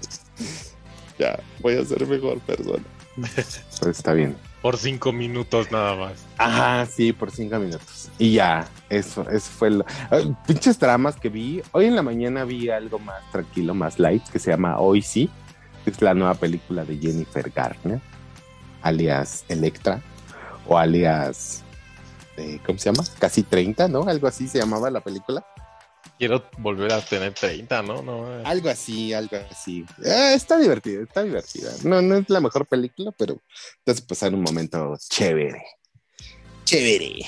Ya, 1.18 1.40
voy 1.62 1.76
a 1.78 1.86
ser 1.86 2.06
mejor 2.08 2.40
persona. 2.42 2.84
Pues 3.16 3.98
está 3.98 4.14
bien. 4.14 4.36
Por 4.62 4.78
cinco 4.78 5.12
minutos 5.14 5.72
nada 5.72 5.96
más. 5.96 6.26
Ajá, 6.38 6.86
sí, 6.86 7.14
por 7.14 7.32
cinco 7.32 7.58
minutos. 7.60 8.10
Y 8.18 8.34
ya, 8.34 8.68
eso, 8.90 9.30
eso 9.30 9.50
fue 9.52 9.70
lo. 9.70 9.86
Ay, 10.10 10.36
pinches 10.48 10.78
dramas 10.80 11.16
que 11.16 11.30
vi. 11.30 11.62
Hoy 11.72 11.86
en 11.86 11.96
la 11.96 12.02
mañana 12.02 12.44
vi 12.44 12.70
algo 12.70 13.00
más 13.00 13.22
tranquilo, 13.32 13.74
más 13.74 14.00
light, 14.00 14.24
que 14.30 14.40
se 14.40 14.52
llama 14.52 14.80
Hoy 14.80 15.02
sí. 15.02 15.30
Es 15.86 16.02
la 16.02 16.14
nueva 16.16 16.34
película 16.34 16.84
de 16.84 16.98
Jennifer 16.98 17.50
Garner, 17.56 18.02
alias 18.82 19.46
Electra, 19.50 20.02
o 20.68 20.78
alias. 20.78 21.64
eh, 22.38 22.60
¿Cómo 22.66 22.80
se 22.80 22.92
llama? 22.92 23.04
Casi 23.20 23.44
30, 23.44 23.88
¿no? 23.88 24.04
Algo 24.08 24.28
así 24.28 24.48
se 24.48 24.58
llamaba 24.60 24.90
la 24.90 25.00
película. 25.02 25.46
Quiero 26.18 26.46
volver 26.60 26.94
a 26.94 27.02
tener 27.02 27.34
30, 27.34 27.82
¿no? 27.82 28.02
no 28.02 28.40
eh. 28.40 28.44
Algo 28.46 28.70
así, 28.70 29.14
algo 29.14 29.36
así. 29.52 29.86
Eh, 30.04 30.34
está 30.34 30.58
divertida, 30.58 31.04
está 31.04 31.24
divertida. 31.24 31.72
No, 31.84 32.02
no 32.02 32.16
es 32.16 32.30
la 32.30 32.40
mejor 32.40 32.66
película, 32.66 33.12
pero 33.12 33.42
te 33.84 33.92
hace 33.92 34.02
pasar 34.02 34.34
un 34.34 34.42
momento 34.42 34.96
chévere. 35.10 35.62
Chévere. 36.64 37.26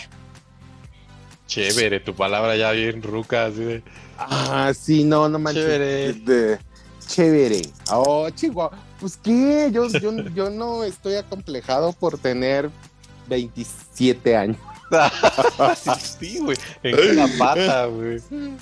Chévere, 1.47 1.99
tu 1.99 2.13
palabra 2.13 2.55
ya 2.55 2.71
bien 2.71 3.01
ruca, 3.01 3.45
así 3.45 3.63
de. 3.63 3.83
Ah, 4.17 4.71
sí, 4.73 5.03
no, 5.03 5.27
no 5.27 5.37
manches. 5.37 5.63
Chévere. 5.63 6.13
De- 6.13 6.59
chévere. 7.07 7.61
Oh, 7.91 8.29
chihuahua. 8.29 8.77
Pues 8.99 9.17
qué, 9.17 9.69
yo, 9.71 9.87
yo, 9.89 10.11
yo 10.33 10.49
no 10.49 10.83
estoy 10.83 11.15
acomplejado 11.15 11.91
por 11.93 12.17
tener 12.17 12.69
27 13.27 14.35
años. 14.35 14.57
sí, 16.19 16.39
güey. 16.39 16.57
En 16.83 16.95
cada 16.95 17.37
pata, 17.37 17.85
güey. 17.87 18.21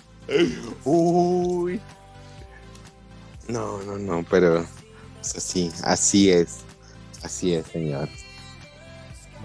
Uy. 0.83 1.79
No, 3.47 3.81
no, 3.83 3.97
no, 3.97 4.25
pero 4.29 4.65
pues 5.19 5.35
así, 5.35 5.71
así 5.83 6.31
es. 6.31 6.57
Así 7.23 7.53
es, 7.53 7.65
señor. 7.67 8.07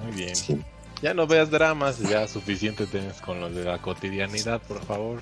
Muy 0.04 0.12
bien. 0.12 0.34
Sí. 0.36 0.60
Ya 1.02 1.14
no 1.14 1.26
veas 1.26 1.50
dramas, 1.50 1.98
ya 1.98 2.28
suficiente 2.28 2.86
tienes 2.86 3.20
con 3.22 3.40
los 3.40 3.54
de 3.54 3.64
la 3.64 3.80
cotidianidad, 3.80 4.60
por 4.62 4.84
favor. 4.84 5.20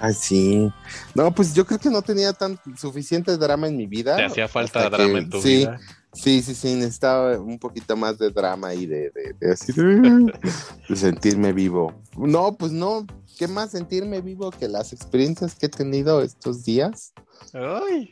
Ah, 0.00 0.12
sí. 0.12 0.70
No, 1.14 1.34
pues 1.34 1.54
yo 1.54 1.64
creo 1.64 1.78
que 1.78 1.88
no 1.88 2.02
tenía 2.02 2.32
tan 2.32 2.58
suficiente 2.76 3.36
drama 3.38 3.68
en 3.68 3.76
mi 3.76 3.86
vida. 3.86 4.16
Te 4.16 4.24
hacía 4.24 4.48
falta 4.48 4.90
drama 4.90 5.12
que- 5.12 5.18
en 5.18 5.30
tu 5.30 5.40
sí, 5.40 5.56
vida. 5.58 5.80
Sí, 6.14 6.42
sí, 6.42 6.54
sí, 6.54 6.74
necesitaba 6.74 7.38
un 7.38 7.58
poquito 7.58 7.96
más 7.96 8.18
de 8.18 8.30
drama 8.30 8.72
y 8.72 8.86
de, 8.86 9.10
de, 9.10 9.34
de 9.38 9.52
así 9.52 9.72
de, 9.72 10.32
de 10.88 10.96
sentirme 10.96 11.52
vivo. 11.52 11.92
No, 12.16 12.54
pues 12.54 12.72
no, 12.72 13.06
¿qué 13.36 13.48
más 13.48 13.72
sentirme 13.72 14.20
vivo 14.20 14.50
que 14.50 14.68
las 14.68 14.92
experiencias 14.92 15.56
que 15.56 15.66
he 15.66 15.68
tenido 15.68 16.22
estos 16.22 16.64
días? 16.64 17.12
Ay, 17.52 18.10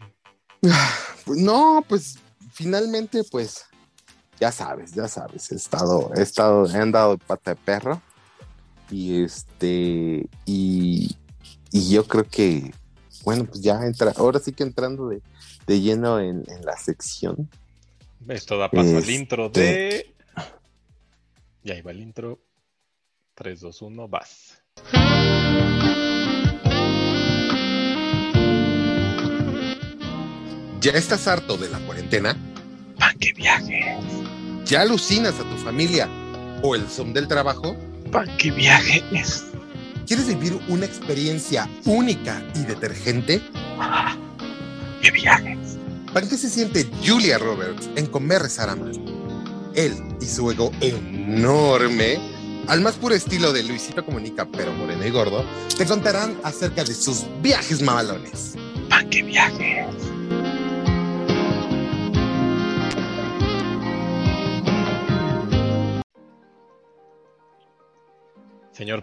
no, 1.26 1.84
pues 1.88 2.18
finalmente, 2.52 3.22
pues 3.30 3.64
ya 4.40 4.50
sabes, 4.50 4.92
ya 4.92 5.06
sabes, 5.06 5.52
he 5.52 5.54
estado, 5.54 6.10
he 6.16 6.22
estado, 6.22 6.66
he 6.66 6.76
andado 6.76 7.12
de 7.12 7.18
pata 7.18 7.52
de 7.52 7.56
perro 7.56 8.02
y 8.90 9.22
este, 9.22 10.28
y, 10.44 11.16
y 11.70 11.88
yo 11.88 12.04
creo 12.06 12.24
que, 12.24 12.74
bueno, 13.24 13.44
pues 13.44 13.60
ya 13.60 13.86
entra, 13.86 14.12
ahora 14.16 14.40
sí 14.40 14.52
que 14.52 14.64
entrando 14.64 15.08
de, 15.08 15.22
de 15.66 15.80
lleno 15.80 16.18
en, 16.18 16.42
en 16.48 16.64
la 16.64 16.76
sección. 16.76 17.48
Esto 18.28 18.56
da 18.58 18.70
paso 18.70 18.90
al 18.90 18.98
Este- 18.98 19.12
intro 19.12 19.48
de. 19.48 20.14
Ya 21.64 21.74
iba 21.76 21.90
el 21.90 22.00
intro. 22.00 22.40
3, 23.34 23.60
2, 23.60 23.82
1, 23.82 24.08
vas. 24.08 24.62
¿Ya 30.80 30.92
estás 30.92 31.28
harto 31.28 31.56
de 31.56 31.68
la 31.70 31.78
cuarentena? 31.80 32.36
¡Pan 32.98 33.16
que 33.18 33.32
viaje! 33.32 33.96
¿Ya 34.66 34.80
alucinas 34.82 35.34
a 35.38 35.44
tu 35.48 35.56
familia 35.58 36.08
o 36.62 36.74
el 36.74 36.88
son 36.88 37.12
del 37.12 37.28
trabajo? 37.28 37.76
¡Pan 38.10 38.28
que 38.36 38.50
viajes! 38.50 39.44
¿Quieres 40.06 40.26
vivir 40.26 40.58
una 40.68 40.84
experiencia 40.86 41.68
única 41.84 42.42
y 42.56 42.64
detergente? 42.64 43.40
¡Que 45.00 45.10
viajes! 45.12 45.58
¿Para 46.12 46.28
qué 46.28 46.36
se 46.36 46.50
siente 46.50 46.86
Julia 47.02 47.38
Roberts 47.38 47.88
en 47.96 48.04
Comer, 48.04 48.42
Rezar, 48.42 48.68
Amar? 48.68 48.92
Él 49.74 49.94
y 50.20 50.26
su 50.26 50.50
ego 50.50 50.70
enorme, 50.82 52.18
al 52.68 52.82
más 52.82 52.96
puro 52.96 53.14
estilo 53.14 53.50
de 53.50 53.62
Luisito 53.62 54.04
Comunica, 54.04 54.46
pero 54.46 54.74
moreno 54.74 55.06
y 55.06 55.10
gordo, 55.10 55.42
te 55.78 55.86
contarán 55.86 56.38
acerca 56.44 56.84
de 56.84 56.92
sus 56.92 57.24
viajes 57.40 57.80
mamalones. 57.80 58.56
¡Pan 58.90 59.08
que 59.08 59.22
viajes! 59.22 59.86
Señor 68.72 69.02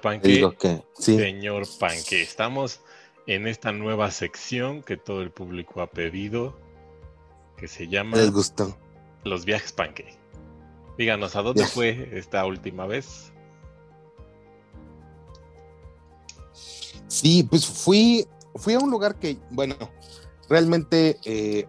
sí. 0.99 1.18
señor 1.18 1.68
Panque, 1.80 2.22
estamos 2.22 2.82
en 3.26 3.47
esta 3.47 3.72
nueva 3.72 4.12
sección 4.12 4.84
que 4.84 4.95
todo 4.95 5.24
el 5.24 5.32
público 5.32 5.82
ha 5.82 5.89
pedido, 5.89 6.68
que 7.60 7.68
se 7.68 7.88
llama 7.88 8.18
Les 8.18 8.32
gustó. 8.32 8.78
Los 9.24 9.45
viajes 9.45 9.72
Panque. 9.72 10.05
Díganos, 10.97 11.36
¿a 11.36 11.41
dónde 11.41 11.62
Viaje. 11.62 11.74
fue 11.74 12.10
esta 12.14 12.45
última 12.45 12.86
vez? 12.86 13.32
Sí, 17.07 17.43
pues 17.43 17.66
fui, 17.66 18.26
fui 18.55 18.74
a 18.74 18.80
un 18.80 18.91
lugar 18.91 19.16
que, 19.16 19.38
bueno, 19.49 19.76
realmente 20.47 21.18
eh, 21.26 21.68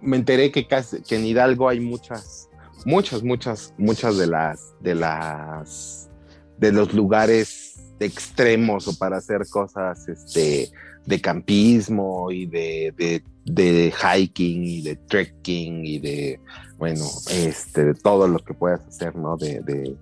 me 0.00 0.16
enteré 0.16 0.50
que, 0.50 0.66
casi, 0.66 1.02
que 1.02 1.16
en 1.16 1.26
Hidalgo 1.26 1.68
hay 1.68 1.80
muchas, 1.80 2.48
muchas, 2.84 3.22
muchas, 3.22 3.74
muchas 3.76 4.16
de 4.16 4.26
las, 4.26 4.74
de 4.80 4.94
las, 4.94 6.10
de 6.58 6.72
los 6.72 6.94
lugares 6.94 7.76
extremos 7.98 8.88
o 8.88 8.96
para 8.96 9.18
hacer 9.18 9.46
cosas 9.48 10.08
este, 10.08 10.70
de 11.04 11.20
campismo 11.20 12.30
y 12.30 12.46
de, 12.46 12.94
de, 12.96 13.22
de 13.54 13.92
hiking 13.92 14.64
y 14.64 14.82
de 14.82 14.96
trekking 14.96 15.84
y 15.84 15.98
de, 15.98 16.40
bueno, 16.78 17.04
este, 17.30 17.84
de 17.84 17.94
todo 17.94 18.28
lo 18.28 18.38
que 18.38 18.54
puedas 18.54 18.80
hacer, 18.86 19.16
¿no? 19.16 19.36
De, 19.36 19.60
de, 19.60 19.96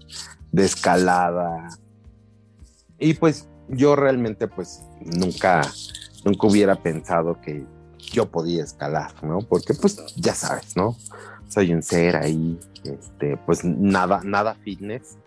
de 0.53 0.65
escalada. 0.65 1.69
Y 2.99 3.15
pues 3.15 3.49
yo 3.69 3.97
realmente 3.97 4.49
pues 4.49 4.83
nunca, 5.01 5.63
nunca 6.25 6.47
hubiera 6.47 6.75
pensado 6.77 7.41
que 7.41 7.65
yo 7.99 8.31
podía 8.31 8.65
escalar, 8.65 9.13
¿no? 9.23 9.41
Porque 9.41 9.75
pues 9.75 9.99
ya 10.17 10.35
sabes, 10.35 10.77
¿no? 10.77 10.97
Soy 11.49 11.73
un 11.73 11.83
ser 11.83 12.17
ahí, 12.17 12.59
este, 12.85 13.37
pues 13.39 13.65
nada, 13.65 14.21
nada 14.25 14.55
fitness, 14.55 15.19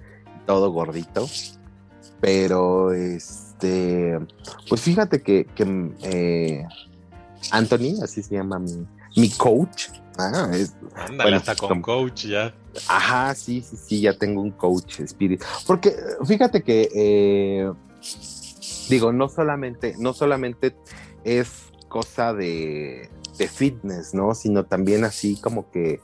todo 0.46 0.72
gordito, 0.72 1.28
pero 2.20 2.94
este, 2.94 4.20
pues 4.70 4.82
fíjate 4.82 5.22
que, 5.22 5.46
que 5.56 5.92
eh, 6.04 6.66
Anthony, 7.52 8.02
así 8.04 8.22
se 8.22 8.36
llama 8.36 8.60
mi, 8.60 8.86
mi 9.18 9.30
coach, 9.30 9.88
ah, 10.18 10.50
es, 10.54 10.76
Ándale, 10.96 11.24
bueno, 11.24 11.38
hasta 11.38 11.56
con 11.56 11.82
coach 11.82 12.26
ya. 12.26 12.54
Ajá, 12.88 13.34
sí, 13.36 13.62
sí, 13.62 13.78
sí, 13.78 14.02
ya 14.02 14.18
tengo 14.18 14.42
un 14.42 14.52
coach 14.52 15.00
espíritu. 15.00 15.46
Porque 15.66 15.96
fíjate 16.26 16.64
que 16.64 16.90
eh, 16.94 17.72
digo, 18.90 19.12
no 19.12 19.30
solamente, 19.30 19.96
no 19.98 20.14
solamente 20.14 20.76
es 21.24 21.72
cosa 21.88 22.34
de, 22.34 23.10
de, 23.38 23.48
fitness, 23.48 24.14
¿no? 24.14 24.34
Sino 24.36 24.66
también 24.66 25.04
así 25.04 25.36
como 25.36 25.70
que 25.72 26.00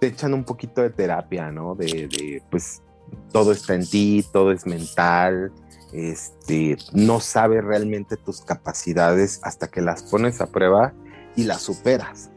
te 0.00 0.08
echan 0.08 0.34
un 0.34 0.44
poquito 0.44 0.82
de 0.82 0.90
terapia, 0.90 1.50
¿no? 1.50 1.74
De, 1.74 2.08
de 2.08 2.42
pues 2.50 2.82
todo 3.32 3.52
está 3.52 3.74
en 3.74 3.86
ti, 3.86 4.24
todo 4.32 4.52
es 4.52 4.66
mental, 4.66 5.52
este, 5.94 6.76
no 6.92 7.20
sabes 7.20 7.62
realmente 7.62 8.16
tus 8.16 8.40
capacidades 8.40 9.38
hasta 9.44 9.68
que 9.68 9.80
las 9.80 10.02
pones 10.02 10.40
a 10.40 10.50
prueba 10.50 10.92
y 11.36 11.44
las 11.44 11.62
superas. 11.62 12.30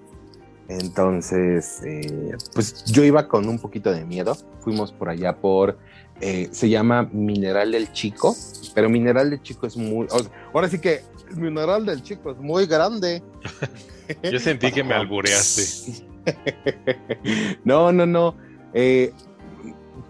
Entonces, 0.70 1.82
eh, 1.84 2.36
pues 2.54 2.86
yo 2.86 3.04
iba 3.04 3.28
con 3.28 3.50
un 3.50 3.58
poquito 3.58 3.92
de 3.92 4.06
miedo. 4.06 4.38
Fuimos 4.60 4.92
por 4.92 5.10
allá 5.10 5.38
por, 5.38 5.80
eh, 6.22 6.50
se 6.52 6.70
llama 6.70 7.10
Mineral 7.12 7.72
del 7.72 7.92
Chico, 7.92 8.36
pero 8.76 8.90
Mineral 8.90 9.32
del 9.32 9.42
Chico 9.42 9.66
es 9.66 9.76
muy, 9.76 10.06
o 10.12 10.20
sea, 10.20 10.32
ahora 10.54 10.70
sí 10.70 10.78
que 10.78 11.02
el 11.32 11.38
Mineral 11.38 11.86
del 11.86 12.04
Chico 12.04 12.32
es 12.32 12.38
muy 12.38 12.68
grande. 12.68 13.24
yo 14.24 14.40
sentí 14.40 14.72
que 14.72 14.84
me 14.84 14.94
albureaste. 14.94 16.06
no, 17.64 17.92
no, 17.92 18.06
no. 18.06 18.36
Eh, 18.74 19.14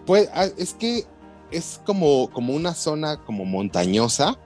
pues 0.05 0.29
es 0.57 0.73
que 0.73 1.05
es 1.51 1.81
como, 1.85 2.29
como 2.31 2.53
una 2.53 2.73
zona 2.73 3.23
como 3.23 3.45
montañosa. 3.45 4.39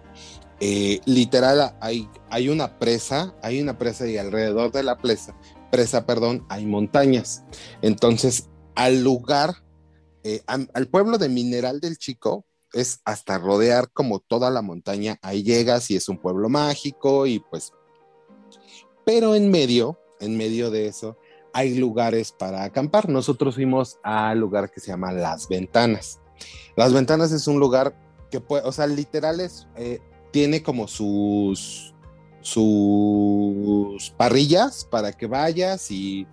literal, 1.06 1.76
hay, 1.80 2.08
hay 2.30 2.50
una 2.50 2.78
presa, 2.78 3.34
hay 3.42 3.62
una 3.62 3.78
presa 3.78 4.08
y 4.08 4.18
alrededor 4.18 4.72
de 4.72 4.84
la 4.84 4.98
presa 4.98 5.36
presa, 5.72 6.06
perdón, 6.06 6.46
hay 6.50 6.68
montañas. 6.68 7.44
Entonces, 7.82 8.50
al 8.76 9.04
lugar, 9.04 9.64
eh, 10.24 10.44
al 10.46 10.88
pueblo 10.88 11.18
de 11.18 11.30
Mineral 11.30 11.80
del 11.80 11.98
Chico, 11.98 12.46
es 12.74 13.02
hasta 13.04 13.38
rodear 13.38 13.90
como 13.92 14.20
toda 14.20 14.50
la 14.50 14.62
montaña, 14.62 15.18
ahí 15.22 15.44
llegas 15.44 15.90
y 15.92 15.96
es 15.96 16.08
un 16.08 16.18
pueblo 16.18 16.48
mágico 16.48 17.26
y 17.26 17.40
pues, 17.40 17.74
pero 19.06 19.36
en 19.36 19.50
medio, 19.52 20.00
en 20.22 20.38
medio 20.38 20.70
de 20.70 20.88
eso, 20.88 21.18
hay 21.54 21.76
lugares 21.76 22.32
para 22.32 22.64
acampar. 22.64 23.10
Nosotros 23.10 23.56
fuimos 23.56 23.98
al 24.04 24.40
lugar 24.40 24.72
que 24.72 24.80
se 24.80 24.88
llama 24.88 25.12
Las 25.12 25.50
Ventanas. 25.50 26.21
Las 26.76 26.94
Ventanas 26.94 27.32
es 27.32 27.48
un 27.48 27.60
lugar 27.60 27.96
que 28.30 28.40
puede, 28.40 28.64
o 28.66 28.72
sea, 28.72 28.88
literal 28.88 29.40
es, 29.40 29.68
eh, 29.76 30.00
tiene 30.32 30.64
como 30.64 30.88
sus, 30.88 31.94
sus 32.42 34.12
parrillas 34.12 34.88
para 34.90 35.12
que 35.12 35.28
vayas 35.28 35.92
y 35.92 36.26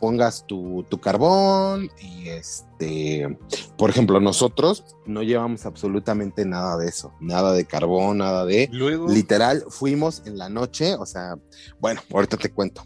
pongas 0.00 0.44
tu, 0.46 0.84
tu, 0.88 1.00
carbón 1.00 1.88
y 2.00 2.28
este, 2.28 3.38
por 3.78 3.88
ejemplo, 3.88 4.18
nosotros 4.18 4.84
no 5.06 5.22
llevamos 5.22 5.64
absolutamente 5.64 6.44
nada 6.44 6.76
de 6.76 6.88
eso, 6.88 7.12
nada 7.20 7.52
de 7.52 7.64
carbón, 7.66 8.18
nada 8.18 8.44
de... 8.44 8.68
Luego... 8.72 9.08
Literal, 9.08 9.64
fuimos 9.68 10.22
en 10.26 10.38
la 10.38 10.48
noche, 10.48 10.96
o 10.96 11.06
sea, 11.06 11.36
bueno, 11.78 12.00
ahorita 12.12 12.36
te 12.36 12.50
cuento. 12.50 12.84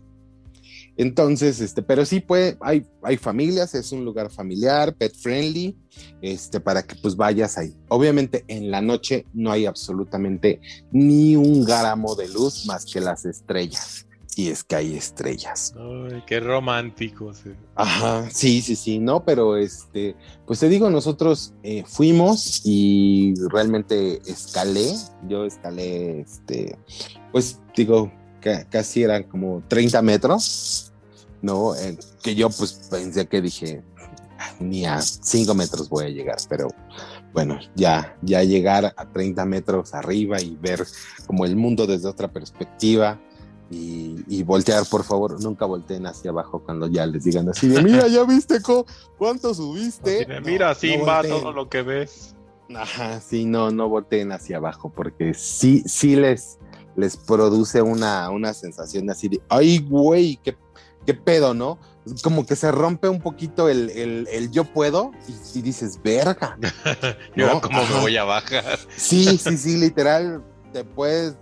Entonces, 0.97 1.61
este, 1.61 1.83
pero 1.83 2.05
sí 2.05 2.21
puede, 2.21 2.57
hay, 2.61 2.87
hay 3.03 3.17
familias, 3.17 3.75
es 3.75 3.93
un 3.93 4.05
lugar 4.05 4.31
familiar, 4.31 4.95
pet 4.95 5.15
friendly, 5.15 5.77
este, 6.23 6.61
para 6.61 6.83
que 6.83 6.97
pues 6.97 7.17
vayas 7.17 7.59
ahí. 7.59 7.75
Obviamente 7.89 8.45
en 8.49 8.71
la 8.71 8.81
noche 8.81 9.27
no 9.35 9.53
hay 9.53 9.67
absolutamente 9.67 10.61
ni 10.93 11.37
un 11.37 11.65
gramo 11.65 12.15
de 12.15 12.29
luz 12.29 12.67
más 12.67 12.87
que 12.87 13.01
las 13.01 13.25
estrellas. 13.27 14.07
Y 14.39 14.51
es 14.51 14.65
que 14.65 14.77
hay 14.77 14.95
estrellas. 14.95 15.75
Ay, 15.79 16.23
qué 16.27 16.41
romántico. 16.41 17.33
Sí. 17.33 17.53
Ajá, 17.75 18.29
sí, 18.31 18.61
sí, 18.61 18.77
sí, 18.77 18.99
no, 18.99 19.25
pero 19.25 19.57
este, 19.57 20.15
pues 20.47 20.61
te 20.61 20.69
digo, 20.69 20.91
nosotros 20.91 21.55
eh, 21.63 21.85
fuimos 21.87 22.61
y 22.63 23.33
realmente 23.49 24.21
escalé, 24.27 24.93
yo 25.27 25.47
escalé, 25.47 26.21
este, 26.21 26.77
pues 27.33 27.61
digo, 27.75 28.13
casi 28.71 29.03
eran 29.03 29.25
como 29.25 29.63
30 29.69 30.03
metros, 30.03 30.93
¿no? 31.43 31.75
Eh, 31.75 31.99
que 32.23 32.35
yo 32.35 32.51
pues 32.51 32.73
pensé 32.91 33.27
que 33.27 33.41
dije, 33.41 33.83
ni 34.61 34.87
a 34.87 35.01
5 35.01 35.55
metros 35.55 35.89
voy 35.89 36.05
a 36.07 36.09
llegar, 36.09 36.39
pero 36.49 36.69
bueno, 37.33 37.59
ya, 37.75 38.17
ya 38.23 38.43
llegar 38.43 38.95
a 38.97 39.07
30 39.07 39.45
metros 39.45 39.95
arriba 39.95 40.41
y 40.41 40.57
ver 40.57 40.87
como 41.27 41.45
el 41.45 41.57
mundo 41.57 41.87
desde 41.87 42.09
otra 42.09 42.29
perspectiva. 42.29 43.21
Y, 43.69 44.23
y 44.29 44.45
voltear, 44.45 44.85
por 44.89 45.03
favor, 45.03 45.43
nunca 45.43 45.67
volteen 45.67 46.07
hacia 46.07 46.31
abajo 46.31 46.63
cuando 46.65 46.87
ya 46.87 47.05
les 47.05 47.25
digan 47.25 47.49
así 47.49 47.67
de, 47.67 47.83
mira, 47.83 48.07
ya 48.07 48.23
viste 48.23 48.61
cuánto 49.19 49.53
subiste. 49.53 50.25
Mira, 50.45 50.69
no, 50.69 50.75
Simba, 50.77 51.23
no 51.25 51.41
todo 51.41 51.53
lo 51.53 51.69
que 51.69 51.83
ves. 51.83 52.37
Ajá, 52.75 53.21
sí, 53.21 53.45
no, 53.45 53.73
no 53.73 53.89
volteen 53.89 54.31
hacia 54.31 54.59
abajo, 54.59 54.93
porque 54.95 55.35
sí, 55.35 55.83
sí 55.85 56.15
les, 56.15 56.59
les 56.97 57.17
produce 57.17 57.83
una, 57.83 58.31
una 58.31 58.55
sensación 58.55 59.09
así 59.11 59.29
de, 59.29 59.41
ay, 59.49 59.79
güey, 59.79 60.39
qué, 60.43 60.57
qué 61.05 61.15
pedo, 61.15 61.55
¿no? 61.55 61.79
Como 62.23 62.47
que 62.47 62.57
se 62.57 62.71
rompe 62.71 63.09
un 63.09 63.21
poquito 63.21 63.69
el, 63.69 63.91
el, 63.91 64.29
el 64.31 64.51
yo 64.51 64.65
puedo 64.65 65.13
y, 65.29 65.59
y, 65.59 65.63
dices, 65.63 66.01
verga. 66.03 66.57
Yo 67.37 67.49
¿no? 67.49 67.61
cómo 67.61 67.85
me 67.85 68.01
voy 68.01 68.17
a 68.17 68.25
bajar. 68.25 68.79
Sí, 68.97 69.39
sí, 69.39 69.59
sí, 69.59 69.77
literal. 69.77 70.45
Te 70.73 70.85
puedes 70.85 71.37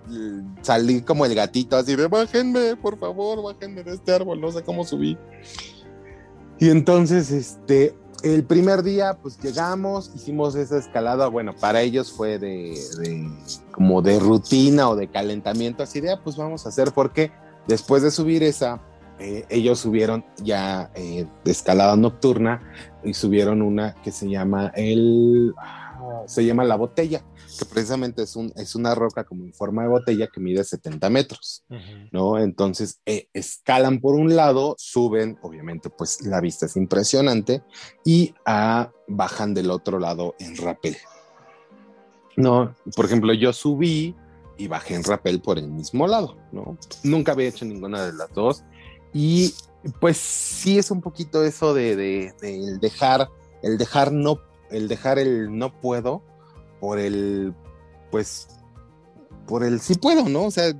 salir 0.62 1.04
como 1.04 1.26
el 1.26 1.34
gatito, 1.34 1.76
así 1.76 1.96
de 1.96 2.06
bájenme, 2.06 2.76
por 2.76 2.98
favor, 2.98 3.42
bájenme 3.42 3.82
de 3.82 3.94
este 3.94 4.12
árbol, 4.12 4.40
no 4.40 4.52
sé 4.52 4.62
cómo 4.62 4.84
subí. 4.84 5.18
Y 6.60 6.70
entonces, 6.70 7.30
este, 7.30 7.94
el 8.24 8.42
primer 8.44 8.82
día, 8.82 9.18
pues 9.20 9.38
llegamos, 9.38 10.10
hicimos 10.14 10.54
esa 10.54 10.78
escalada, 10.78 11.28
bueno, 11.28 11.54
para 11.54 11.82
ellos 11.82 12.10
fue 12.10 12.38
de, 12.38 12.74
como 13.70 14.00
de 14.00 14.18
rutina 14.18 14.88
o 14.88 14.96
de 14.96 15.08
calentamiento, 15.08 15.82
así 15.82 16.00
de, 16.00 16.12
ah, 16.12 16.20
pues 16.24 16.36
vamos 16.36 16.64
a 16.64 16.70
hacer, 16.70 16.92
porque 16.92 17.30
después 17.68 18.02
de 18.02 18.10
subir 18.10 18.42
esa, 18.42 18.80
eh, 19.18 19.44
ellos 19.50 19.78
subieron 19.78 20.24
ya 20.42 20.90
eh, 20.94 21.26
de 21.44 21.52
escalada 21.52 21.96
nocturna 21.96 22.62
y 23.04 23.12
subieron 23.12 23.60
una 23.60 23.94
que 24.02 24.10
se 24.10 24.28
llama 24.30 24.72
el, 24.74 25.54
se 26.26 26.44
llama 26.44 26.64
la 26.64 26.76
botella, 26.76 27.24
que 27.58 27.64
precisamente 27.64 28.22
es, 28.22 28.36
un, 28.36 28.52
es 28.56 28.74
una 28.74 28.94
roca 28.94 29.24
como 29.24 29.44
en 29.44 29.52
forma 29.52 29.82
de 29.82 29.88
botella 29.88 30.28
que 30.32 30.40
mide 30.40 30.64
70 30.64 31.10
metros, 31.10 31.64
uh 31.68 31.74
-huh. 31.74 32.08
¿no? 32.12 32.38
Entonces 32.38 33.00
eh, 33.06 33.28
escalan 33.32 34.00
por 34.00 34.14
un 34.14 34.34
lado, 34.34 34.74
suben, 34.78 35.38
obviamente 35.42 35.90
pues 35.90 36.22
la 36.26 36.40
vista 36.40 36.66
es 36.66 36.76
impresionante, 36.76 37.62
y 38.04 38.34
ah, 38.46 38.90
bajan 39.08 39.54
del 39.54 39.70
otro 39.70 39.98
lado 39.98 40.34
en 40.38 40.56
rappel. 40.56 40.96
No, 42.36 42.74
por 42.96 43.04
ejemplo, 43.04 43.32
yo 43.32 43.52
subí 43.52 44.14
y 44.56 44.68
bajé 44.68 44.94
en 44.94 45.04
rappel 45.04 45.40
por 45.40 45.58
el 45.58 45.68
mismo 45.68 46.06
lado, 46.06 46.36
¿no? 46.52 46.78
Nunca 47.02 47.32
había 47.32 47.48
hecho 47.48 47.64
ninguna 47.64 48.04
de 48.06 48.12
las 48.12 48.32
dos. 48.32 48.64
Y 49.12 49.54
pues 50.00 50.16
sí 50.16 50.78
es 50.78 50.90
un 50.90 51.00
poquito 51.00 51.44
eso 51.44 51.74
de, 51.74 51.96
de, 51.96 52.34
de 52.40 52.56
el 52.56 52.80
dejar, 52.80 53.28
el 53.62 53.78
dejar 53.78 54.12
no, 54.12 54.40
el 54.74 54.88
dejar 54.88 55.18
el 55.18 55.56
no 55.56 55.80
puedo 55.80 56.22
por 56.80 56.98
el, 56.98 57.54
pues, 58.10 58.48
por 59.46 59.64
el 59.64 59.80
sí 59.80 59.94
puedo, 59.94 60.28
¿no? 60.28 60.44
O 60.44 60.50
sea, 60.50 60.72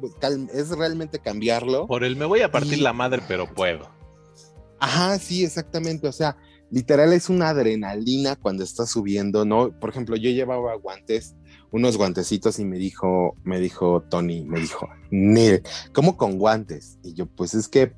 es 0.53 0.71
realmente 0.71 1.19
cambiarlo. 1.19 1.87
Por 1.87 2.05
el 2.05 2.17
me 2.17 2.25
voy 2.25 2.43
a 2.43 2.51
partir 2.51 2.79
y... 2.79 2.81
la 2.81 2.93
madre, 2.93 3.23
pero 3.27 3.53
puedo. 3.53 3.89
Ajá, 4.81 5.19
sí, 5.19 5.45
exactamente. 5.45 6.09
O 6.09 6.13
sea, 6.13 6.37
literal 6.71 7.13
es 7.13 7.29
una 7.29 7.51
adrenalina 7.51 8.37
cuando 8.37 8.65
estás 8.65 8.91
subiendo, 8.91 9.45
¿no? 9.45 9.71
Por 9.79 9.91
ejemplo, 9.91 10.17
yo 10.17 10.31
llevaba 10.31 10.75
guantes, 10.75 11.37
unos 11.71 11.97
guantecitos 11.97 12.59
y 12.59 12.65
me 12.65 12.79
dijo, 12.79 13.37
me 13.45 13.61
dijo 13.61 14.03
Tony, 14.11 14.45
me 14.45 14.61
dijo, 14.61 14.89
Neil, 15.11 15.63
¿cómo 15.93 16.17
con 16.17 16.39
guantes? 16.39 16.99
Y 17.03 17.15
yo, 17.15 17.27
pues 17.27 17.55
es 17.55 17.69
que 17.69 17.93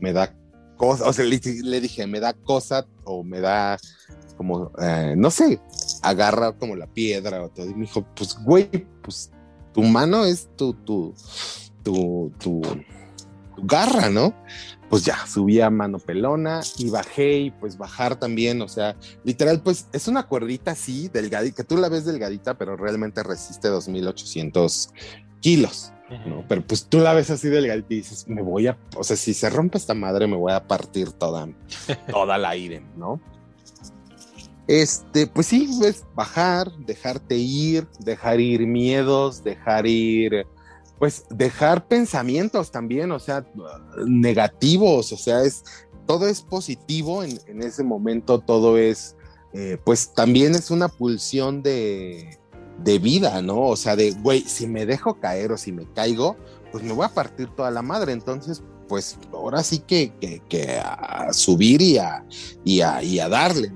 me 0.00 0.12
da 0.12 0.34
cosa, 0.76 1.08
o 1.08 1.12
sea, 1.12 1.24
le, 1.24 1.40
le, 1.62 1.80
dije, 1.80 2.06
me 2.06 2.20
da 2.20 2.32
cosa 2.32 2.86
o 3.04 3.22
me 3.22 3.40
da 3.40 3.78
como, 4.40 4.72
eh, 4.80 5.12
no 5.18 5.30
sé, 5.30 5.60
agarrar 6.02 6.56
como 6.56 6.74
la 6.74 6.86
piedra 6.86 7.44
o 7.44 7.50
todo. 7.50 7.68
Y 7.68 7.74
me 7.74 7.82
dijo, 7.82 8.06
pues, 8.16 8.38
güey, 8.42 8.70
pues 9.02 9.30
tu 9.74 9.82
mano 9.82 10.24
es 10.24 10.48
tu, 10.56 10.72
tu, 10.72 11.14
tu, 11.82 12.32
tu, 12.38 12.62
tu 13.54 13.66
garra, 13.66 14.08
¿no? 14.08 14.34
Pues 14.88 15.04
ya, 15.04 15.26
subí 15.26 15.60
a 15.60 15.68
mano 15.68 15.98
pelona 15.98 16.62
y 16.78 16.88
bajé 16.88 17.38
y 17.38 17.50
pues 17.50 17.76
bajar 17.76 18.18
también, 18.18 18.62
o 18.62 18.68
sea, 18.68 18.96
literal, 19.24 19.60
pues 19.60 19.88
es 19.92 20.08
una 20.08 20.22
cuerdita 20.22 20.70
así, 20.70 21.08
delgadita, 21.08 21.56
que 21.56 21.64
tú 21.64 21.76
la 21.76 21.90
ves 21.90 22.06
delgadita, 22.06 22.56
pero 22.56 22.78
realmente 22.78 23.22
resiste 23.22 23.68
2800 23.68 24.94
kilos. 25.42 25.92
¿no? 26.24 26.46
Pero 26.48 26.66
pues 26.66 26.86
tú 26.86 27.00
la 27.00 27.12
ves 27.12 27.28
así 27.28 27.50
delgadita 27.50 27.92
y 27.92 27.96
dices, 27.98 28.26
me 28.26 28.40
voy 28.40 28.68
a, 28.68 28.78
o 28.96 29.04
sea, 29.04 29.16
si 29.16 29.34
se 29.34 29.50
rompe 29.50 29.76
esta 29.76 29.92
madre, 29.92 30.26
me 30.26 30.36
voy 30.36 30.54
a 30.54 30.66
partir 30.66 31.12
toda, 31.12 31.46
toda 32.10 32.38
la 32.38 32.48
aire, 32.48 32.82
¿no? 32.96 33.20
Este, 34.70 35.26
pues 35.26 35.48
sí, 35.48 35.68
pues 35.80 36.04
bajar, 36.14 36.70
dejarte 36.86 37.34
ir, 37.34 37.88
dejar 37.98 38.38
ir 38.38 38.68
miedos, 38.68 39.42
dejar 39.42 39.84
ir, 39.84 40.46
pues 40.96 41.24
dejar 41.28 41.88
pensamientos 41.88 42.70
también, 42.70 43.10
o 43.10 43.18
sea, 43.18 43.44
negativos, 44.06 45.12
o 45.12 45.16
sea, 45.16 45.42
es, 45.42 45.64
todo 46.06 46.28
es 46.28 46.42
positivo 46.42 47.24
en, 47.24 47.40
en 47.48 47.64
ese 47.64 47.82
momento, 47.82 48.38
todo 48.38 48.78
es, 48.78 49.16
eh, 49.54 49.76
pues 49.82 50.14
también 50.14 50.54
es 50.54 50.70
una 50.70 50.86
pulsión 50.86 51.64
de, 51.64 52.38
de 52.78 53.00
vida, 53.00 53.42
¿no? 53.42 53.62
O 53.62 53.76
sea, 53.76 53.96
de, 53.96 54.12
güey, 54.12 54.42
si 54.42 54.68
me 54.68 54.86
dejo 54.86 55.18
caer 55.18 55.50
o 55.50 55.56
si 55.56 55.72
me 55.72 55.90
caigo, 55.94 56.36
pues 56.70 56.84
me 56.84 56.92
voy 56.92 57.06
a 57.06 57.12
partir 57.12 57.48
toda 57.56 57.72
la 57.72 57.82
madre. 57.82 58.12
Entonces, 58.12 58.62
pues 58.90 59.18
ahora 59.32 59.62
sí 59.62 59.78
que, 59.78 60.12
que, 60.20 60.42
que 60.48 60.80
a 60.82 61.32
subir 61.32 61.80
y 61.80 61.98
a, 61.98 62.24
y, 62.64 62.80
a, 62.80 63.02
y 63.02 63.20
a 63.20 63.28
darle. 63.28 63.72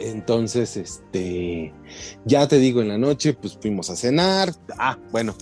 Entonces, 0.00 0.76
este, 0.76 1.74
ya 2.24 2.48
te 2.48 2.58
digo, 2.58 2.80
en 2.80 2.88
la 2.88 2.98
noche, 2.98 3.34
pues 3.34 3.58
fuimos 3.60 3.90
a 3.90 3.96
cenar. 3.96 4.52
Ah, 4.78 4.98
bueno, 5.12 5.34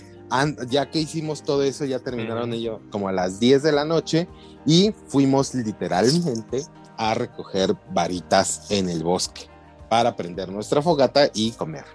ya 0.69 0.89
que 0.89 0.99
hicimos 0.99 1.43
todo 1.43 1.63
eso, 1.63 1.85
ya 1.85 1.99
terminaron 1.99 2.53
ellos 2.53 2.81
como 2.91 3.07
a 3.07 3.11
las 3.11 3.39
10 3.39 3.63
de 3.63 3.71
la 3.71 3.85
noche 3.85 4.27
y 4.65 4.93
fuimos 5.07 5.55
literalmente 5.55 6.63
a 6.97 7.13
recoger 7.13 7.75
varitas 7.91 8.69
en 8.69 8.89
el 8.89 9.03
bosque 9.03 9.43
para 9.89 10.15
prender 10.15 10.49
nuestra 10.49 10.81
fogata 10.81 11.29
y 11.33 11.51
comer. 11.51 11.85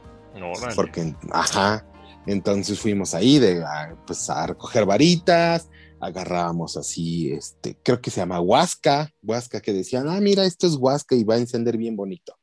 Porque, 0.75 1.15
ajá, 1.31 1.87
entonces 2.27 2.81
fuimos 2.81 3.15
ahí 3.15 3.39
de, 3.39 3.63
a, 3.63 3.95
pues, 4.07 4.29
a 4.31 4.47
recoger 4.47 4.87
varitas, 4.87 5.69
agarrábamos 6.01 6.77
así, 6.77 7.31
este, 7.33 7.79
creo 7.83 8.01
que 8.01 8.11
se 8.11 8.21
llama 8.21 8.41
huasca, 8.41 9.13
huasca 9.23 9.61
que 9.61 9.73
decían, 9.73 10.09
ah, 10.09 10.21
mira, 10.21 10.45
esto 10.45 10.67
es 10.67 10.75
huasca 10.75 11.15
y 11.15 11.25
va 11.25 11.35
a 11.35 11.39
encender 11.39 11.77
bien 11.77 11.97
bonito. 11.97 12.37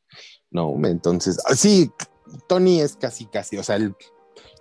No, 0.52 0.76
entonces, 0.84 1.38
sí, 1.56 1.91
Tony 2.47 2.82
es 2.82 2.95
casi, 2.95 3.26
casi, 3.26 3.58
o 3.58 3.64
sea, 3.64 3.78
él 3.78 3.95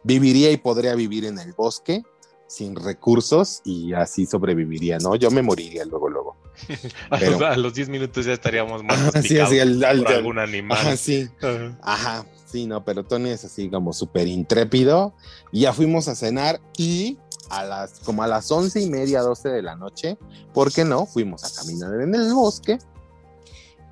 viviría 0.05 0.51
y 0.51 0.57
podría 0.57 0.95
vivir 0.95 1.25
en 1.25 1.39
el 1.39 1.53
bosque 1.53 2.03
sin 2.51 2.75
recursos 2.75 3.61
y 3.65 3.93
así 3.93 4.27
sobreviviría, 4.27 4.99
¿no? 4.99 5.15
Yo 5.15 5.31
me 5.31 5.41
moriría 5.41 5.85
luego, 5.85 6.09
luego. 6.09 6.37
Pero, 7.21 7.47
a 7.47 7.57
los 7.57 7.75
10 7.75 7.89
minutos 7.89 8.27
ya 8.27 8.33
estaríamos 8.33 8.83
más 8.85 9.13
sí, 9.23 9.39
así, 9.39 9.59
el, 9.59 9.79
por 9.79 10.13
algún 10.13 10.39
animal. 10.39 10.79
Ajá, 10.79 10.97
sí. 10.97 11.29
Ajá. 11.83 12.27
sí, 12.47 12.67
no, 12.67 12.85
pero 12.85 13.05
Tony 13.05 13.31
es 13.31 13.45
así 13.45 13.71
como 13.71 13.93
súper 13.93 14.27
intrépido. 14.27 15.15
Y 15.53 15.61
ya 15.61 15.73
fuimos 15.73 16.09
a 16.09 16.17
cenar 16.17 16.61
y 16.77 17.19
a 17.51 17.65
las, 17.65 18.01
como 18.01 18.25
a 18.25 18.27
las 18.27 18.51
once 18.51 18.81
y 18.81 18.91
media, 18.91 19.23
doce 19.23 19.49
de 19.49 19.63
la 19.63 19.77
noche, 19.77 20.19
¿por 20.53 20.73
qué 20.73 20.85
no? 20.85 21.07
Fuimos 21.07 21.45
a 21.45 21.61
caminar 21.61 22.01
en 22.01 22.15
el 22.15 22.35
bosque, 22.35 22.79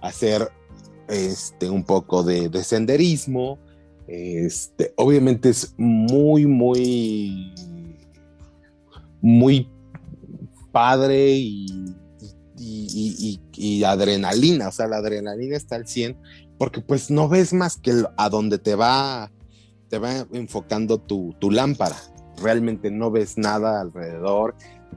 a 0.01 0.09
hacer 0.09 0.51
este, 1.09 1.71
un 1.71 1.85
poco 1.85 2.23
de, 2.23 2.49
de 2.49 2.65
senderismo. 2.65 3.59
Este, 4.07 4.93
obviamente 4.97 5.51
es 5.51 5.75
muy, 5.77 6.47
muy, 6.47 7.53
muy 9.21 9.69
padre 10.73 11.33
y 11.33 11.95
y, 12.59 13.85
adrenalina, 13.85 14.69
o 14.69 14.73
sea, 14.73 14.87
la 14.87 14.97
adrenalina 14.97 15.57
está 15.57 15.77
al 15.77 15.87
100, 15.87 16.17
porque 16.59 16.81
pues 16.81 17.11
no 17.11 17.29
ves 17.29 17.53
más 17.53 17.77
que 17.77 18.05
a 18.17 18.29
donde 18.29 18.59
te 18.59 18.75
va, 18.75 19.31
te 19.89 19.99
va 19.99 20.27
enfocando 20.33 20.99
tu, 20.99 21.35
tu 21.39 21.51
lámpara, 21.51 21.97
realmente 22.41 22.91
no 22.91 23.11
ves 23.11 23.39
nada 23.39 23.81
alrededor, 23.81 24.55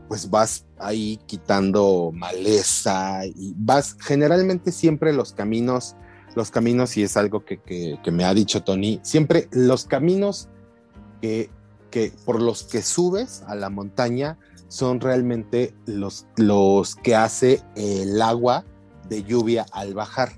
pues 0.07 0.29
vas 0.29 0.65
ahí 0.77 1.19
quitando 1.25 2.11
maleza 2.13 3.25
y 3.25 3.53
vas, 3.57 3.95
generalmente 3.99 4.71
siempre 4.71 5.13
los 5.13 5.33
caminos, 5.33 5.95
los 6.35 6.51
caminos, 6.51 6.97
y 6.97 7.03
es 7.03 7.17
algo 7.17 7.45
que, 7.45 7.59
que, 7.59 8.11
me 8.11 8.25
ha 8.25 8.33
dicho 8.33 8.63
Tony, 8.63 8.99
siempre 9.03 9.47
los 9.51 9.85
caminos 9.85 10.49
que, 11.21 11.49
que 11.89 12.11
por 12.25 12.41
los 12.41 12.63
que 12.63 12.81
subes 12.81 13.43
a 13.47 13.55
la 13.55 13.69
montaña, 13.69 14.37
son 14.71 15.01
realmente 15.01 15.73
los, 15.85 16.25
los 16.37 16.95
que 16.95 17.13
hace 17.13 17.61
el 17.75 18.21
agua 18.21 18.63
de 19.09 19.23
lluvia 19.23 19.65
al 19.73 19.93
bajar. 19.93 20.29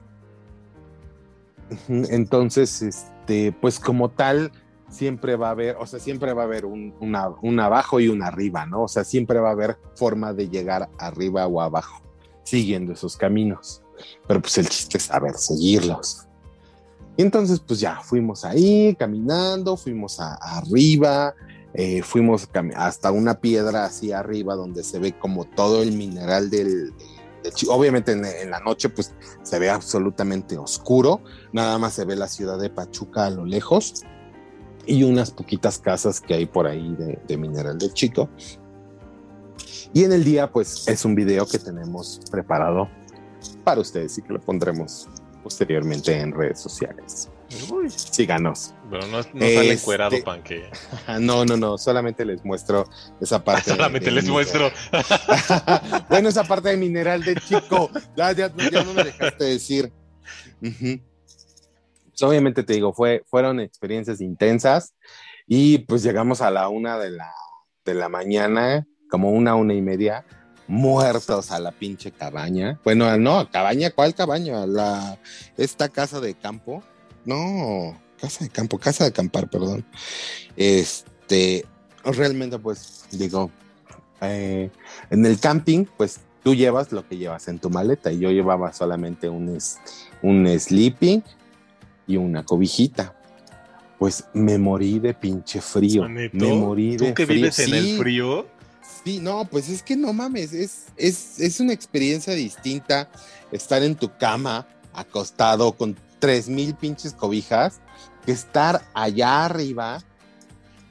Entonces, 1.88 2.82
este, 2.82 3.52
pues 3.52 3.80
como 3.80 4.10
tal, 4.10 4.52
siempre 4.90 5.36
va 5.36 5.50
a 5.50 5.52
haber, 5.52 5.76
o 5.76 5.86
sea, 5.86 6.00
siempre 6.00 6.34
va 6.34 6.42
a 6.42 6.46
haber 6.46 6.66
un, 6.66 6.96
un 7.00 7.60
abajo 7.60 8.00
y 8.00 8.08
un 8.08 8.24
arriba, 8.24 8.66
¿no? 8.66 8.84
O 8.84 8.88
sea, 8.88 9.04
siempre 9.04 9.40
va 9.40 9.50
a 9.50 9.54
haber 9.54 9.78
forma 9.96 10.34
de 10.34 10.50
llegar 10.50 10.90
arriba 10.98 11.46
o 11.46 11.62
abajo, 11.62 12.02
siguiendo 12.44 12.94
esos 12.94 13.16
caminos. 13.16 13.83
Pero 14.28 14.42
pues 14.42 14.58
el 14.58 14.70
chiste 14.70 14.98
es 14.98 15.04
saber 15.04 15.36
seguirlos. 15.36 16.28
Y 17.16 17.22
entonces, 17.22 17.60
pues 17.60 17.80
ya 17.80 18.00
fuimos 18.02 18.44
ahí 18.44 18.96
caminando, 18.98 19.78
fuimos 19.78 20.20
a, 20.20 20.34
arriba, 20.36 21.36
eh, 21.74 22.02
fuimos 22.02 22.50
hasta 22.76 23.12
una 23.12 23.40
piedra 23.40 23.86
así 23.86 24.12
arriba 24.12 24.56
donde 24.56 24.84
se 24.84 25.00
ve 25.00 25.18
como 25.18 25.46
todo 25.46 25.82
el 25.82 25.92
mineral 25.94 26.50
del, 26.50 26.94
obviamente 27.68 28.12
en, 28.12 28.50
la 28.50 28.60
noche 28.60 28.90
pues 28.90 29.14
se 29.42 29.60
ve 29.60 29.70
absolutamente 29.70 30.58
oscuro, 30.58 31.22
nada 31.52 31.78
más 31.78 31.94
se 31.94 32.06
ve 32.06 32.16
la 32.16 32.28
ciudad 32.28 32.60
de 32.60 32.70
Pachuca 32.70 33.26
a 33.26 33.30
lo 33.30 33.46
lejos 33.46 34.04
y 34.86 35.04
unas 35.04 35.32
poquitas 35.32 35.80
casas 35.80 36.20
que 36.20 36.34
hay 36.34 36.46
por 36.46 36.68
ahí 36.68 36.96
de, 36.96 37.20
de 37.28 37.38
mineral 37.38 37.78
del 37.78 37.94
chico. 37.94 38.30
Y 39.94 40.04
en 40.04 40.12
el 40.12 40.24
día 40.24 40.52
pues 40.52 40.88
es 40.88 41.06
un 41.06 41.16
video 41.16 41.46
que 41.46 41.60
tenemos 41.60 42.20
preparado 42.32 42.90
para 43.64 43.82
ustedes 43.82 44.18
y 44.18 44.22
que 44.22 44.34
lo 44.34 44.42
pondremos 44.42 45.08
posteriormente 45.44 46.18
en 46.18 46.32
redes 46.32 46.60
sociales. 46.62 47.30
Uy. 47.70 47.90
Síganos. 47.90 48.74
Pero 48.90 49.06
no, 49.08 49.18
no 49.18 49.24
sale 49.24 49.74
encuerado, 49.74 50.12
este, 50.16 50.26
panque. 50.26 50.70
No, 51.20 51.46
no, 51.46 51.58
no. 51.58 51.78
Solamente 51.78 52.26
les 52.26 52.44
muestro 52.44 52.86
esa 53.22 53.44
parte. 53.44 53.72
solamente 53.72 54.10
les 54.10 54.28
muestro. 54.28 54.72
bueno, 56.10 56.30
esa 56.30 56.44
parte 56.46 56.70
de 56.70 56.78
mineral 56.78 57.24
de 57.24 57.36
chico. 57.36 57.92
Ya, 58.16 58.32
ya, 58.32 58.50
no 58.50 58.94
me 58.94 59.04
dejaste 59.04 59.44
decir. 59.44 59.92
pues 60.60 62.22
obviamente 62.22 62.64
te 62.64 62.74
digo, 62.74 62.94
fue, 62.94 63.24
fueron 63.28 63.60
experiencias 63.60 64.22
intensas 64.22 64.94
y 65.46 65.80
pues 65.80 66.04
llegamos 66.04 66.42
a 66.42 66.50
la 66.50 66.70
una 66.70 66.98
de 66.98 67.12
la, 67.12 67.32
de 67.84 67.94
la 67.94 68.08
mañana, 68.08 68.88
como 69.10 69.32
una, 69.32 69.56
una 69.56 69.74
y 69.74 69.82
media 69.82 70.26
muertos 70.68 71.52
a 71.52 71.60
la 71.60 71.72
pinche 71.72 72.12
cabaña. 72.12 72.80
Bueno, 72.84 73.18
no, 73.18 73.50
cabaña, 73.52 73.92
¿cuál 73.92 74.16
cabaña? 74.16 74.66
La, 74.66 75.18
esta 75.58 75.90
casa 75.90 76.20
de 76.20 76.36
campo. 76.36 76.84
No, 77.26 77.98
casa 78.20 78.44
de 78.44 78.50
campo, 78.50 78.78
casa 78.78 79.04
de 79.04 79.10
acampar, 79.10 79.50
perdón. 79.50 79.86
Este, 80.56 81.66
realmente, 82.04 82.60
pues, 82.60 83.06
digo, 83.12 83.52
eh, 84.22 84.70
en 85.10 85.26
el 85.26 85.40
camping, 85.40 85.86
pues 85.98 86.22
tú 86.44 86.56
llevas 86.56 86.92
lo 86.92 87.08
que 87.08 87.18
llevas 87.18 87.48
en 87.48 87.60
tu 87.60 87.70
maleta 87.70 88.12
y 88.12 88.20
yo 88.20 88.32
llevaba 88.32 88.74
solamente 88.74 89.30
un, 89.30 89.58
un 90.22 90.60
sleeping 90.60 91.24
y 92.08 92.18
una 92.18 92.44
cobijita. 92.44 93.16
Pues 94.00 94.26
me 94.34 94.58
morí 94.58 95.00
de 95.00 95.14
pinche 95.14 95.62
frío. 95.62 96.08
Me 96.10 96.30
morí 96.34 96.98
de 96.98 97.10
¿Tú 97.10 97.14
que 97.14 97.26
vives 97.26 97.60
en 97.60 97.74
el 97.74 97.98
frío? 97.98 98.48
Sí, 99.04 99.20
no, 99.20 99.46
pues 99.46 99.68
es 99.68 99.84
que 99.84 99.98
no 99.98 100.14
mames, 100.14 100.54
es, 100.54 100.86
es, 100.96 101.40
es 101.40 101.60
una 101.60 101.74
experiencia 101.74 102.34
distinta 102.34 103.10
estar 103.52 103.84
en 103.84 103.96
tu 103.96 104.16
cama, 104.18 104.66
acostado 104.94 105.74
con 105.74 105.98
tres 106.20 106.48
mil 106.48 106.74
pinches 106.74 107.14
cobijas, 107.14 107.82
que 108.26 108.32
estar 108.32 108.82
allá 108.94 109.44
arriba, 109.44 110.02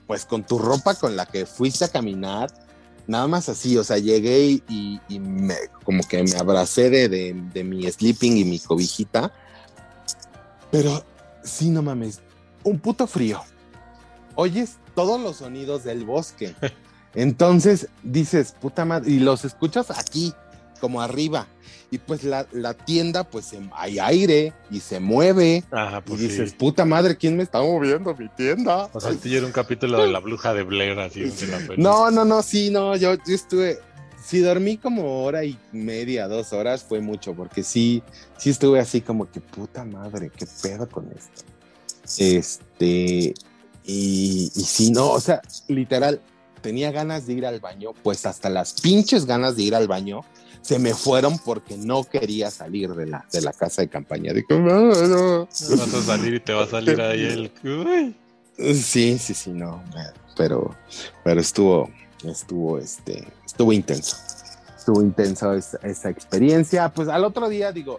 pues 0.06 0.26
con 0.26 0.44
tu 0.44 0.58
ropa 0.58 0.94
con 0.94 1.16
la 1.16 1.24
que 1.24 1.46
fuiste 1.46 1.86
a 1.86 1.88
caminar, 1.88 2.52
nada 3.06 3.26
más 3.28 3.48
así, 3.48 3.78
o 3.78 3.84
sea, 3.84 3.96
llegué 3.96 4.62
y, 4.68 5.00
me, 5.18 5.56
como 5.84 6.02
que 6.06 6.22
me 6.22 6.36
abracé 6.36 6.90
de, 6.90 7.08
de, 7.08 7.64
mi 7.64 7.90
sleeping 7.90 8.36
y 8.36 8.44
mi 8.44 8.58
cobijita, 8.58 9.32
pero 10.70 11.02
sí, 11.42 11.70
no 11.70 11.82
mames, 11.82 12.20
un 12.62 12.78
puto 12.78 13.06
frío. 13.06 13.40
Oyes 14.34 14.76
todos 14.94 15.20
los 15.20 15.36
sonidos 15.36 15.84
del 15.84 16.04
bosque. 16.04 16.54
Entonces 17.14 17.88
dices, 18.02 18.54
puta 18.60 18.84
madre, 18.84 19.10
y 19.10 19.18
los 19.18 19.44
escuchas 19.44 19.90
aquí, 19.90 20.32
como 20.80 21.00
arriba. 21.02 21.46
Y 21.90 21.98
pues 21.98 22.24
la, 22.24 22.46
la 22.52 22.72
tienda, 22.72 23.22
pues 23.22 23.54
hay 23.74 23.98
aire 23.98 24.54
y 24.70 24.80
se 24.80 24.98
mueve. 24.98 25.62
Ajá, 25.70 25.98
Y 25.98 26.08
pues 26.08 26.20
dices, 26.20 26.50
sí. 26.50 26.56
puta 26.56 26.86
madre, 26.86 27.16
¿quién 27.18 27.36
me 27.36 27.42
está 27.42 27.60
moviendo 27.60 28.14
mi 28.14 28.28
tienda? 28.30 28.88
O 28.94 29.00
sea, 29.00 29.10
esto 29.10 29.28
ya 29.28 29.36
era 29.38 29.46
un 29.46 29.52
capítulo 29.52 30.00
de 30.00 30.08
la 30.10 30.18
bruja 30.20 30.54
de 30.54 30.62
Blair, 30.62 30.98
así 30.98 31.20
la. 31.48 31.60
No, 31.76 32.10
no, 32.10 32.24
no, 32.24 32.42
sí, 32.42 32.70
no, 32.70 32.96
yo, 32.96 33.14
yo 33.14 33.34
estuve, 33.34 33.78
si 34.24 34.38
dormí 34.40 34.78
como 34.78 35.22
hora 35.22 35.44
y 35.44 35.58
media, 35.72 36.28
dos 36.28 36.54
horas, 36.54 36.82
fue 36.82 37.02
mucho, 37.02 37.34
porque 37.34 37.62
sí, 37.62 38.02
sí 38.38 38.48
estuve 38.48 38.80
así 38.80 39.02
como 39.02 39.30
que 39.30 39.42
puta 39.42 39.84
madre, 39.84 40.30
qué 40.34 40.46
pedo 40.62 40.88
con 40.88 41.10
esto. 41.14 41.44
Este, 42.18 43.34
y, 43.84 44.50
y 44.54 44.64
sí, 44.64 44.90
no, 44.92 45.10
o 45.10 45.20
sea, 45.20 45.42
literal, 45.68 46.22
tenía 46.62 46.90
ganas 46.92 47.26
de 47.26 47.34
ir 47.34 47.46
al 47.46 47.60
baño, 47.60 47.90
pues 48.02 48.24
hasta 48.24 48.48
las 48.48 48.80
pinches 48.80 49.26
ganas 49.26 49.56
de 49.56 49.64
ir 49.64 49.74
al 49.74 49.88
baño 49.88 50.22
se 50.62 50.78
me 50.78 50.94
fueron 50.94 51.38
porque 51.38 51.76
no 51.76 52.04
quería 52.04 52.50
salir 52.50 52.94
de 52.94 53.06
la, 53.06 53.26
de 53.32 53.42
la 53.42 53.52
casa 53.52 53.82
de 53.82 53.88
campaña. 53.88 54.32
Dije, 54.32 54.58
no, 54.58 54.92
no. 54.92 55.40
Vas 55.46 55.94
a 55.94 56.02
salir 56.02 56.34
y 56.34 56.40
te 56.40 56.52
va 56.52 56.64
a 56.64 56.68
salir 56.68 57.00
ahí 57.00 57.24
el. 57.24 57.52
Uy. 57.64 58.16
Sí, 58.74 59.18
sí, 59.18 59.34
sí, 59.34 59.50
no, 59.50 59.82
pero, 60.36 60.74
pero 61.24 61.40
estuvo, 61.40 61.90
estuvo, 62.22 62.78
este, 62.78 63.26
estuvo 63.44 63.72
intenso, 63.72 64.16
estuvo 64.76 65.02
intenso 65.02 65.54
esa, 65.54 65.78
esa 65.82 66.10
experiencia. 66.10 66.90
Pues 66.90 67.08
al 67.08 67.24
otro 67.24 67.48
día, 67.48 67.72
digo, 67.72 67.98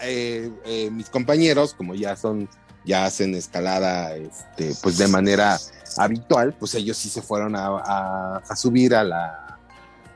eh, 0.00 0.50
eh, 0.64 0.90
mis 0.90 1.10
compañeros, 1.10 1.74
como 1.74 1.94
ya 1.94 2.16
son, 2.16 2.48
ya 2.84 3.04
hacen 3.04 3.34
escalada, 3.34 4.16
este, 4.16 4.74
pues 4.80 4.96
de 4.96 5.08
manera 5.08 5.58
habitual, 5.98 6.54
pues 6.58 6.74
ellos 6.74 6.96
sí 6.96 7.08
se 7.08 7.22
fueron 7.22 7.54
a, 7.56 7.66
a- 7.66 8.42
a 8.48 8.56
subir 8.56 8.94
a 8.94 9.04
la, 9.04 9.58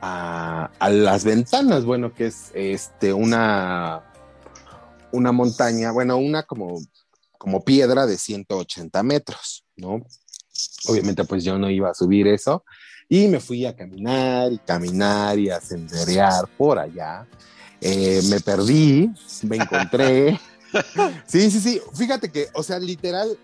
a, 0.01 0.69
a 0.79 0.89
las 0.89 1.23
ventanas, 1.23 1.85
bueno, 1.85 2.13
que 2.13 2.27
es, 2.27 2.51
este, 2.53 3.11
una, 3.13 4.01
una 5.11 5.31
montaña, 5.31 5.91
bueno, 5.91 6.17
una 6.17 6.43
como 6.43 6.79
como 7.37 7.63
piedra 7.63 8.05
de 8.05 8.17
180 8.17 9.01
metros, 9.01 9.63
¿no? 9.77 10.01
Obviamente 10.87 11.23
pues 11.23 11.41
yo 11.45 11.57
no 11.57 11.69
iba 11.69 11.89
a 11.89 11.93
subir 11.93 12.27
eso 12.27 12.65
y 13.07 13.29
me 13.29 13.39
fui 13.39 13.65
a 13.65 13.73
caminar 13.77 14.51
y 14.51 14.57
caminar 14.57 15.39
y 15.39 15.49
a 15.49 15.61
senderear 15.61 16.45
por 16.57 16.77
allá. 16.79 17.25
Eh, 17.79 18.19
me 18.29 18.41
perdí, 18.41 19.09
me 19.43 19.55
encontré. 19.57 20.37
Sí, 21.25 21.49
sí, 21.49 21.59
sí, 21.59 21.81
fíjate 21.95 22.29
que, 22.31 22.47
o 22.53 22.61
sea, 22.61 22.77
literal, 22.77 23.35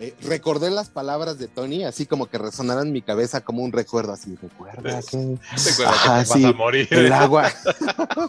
eh, 0.00 0.14
recordé 0.22 0.70
las 0.70 0.88
palabras 0.88 1.38
de 1.38 1.46
Tony, 1.48 1.84
así 1.84 2.06
como 2.06 2.26
que 2.26 2.38
resonaron 2.38 2.88
en 2.88 2.92
mi 2.92 3.02
cabeza 3.02 3.42
como 3.42 3.62
un 3.62 3.72
recuerdo, 3.72 4.12
así, 4.12 4.36
recuerda 4.42 5.00
que... 5.02 5.38
Te 5.62 5.70
acuerdas 5.70 5.94
Ajá, 5.94 6.18
que 6.20 6.26
te 6.28 6.32
sí, 6.34 6.42
vas 6.42 6.54
a 6.54 6.56
morir. 6.56 6.88
El 6.90 7.12
agua. 7.12 7.52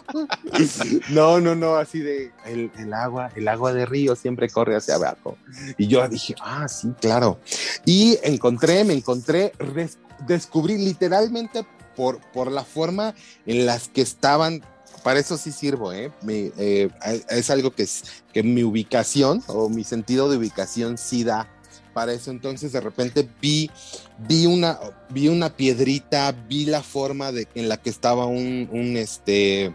no, 1.10 1.40
no, 1.40 1.54
no, 1.54 1.76
así 1.76 2.00
de 2.00 2.32
el, 2.44 2.70
el 2.78 2.92
agua, 2.94 3.30
el 3.34 3.48
agua 3.48 3.72
de 3.72 3.86
río 3.86 4.16
siempre 4.16 4.48
corre 4.48 4.76
hacia 4.76 4.94
abajo. 4.96 5.36
Y 5.78 5.86
yo 5.88 6.06
dije, 6.08 6.34
ah, 6.40 6.68
sí, 6.68 6.92
claro. 7.00 7.38
Y 7.84 8.18
encontré, 8.22 8.84
me 8.84 8.94
encontré, 8.94 9.52
res- 9.58 9.98
descubrí 10.26 10.76
literalmente 10.78 11.66
por, 11.96 12.20
por 12.32 12.50
la 12.50 12.64
forma 12.64 13.14
en 13.46 13.66
las 13.66 13.88
que 13.88 14.02
estaban. 14.02 14.62
Para 15.02 15.20
eso 15.20 15.36
sí 15.38 15.52
sirvo, 15.52 15.92
¿eh? 15.92 16.10
Eh, 16.26 16.88
es 17.28 17.50
algo 17.50 17.70
que, 17.70 17.84
es, 17.84 18.02
que 18.32 18.42
mi 18.42 18.64
ubicación 18.64 19.40
o 19.46 19.68
mi 19.68 19.84
sentido 19.84 20.28
de 20.28 20.36
ubicación 20.36 20.98
sí 20.98 21.22
da 21.22 21.48
para 21.96 22.12
eso. 22.12 22.30
Entonces 22.30 22.72
de 22.72 22.80
repente 22.82 23.26
vi, 23.40 23.70
vi, 24.18 24.44
una, 24.44 24.78
vi 25.08 25.28
una 25.28 25.48
piedrita, 25.48 26.30
vi 26.46 26.66
la 26.66 26.82
forma 26.82 27.32
de, 27.32 27.48
en 27.54 27.70
la 27.70 27.78
que 27.78 27.88
estaba 27.88 28.26
un, 28.26 28.68
un 28.70 28.98
este, 28.98 29.74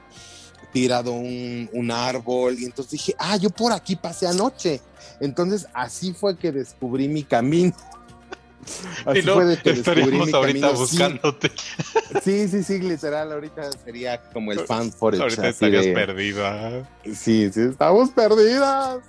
tirado 0.72 1.14
un, 1.14 1.68
un 1.74 1.90
árbol. 1.90 2.58
Y 2.60 2.66
entonces 2.66 2.92
dije, 2.92 3.16
ah, 3.18 3.38
yo 3.38 3.50
por 3.50 3.74
aquí 3.74 3.96
pasé 3.96 4.28
anoche. 4.28 4.82
Entonces 5.20 5.66
así 5.74 6.14
fue 6.14 6.38
que 6.38 6.52
descubrí 6.52 7.08
mi 7.08 7.24
camino. 7.24 7.74
Así 9.08 9.22
Y 9.22 9.24
no, 9.24 9.34
fue 9.34 9.46
de 9.46 9.58
que 9.58 9.74
descubrí 9.74 10.06
mi 10.20 10.32
ahorita 10.32 10.42
camino. 10.42 10.74
Buscándote. 10.74 11.52
Sí, 12.24 12.48
sí, 12.50 12.62
sí, 12.64 12.78
literal, 12.80 13.32
ahorita 13.32 13.72
sería 13.84 14.22
como 14.32 14.52
el 14.52 14.60
fan 14.68 14.92
footage. 14.92 15.24
Ahorita 15.24 15.50
estarías 15.50 15.86
de- 15.86 16.46
ajá. 16.46 16.88
Sí, 17.16 17.50
sí, 17.52 17.62
estamos 17.62 18.12
perdidas. 18.12 19.00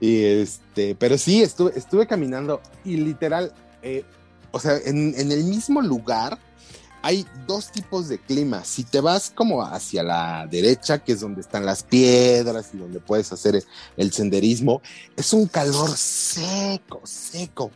Y 0.00 0.22
este, 0.24 0.94
pero 0.94 1.18
sí, 1.18 1.42
estuve, 1.42 1.72
estuve 1.76 2.06
caminando 2.06 2.60
y 2.84 2.96
literal, 2.96 3.52
eh, 3.82 4.04
o 4.50 4.60
sea, 4.60 4.76
en, 4.84 5.14
en 5.16 5.32
el 5.32 5.44
mismo 5.44 5.80
lugar 5.80 6.38
hay 7.04 7.26
dos 7.46 7.70
tipos 7.70 8.08
de 8.08 8.18
clima. 8.18 8.64
Si 8.64 8.82
te 8.82 9.02
vas 9.02 9.28
como 9.28 9.62
hacia 9.62 10.02
la 10.02 10.48
derecha, 10.50 11.00
que 11.00 11.12
es 11.12 11.20
donde 11.20 11.42
están 11.42 11.66
las 11.66 11.82
piedras 11.82 12.70
y 12.72 12.78
donde 12.78 12.98
puedes 12.98 13.30
hacer 13.30 13.62
el, 13.98 14.10
senderismo, 14.10 14.80
es 15.14 15.34
un 15.34 15.46
calor 15.46 15.90
seco, 15.98 17.02
seco. 17.04 17.70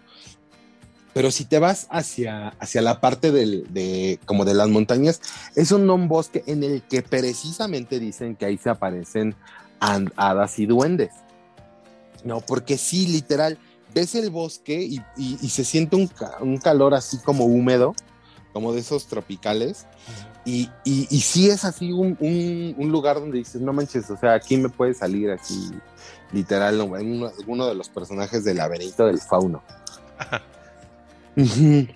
Pero 1.13 1.31
si 1.31 1.45
te 1.45 1.59
vas 1.59 1.89
hacia, 1.91 2.55
hacia 2.59 2.81
la 2.81 3.03
parte 3.03 3.31
del, 3.31 3.67
de, 3.71 4.19
como 4.25 4.47
de 4.47 4.55
las 4.55 4.71
montañas, 4.71 5.21
es 5.55 5.73
un 5.73 5.85
non 5.85 6.09
bosque 6.09 6.43
en 6.47 6.65
el 6.65 6.81
que 6.81 7.03
precisamente 7.03 8.01
dicen 8.01 8.35
que 8.35 8.47
ahí 8.47 8.57
se 8.57 8.71
aparecen 8.71 9.37
hadas 9.79 10.59
y 10.59 10.65
duendes. 10.65 11.11
No, 12.25 12.41
porque 12.41 12.77
sí, 12.79 13.07
literal, 13.07 13.59
ves 13.95 14.15
el 14.15 14.31
bosque 14.31 14.83
y, 14.83 14.97
y- 15.17 15.39
y 15.41 15.49
se 15.51 15.65
siente 15.65 15.97
un, 15.97 16.07
ca- 16.09 16.39
un 16.41 16.59
calor 16.59 16.95
así 16.95 17.19
como 17.19 17.45
húmedo, 17.45 17.95
como 18.53 18.73
de 18.73 18.81
esos 18.81 19.07
tropicales. 19.07 19.87
Y, 20.45 20.71
y, 20.85 21.07
sí 21.21 21.51
es 21.51 21.65
así 21.65 21.93
un, 21.93 22.17
un- 22.21 22.75
un 22.79 22.91
lugar 22.91 23.21
donde 23.21 23.39
dices, 23.39 23.61
no 23.61 23.73
manches, 23.73 24.11
o 24.11 24.17
sea, 24.17 24.35
aquí 24.35 24.57
me 24.57 24.69
puede 24.71 24.95
salir 24.95 25.31
así, 25.31 25.71
literal, 26.33 26.81
uno, 26.81 27.31
uno 27.47 27.67
de 27.67 27.75
los 27.75 27.89
personajes 27.91 28.45
del 28.45 28.57
laberinto 28.57 29.05
del 29.07 29.19
fauno. 29.21 29.63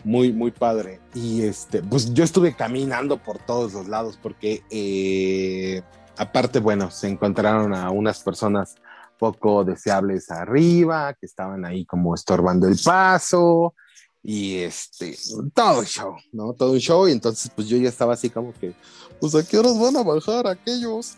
Muy, 0.05 0.33
muy 0.33 0.53
padre. 0.53 1.01
Y 1.15 1.43
este, 1.43 1.83
pues 1.83 2.15
yo 2.15 2.23
estuve 2.23 2.55
caminando 2.55 3.17
por 3.19 3.39
todos 3.39 3.73
los 3.73 3.89
lados 3.89 4.17
porque 4.23 4.63
eh, 4.71 5.83
aparte, 6.17 6.61
bueno, 6.61 6.93
se 6.93 7.09
encontraron 7.09 7.75
a 7.75 7.91
unas 7.91 8.21
personas 8.23 8.77
poco 9.23 9.63
deseables 9.63 10.33
arriba, 10.33 11.15
que 11.15 11.27
estaban 11.27 11.65
ahí 11.65 11.85
como 11.85 12.13
estorbando 12.13 12.67
el 12.67 12.77
paso 12.85 13.73
y 14.21 14.57
este, 14.57 15.17
todo 15.55 15.79
un 15.79 15.85
show, 15.85 16.17
¿no? 16.33 16.55
Todo 16.55 16.73
un 16.73 16.81
show 16.81 17.07
y 17.07 17.13
entonces 17.13 17.49
pues 17.55 17.69
yo 17.69 17.77
ya 17.77 17.89
estaba 17.89 18.15
así 18.15 18.31
como 18.31 18.53
que, 18.53 18.75
pues 19.21 19.33
a 19.37 19.47
qué 19.47 19.59
horas 19.59 19.79
van 19.79 19.97
a 19.97 20.03
bajar 20.03 20.49
aquellos 20.49 21.15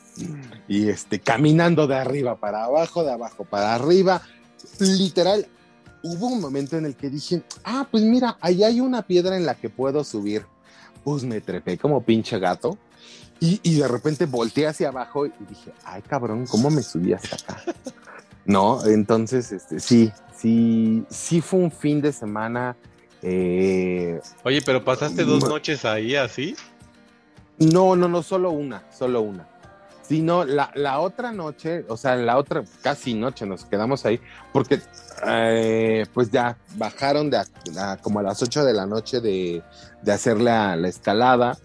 y 0.69 0.91
este, 0.91 1.19
caminando 1.19 1.87
de 1.87 1.95
arriba 1.95 2.39
para 2.39 2.65
abajo, 2.65 3.03
de 3.05 3.13
abajo 3.13 3.47
para 3.47 3.75
arriba, 3.75 4.21
literal, 4.81 5.47
hubo 6.03 6.27
un 6.27 6.43
momento 6.43 6.77
en 6.77 6.85
el 6.85 6.97
que 6.97 7.09
dije, 7.09 7.43
ah, 7.65 7.89
pues 7.91 8.03
mira, 8.03 8.37
ahí 8.43 8.65
hay 8.65 8.81
una 8.81 9.01
piedra 9.01 9.35
en 9.39 9.47
la 9.47 9.55
que 9.55 9.71
puedo 9.71 10.05
subir. 10.05 10.45
Pues 11.05 11.25
me 11.25 11.41
trepé 11.41 11.79
como 11.79 12.03
pinche 12.03 12.39
gato 12.39 12.77
y, 13.45 13.61
y 13.63 13.79
de 13.81 13.89
repente 13.89 14.27
volteé 14.27 14.67
hacia 14.69 14.89
abajo 14.89 15.27
y 15.27 15.33
dije, 15.49 15.73
ay 15.85 16.03
cabrón, 16.03 16.47
¿cómo 16.47 16.71
me 16.71 16.83
subí 16.83 17.13
hasta 17.13 17.37
acá? 17.37 17.63
no, 18.47 18.85
entonces, 18.87 19.53
este, 19.53 19.81
sí, 19.81 20.13
sí, 20.37 21.05
sí 21.11 21.41
fue 21.41 21.61
un 21.61 21.71
fin 21.71 22.01
de 22.01 22.13
semana. 22.13 22.77
eh, 23.23 24.21
Oye, 24.45 24.63
pero 24.63 24.85
pasaste 24.85 25.25
dos 25.25 25.43
noches 25.49 25.85
ahí 25.85 26.15
así. 26.17 26.57
no, 27.59 27.97
no, 27.97 28.09
no, 28.09 28.23
solo 28.23 28.51
una, 28.51 28.83
solo 28.91 29.21
una. 29.23 29.49
Sino 30.07 30.45
la, 30.45 30.71
la 30.75 31.01
otra 31.01 31.33
noche, 31.33 31.85
o 31.89 31.97
sea, 31.97 32.15
la 32.17 32.37
otra 32.37 32.63
casi 32.83 33.15
noche 33.15 33.47
nos 33.47 33.65
quedamos 33.65 34.05
ahí, 34.05 34.21
porque 34.53 34.81
eh, 35.27 36.05
pues 36.13 36.31
ya 36.31 36.59
bajaron 36.77 37.31
de 37.31 37.39
a- 37.39 37.93
a 37.93 37.97
como 37.97 38.19
a 38.19 38.23
las 38.23 38.43
8 38.43 38.65
de 38.67 38.75
la 38.75 38.85
noche 38.85 39.21
de, 39.23 39.63
de 40.03 40.13
hacer 40.13 40.39
la, 40.43 40.77
la 40.77 40.89
escalada 40.89 41.57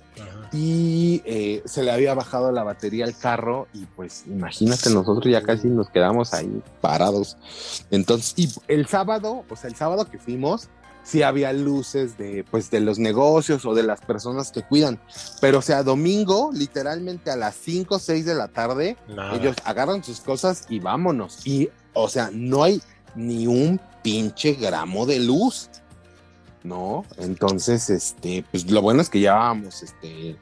y 0.51 1.21
eh, 1.25 1.61
se 1.65 1.83
le 1.83 1.91
había 1.91 2.13
bajado 2.13 2.51
la 2.51 2.63
batería 2.63 3.05
al 3.05 3.15
carro 3.15 3.67
y 3.73 3.85
pues 3.85 4.23
imagínate, 4.27 4.89
nosotros 4.89 5.31
ya 5.31 5.41
casi 5.43 5.67
nos 5.67 5.89
quedamos 5.89 6.33
ahí 6.33 6.61
parados. 6.81 7.37
Entonces, 7.91 8.33
y 8.35 8.49
el 8.67 8.87
sábado, 8.87 9.43
o 9.49 9.55
sea, 9.55 9.69
el 9.69 9.75
sábado 9.75 10.09
que 10.09 10.17
fuimos, 10.17 10.69
sí 11.03 11.23
había 11.23 11.53
luces 11.53 12.17
de 12.17 12.45
pues 12.49 12.69
de 12.71 12.79
los 12.79 12.99
negocios 12.99 13.65
o 13.65 13.73
de 13.73 13.83
las 13.83 14.01
personas 14.01 14.51
que 14.51 14.63
cuidan, 14.63 14.99
pero 15.41 15.59
o 15.59 15.61
sea, 15.61 15.83
domingo, 15.83 16.51
literalmente 16.53 17.31
a 17.31 17.35
las 17.35 17.55
5 17.55 17.95
o 17.95 17.99
6 17.99 18.25
de 18.25 18.35
la 18.35 18.47
tarde, 18.47 18.97
Nada. 19.07 19.35
ellos 19.35 19.55
agarran 19.65 20.03
sus 20.03 20.19
cosas 20.21 20.65
y 20.69 20.79
vámonos. 20.79 21.45
Y, 21.45 21.69
o 21.93 22.09
sea, 22.09 22.29
no 22.33 22.63
hay 22.63 22.81
ni 23.15 23.47
un 23.47 23.79
pinche 24.03 24.53
gramo 24.53 25.05
de 25.05 25.19
luz. 25.19 25.69
¿No? 26.63 27.05
Entonces, 27.17 27.89
este, 27.89 28.43
pues 28.51 28.69
lo 28.69 28.81
bueno 28.81 29.01
es 29.01 29.09
que 29.09 29.19
llevábamos, 29.19 29.81
este, 29.81 30.35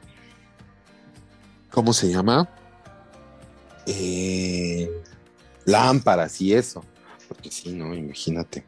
¿cómo 1.70 1.92
se 1.92 2.10
llama? 2.10 2.48
Eh, 3.86 4.90
lámparas 5.64 6.40
y 6.40 6.52
eso. 6.54 6.84
Porque 7.28 7.50
sí, 7.50 7.72
no, 7.72 7.94
imagínate 7.94 8.64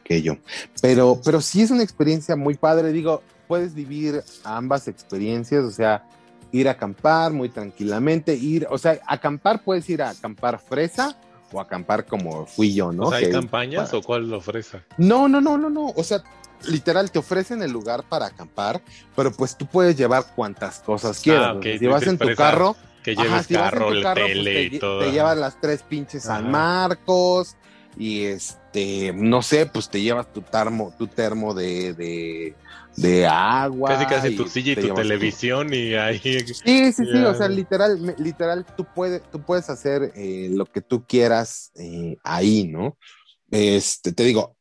aquello. 0.00 0.38
Pero, 0.80 1.20
pero 1.24 1.40
sí 1.40 1.62
es 1.62 1.70
una 1.70 1.82
experiencia 1.82 2.36
muy 2.36 2.54
padre. 2.54 2.92
Digo, 2.92 3.22
puedes 3.48 3.74
vivir 3.74 4.22
ambas 4.44 4.88
experiencias, 4.88 5.64
o 5.64 5.70
sea, 5.70 6.04
ir 6.52 6.68
a 6.68 6.72
acampar 6.72 7.32
muy 7.32 7.48
tranquilamente, 7.48 8.34
ir, 8.34 8.66
o 8.70 8.78
sea, 8.78 8.98
acampar 9.06 9.62
puedes 9.64 9.88
ir 9.90 10.02
a 10.02 10.10
acampar 10.10 10.58
fresa 10.58 11.16
o 11.52 11.60
acampar 11.60 12.06
como 12.06 12.46
fui 12.46 12.72
yo, 12.74 12.92
¿no? 12.92 13.04
O 13.04 13.08
sea, 13.10 13.18
¿Hay 13.18 13.26
Que- 13.26 13.30
campañas 13.32 13.92
o 13.94 14.02
cuál 14.02 14.28
lo 14.30 14.38
ofrece? 14.38 14.80
No, 14.98 15.28
no, 15.28 15.40
no, 15.40 15.58
no, 15.58 15.68
no, 15.70 15.86
o 15.88 16.04
sea, 16.04 16.22
literal 16.68 17.10
te 17.10 17.18
ofrecen 17.18 17.62
el 17.62 17.70
lugar 17.70 18.04
para 18.08 18.26
acampar, 18.26 18.82
pero 19.16 19.32
pues 19.32 19.56
tú 19.56 19.66
puedes 19.66 19.96
llevar 19.96 20.26
cuantas 20.34 20.80
cosas 20.80 21.20
quieras. 21.20 21.48
Ah, 21.48 21.52
ok, 21.54 21.62
Si 21.62 21.78
tú 21.78 21.90
vas 21.90 22.00
dices 22.00 22.12
en 22.12 22.18
tu 22.18 22.34
carro, 22.34 22.76
Que 23.02 23.12
Ajá, 23.12 23.22
lleves 23.22 23.32
vas 23.32 23.50
en 23.50 23.56
carro, 23.56 23.88
tu 23.88 23.94
la 23.94 24.02
carro, 24.02 24.20
pues, 24.22 24.32
tele 24.32 24.52
te, 24.52 24.62
y 24.76 24.78
todo. 24.78 24.98
te 25.00 25.10
llevas 25.12 25.38
las 25.38 25.60
tres 25.60 25.82
pinches 25.82 26.22
San 26.22 26.42
Ajá. 26.42 26.50
Marcos 26.50 27.56
y 27.96 28.24
este, 28.24 29.12
no 29.14 29.42
sé, 29.42 29.66
pues 29.66 29.88
te 29.88 30.00
llevas 30.00 30.32
tu 30.32 30.42
termo, 30.42 30.94
tu 30.96 31.06
termo 31.06 31.52
de, 31.52 31.92
de, 31.94 32.54
de 32.96 33.26
agua. 33.26 33.90
Casi 33.90 34.06
casi 34.06 34.36
tu 34.36 34.48
silla 34.48 34.72
y 34.72 34.76
tu 34.76 34.94
televisión 34.94 35.74
y 35.74 35.94
ahí... 35.94 36.18
Sí, 36.18 36.44
sí, 36.92 37.04
sí, 37.04 37.24
o 37.24 37.34
sea, 37.34 37.48
literal, 37.48 38.14
literal, 38.18 38.64
tú 38.76 38.86
puedes, 38.94 39.22
tú 39.30 39.42
puedes 39.42 39.68
hacer 39.68 40.12
eh, 40.14 40.48
lo 40.50 40.66
que 40.66 40.80
tú 40.80 41.04
quieras 41.06 41.70
eh, 41.76 42.16
ahí, 42.24 42.66
¿no? 42.68 42.96
Este, 43.50 44.12
te 44.12 44.24
digo, 44.24 44.56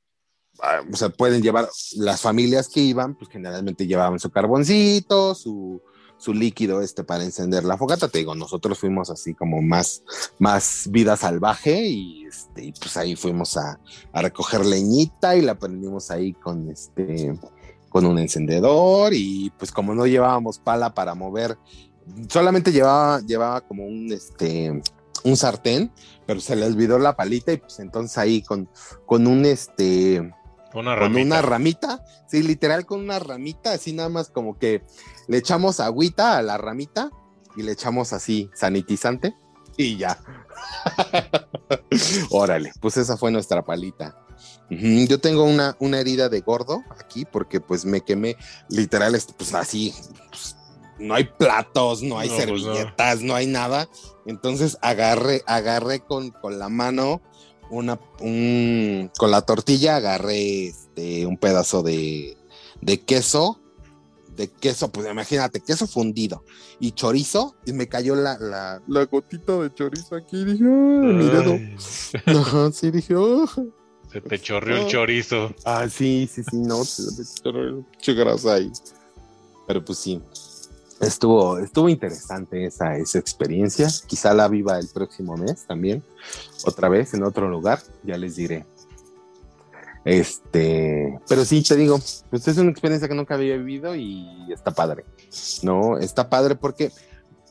o 0.92 0.96
sea, 0.96 1.10
pueden 1.10 1.42
llevar, 1.42 1.70
las 1.96 2.22
familias 2.22 2.70
que 2.70 2.82
iban, 2.82 3.16
pues 3.16 3.30
generalmente 3.30 3.88
llevaban 3.88 4.20
su 4.20 4.30
carboncito, 4.30 5.34
su, 5.36 5.82
su 6.18 6.34
líquido 6.34 6.82
este 6.82 7.04
para 7.04 7.24
encender 7.24 7.64
la 7.64 7.78
fogata, 7.78 8.08
te 8.08 8.20
digo, 8.20 8.36
nosotros 8.36 8.78
fuimos 8.78 9.10
así 9.10 9.34
como 9.34 9.62
más, 9.62 10.04
más 10.38 10.88
vida 10.92 11.18
salvaje 11.18 11.88
y, 11.88 12.26
este, 12.26 12.66
y 12.66 12.72
pues 12.74 12.96
ahí 12.98 13.16
fuimos 13.16 13.58
a, 13.58 13.80
a 14.14 14.22
recoger 14.22 14.66
leñita 14.66 15.36
y 15.36 15.42
la 15.42 15.58
prendimos 15.58 16.12
ahí 16.12 16.34
con 16.34 16.70
este, 16.70 17.34
con 17.90 18.06
un 18.06 18.20
encendedor 18.20 19.14
y 19.14 19.52
pues 19.58 19.72
como 19.72 19.96
no 19.96 20.06
llevábamos 20.06 20.60
pala 20.60 20.94
para 20.94 21.16
mover, 21.16 21.58
solamente 22.30 22.72
llevaba, 22.72 23.20
llevaba 23.22 23.62
como 23.62 23.86
un, 23.86 24.12
este, 24.12 24.82
un 25.24 25.38
sartén, 25.38 25.92
pero 26.26 26.40
se 26.40 26.56
le 26.56 26.66
olvidó 26.66 27.00
la 27.00 27.16
palita 27.16 27.52
y 27.52 27.58
pues 27.58 27.80
entonces 27.80 28.18
ahí 28.18 28.42
con, 28.44 28.70
con 29.06 29.28
un, 29.28 29.46
este, 29.46 30.32
Una 30.74 30.92
con 30.92 31.00
ramita. 31.02 31.22
una 31.26 31.42
ramita, 31.42 32.04
sí, 32.28 32.44
literal 32.44 32.86
con 32.86 33.00
una 33.02 33.20
ramita, 33.20 33.74
así 33.74 33.94
nada 33.94 34.10
más 34.10 34.30
como 34.30 34.58
que 34.58 34.84
le 35.28 35.38
echamos 35.38 35.80
agüita 35.80 36.38
a 36.38 36.42
la 36.42 36.58
ramita 36.58 37.10
y 37.56 37.64
le 37.64 37.74
echamos 37.74 38.14
así 38.14 38.50
sanitizante 38.54 39.36
y 39.78 39.98
ya. 39.98 40.18
Órale, 42.30 42.72
pues 42.80 42.98
esa 42.98 43.18
fue 43.18 43.32
nuestra 43.32 43.64
palita. 43.64 44.18
Yo 44.70 45.20
tengo 45.20 45.44
una, 45.44 45.76
una 45.80 46.00
herida 46.00 46.30
de 46.30 46.40
gordo 46.40 46.82
aquí 46.98 47.26
porque 47.26 47.60
pues 47.60 47.84
me 47.84 48.02
quemé 48.02 48.38
literal, 48.70 49.16
este, 49.16 49.34
pues 49.34 49.54
así, 49.54 49.94
pues, 50.30 50.56
no 50.98 51.14
hay 51.16 51.26
platos, 51.26 52.02
no 52.02 52.18
hay 52.18 52.30
No, 52.30 52.36
pues, 52.36 52.48
no. 52.64 52.74
servilletas, 52.74 53.22
no 53.22 53.36
hay 53.36 53.48
nada. 53.48 53.90
Entonces 54.26 54.78
agarré, 54.82 55.44
agarré 55.46 56.00
con, 56.00 56.32
con 56.32 56.58
la 56.58 56.70
mano 56.70 57.22
una, 57.72 58.00
un, 58.20 59.10
con 59.18 59.32
la 59.32 59.42
tortilla 59.42 59.96
agarré 59.96 60.68
este, 60.68 61.26
un 61.26 61.38
pedazo 61.38 61.82
de, 61.82 62.38
de 62.82 63.02
queso, 63.02 63.60
de 64.36 64.50
queso, 64.50 64.92
pues 64.92 65.10
imagínate, 65.10 65.62
queso 65.62 65.88
fundido 65.88 66.44
y 66.80 66.92
chorizo, 66.92 67.56
y 67.66 67.74
me 67.74 67.88
cayó 67.88 68.16
la, 68.16 68.38
la, 68.38 68.82
la 68.88 69.06
gotita 69.06 69.58
de 69.58 69.74
chorizo 69.74 70.16
aquí, 70.16 70.38
y 70.42 70.46
dije, 70.46 70.64
¡ay, 70.64 71.14
mi 71.14 71.26
dedo! 71.26 71.60
Ajá, 72.40 72.72
sí, 72.72 72.92
dije, 72.92 73.16
¡oh! 73.16 73.48
se 74.12 74.22
te 74.22 74.40
chorreó 74.40 74.78
el 74.78 74.88
chorizo. 74.88 75.56
Ah, 75.64 75.88
sí, 75.90 76.30
sí, 76.32 76.44
sí, 76.44 76.58
no, 76.58 76.84
se 76.84 77.04
me 77.04 77.28
chorreó 77.42 77.86
grasa 78.08 78.56
ahí. 78.56 78.70
Pero 79.68 79.86
pues 79.86 80.00
sí, 80.00 80.22
estuvo, 81.02 81.58
estuvo 81.58 81.90
interesante 81.90 82.66
esa, 82.66 82.96
esa 82.98 83.20
experiencia. 83.20 83.88
Quizá 84.08 84.34
la 84.34 84.48
viva 84.48 84.80
el 84.80 84.88
próximo 84.88 85.36
mes 85.36 85.66
también, 85.68 86.04
otra 86.66 86.90
vez 86.90 87.14
en 87.14 87.24
otro 87.24 87.50
lugar, 87.50 87.80
ya 88.04 88.18
les 88.18 88.36
diré. 88.36 88.66
Este, 90.04 91.20
pero 91.28 91.46
sí, 91.46 91.62
te 91.62 91.76
digo, 91.76 92.00
pues 92.30 92.48
es 92.48 92.58
una 92.58 92.72
experiencia 92.72 93.08
que 93.08 93.14
nunca 93.14 93.36
había 93.36 93.56
vivido 93.58 93.96
y 93.96 94.28
está 94.52 94.72
padre, 94.72 95.06
¿no? 95.62 95.98
Está 95.98 96.30
padre 96.30 96.56
porque 96.56 96.92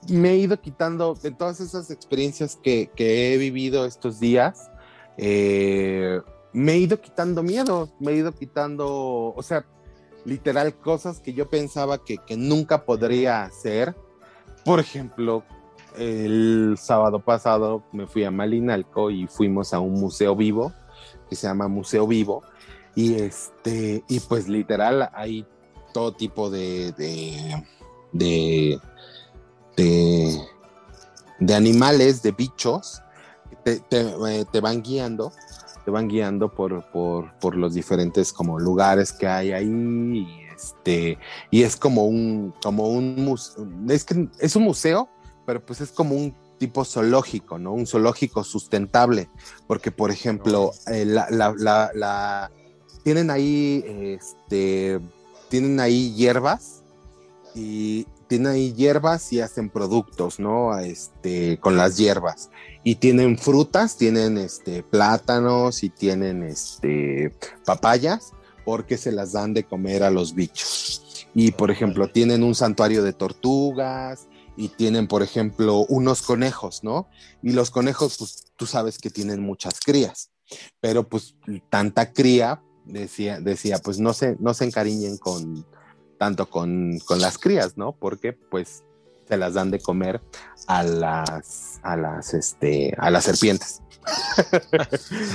me 0.09 0.31
he 0.31 0.37
ido 0.39 0.61
quitando 0.61 1.15
de 1.15 1.31
todas 1.31 1.61
esas 1.61 1.91
experiencias 1.91 2.59
que, 2.61 2.91
que 2.97 3.35
he 3.35 3.37
vivido 3.37 3.87
estos 3.87 4.19
días, 4.19 4.71
eh, 5.17 6.21
me 6.53 6.73
he 6.73 6.79
ido 6.79 7.01
quitando 7.01 7.43
miedo, 7.43 7.91
me 8.01 8.13
he 8.13 8.17
ido 8.17 8.33
quitando, 8.33 9.33
o 9.37 9.43
sea, 9.43 9.65
literal 10.25 10.75
cosas 10.75 11.21
que 11.21 11.33
yo 11.33 11.49
pensaba 11.49 12.03
que, 12.05 12.19
que 12.19 12.37
nunca 12.37 12.85
podría 12.85 13.43
hacer. 13.45 13.95
Por 14.65 14.81
ejemplo, 14.81 15.43
el 15.97 16.77
sábado 16.79 17.21
pasado 17.21 17.83
me 17.93 18.07
fui 18.07 18.25
a 18.25 18.31
Malinalco 18.31 19.11
y 19.11 19.27
fuimos 19.27 19.73
a 19.75 19.81
un 19.81 19.95
museo 19.95 20.37
vivo 20.37 20.73
que 21.29 21.37
se 21.37 21.47
llama 21.47 21.69
Museo 21.69 22.07
Vivo 22.07 22.43
y 22.95 23.15
este 23.15 24.05
y 24.09 24.21
pues 24.21 24.49
literal 24.49 25.11
hay 25.15 25.47
todo 25.95 26.13
tipo 26.13 26.51
de 26.51 26.93
de 26.93 27.65
de, 28.13 28.81
de, 31.39 31.55
animales, 31.55 32.23
de 32.23 32.33
bichos 32.33 33.01
te, 33.65 33.79
te- 33.81 34.15
eh, 34.29 34.45
te 34.51 34.61
van 34.61 34.83
guiando 34.83 35.33
te 35.85 35.91
van 35.91 36.09
guiando 36.09 36.49
por, 36.55 36.85
por, 36.91 37.33
por 37.39 37.57
los 37.57 37.75
diferentes 37.75 38.33
como 38.33 38.59
lugares 38.59 39.13
que 39.13 39.27
hay 39.27 39.53
ahí 39.53 39.67
y 39.69 40.29
este 40.55 41.19
y 41.51 41.63
es 41.63 41.77
como 41.77 42.05
un 42.07 42.53
como 42.63 42.89
un 42.89 43.17
museo 43.25 43.67
es 43.89 44.05
que 44.05 44.29
es 44.39 44.57
un 44.57 44.65
museo 44.65 45.09
pero 45.47 45.65
pues 45.65 45.81
es 45.81 45.91
como 45.91 46.15
un 46.15 46.35
tipo 46.59 46.85
zoológico 46.85 47.59
no 47.59 47.73
un 47.73 47.87
zoológico 47.87 48.45
sustentable 48.45 49.29
porque 49.67 49.91
por 49.91 50.11
ejemplo 50.11 50.73
eh, 50.93 51.05
la, 51.07 51.27
la- 51.31 51.55
la- 51.57 51.91
la- 51.95 52.51
tienen 53.03 53.31
ahí 53.31 53.83
este 54.21 55.01
tienen 55.49 55.81
ahí 55.81 56.13
hierbas 56.15 56.83
y 57.55 58.07
tienen 58.31 58.53
ahí 58.53 58.73
hierbas 58.73 59.33
y 59.33 59.41
hacen 59.41 59.71
productos, 59.71 60.39
¿no? 60.39 60.79
Este, 60.79 61.59
con 61.59 61.77
las 61.77 61.97
hierbas. 61.97 62.49
Y 62.85 62.95
tienen 62.95 63.37
frutas, 63.37 63.97
tienen 63.97 64.39
este, 64.39 64.85
plátanos 64.85 65.83
y 65.83 65.91
tienen 65.91 66.45
este, 66.45 67.35
papayas, 67.65 68.33
porque 68.65 68.99
se 68.99 69.11
las 69.11 69.33
dan 69.33 69.53
de 69.53 69.65
comer 69.65 70.05
a 70.05 70.11
los 70.11 70.37
bichos. 70.37 71.27
Y, 71.35 71.51
por 71.51 71.73
ejemplo, 71.73 72.07
tienen 72.07 72.45
un 72.45 72.55
santuario 72.55 73.03
de 73.03 73.13
tortugas 73.13 74.29
y 74.57 74.69
tienen, 74.69 75.09
por 75.09 75.25
ejemplo, 75.25 75.85
unos 75.89 76.23
conejos, 76.23 76.85
¿no? 76.85 77.09
Y 77.43 77.51
los 77.51 77.73
conejos, 77.73 78.17
pues 78.17 78.53
tú 78.55 78.65
sabes 78.67 78.99
que 78.99 79.11
tienen 79.11 79.41
muchas 79.41 79.81
crías, 79.81 80.31
pero 80.81 81.09
pues 81.09 81.35
tanta 81.69 82.13
cría, 82.13 82.63
decía, 82.85 83.41
decía 83.41 83.79
pues 83.79 83.99
no 83.99 84.13
se, 84.13 84.37
no 84.39 84.55
se 84.55 84.67
encariñen 84.67 85.19
con 85.19 85.67
tanto 86.21 86.51
con, 86.51 86.99
con 87.07 87.19
las 87.19 87.39
crías, 87.39 87.79
¿no? 87.79 87.93
Porque 87.93 88.35
pues 88.35 88.85
se 89.27 89.39
las 89.39 89.55
dan 89.55 89.71
de 89.71 89.81
comer 89.81 90.21
a 90.67 90.83
las, 90.83 91.81
a 91.83 91.97
las, 91.97 92.35
este, 92.35 92.95
a 92.99 93.11
las 93.11 93.25
serpientes. 93.25 93.81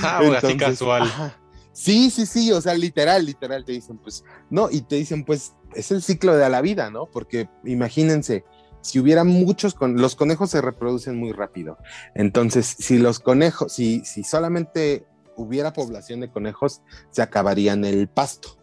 Ah, 0.02 0.18
bueno, 0.20 0.36
así 0.36 0.52
Entonces, 0.52 0.78
casual. 0.78 1.02
ajá. 1.02 1.36
Sí, 1.72 2.10
sí, 2.10 2.24
sí, 2.24 2.52
o 2.52 2.60
sea, 2.60 2.74
literal, 2.74 3.26
literal, 3.26 3.64
te 3.64 3.72
dicen, 3.72 3.98
pues, 3.98 4.24
no, 4.48 4.68
y 4.70 4.82
te 4.82 4.94
dicen, 4.94 5.24
pues, 5.24 5.54
es 5.74 5.90
el 5.90 6.02
ciclo 6.02 6.36
de 6.36 6.48
la 6.48 6.60
vida, 6.60 6.88
¿no? 6.90 7.06
Porque 7.06 7.48
imagínense, 7.64 8.44
si 8.80 9.00
hubiera 9.00 9.24
muchos, 9.24 9.74
con 9.74 10.00
los 10.00 10.14
conejos 10.14 10.50
se 10.50 10.60
reproducen 10.60 11.18
muy 11.18 11.32
rápido. 11.32 11.78
Entonces, 12.14 12.76
si 12.78 12.98
los 12.98 13.18
conejos, 13.18 13.72
si, 13.72 14.04
si 14.04 14.22
solamente 14.22 15.04
hubiera 15.36 15.72
población 15.72 16.20
de 16.20 16.30
conejos, 16.30 16.80
se 17.10 17.22
acabarían 17.22 17.84
el 17.84 18.08
pasto. 18.08 18.55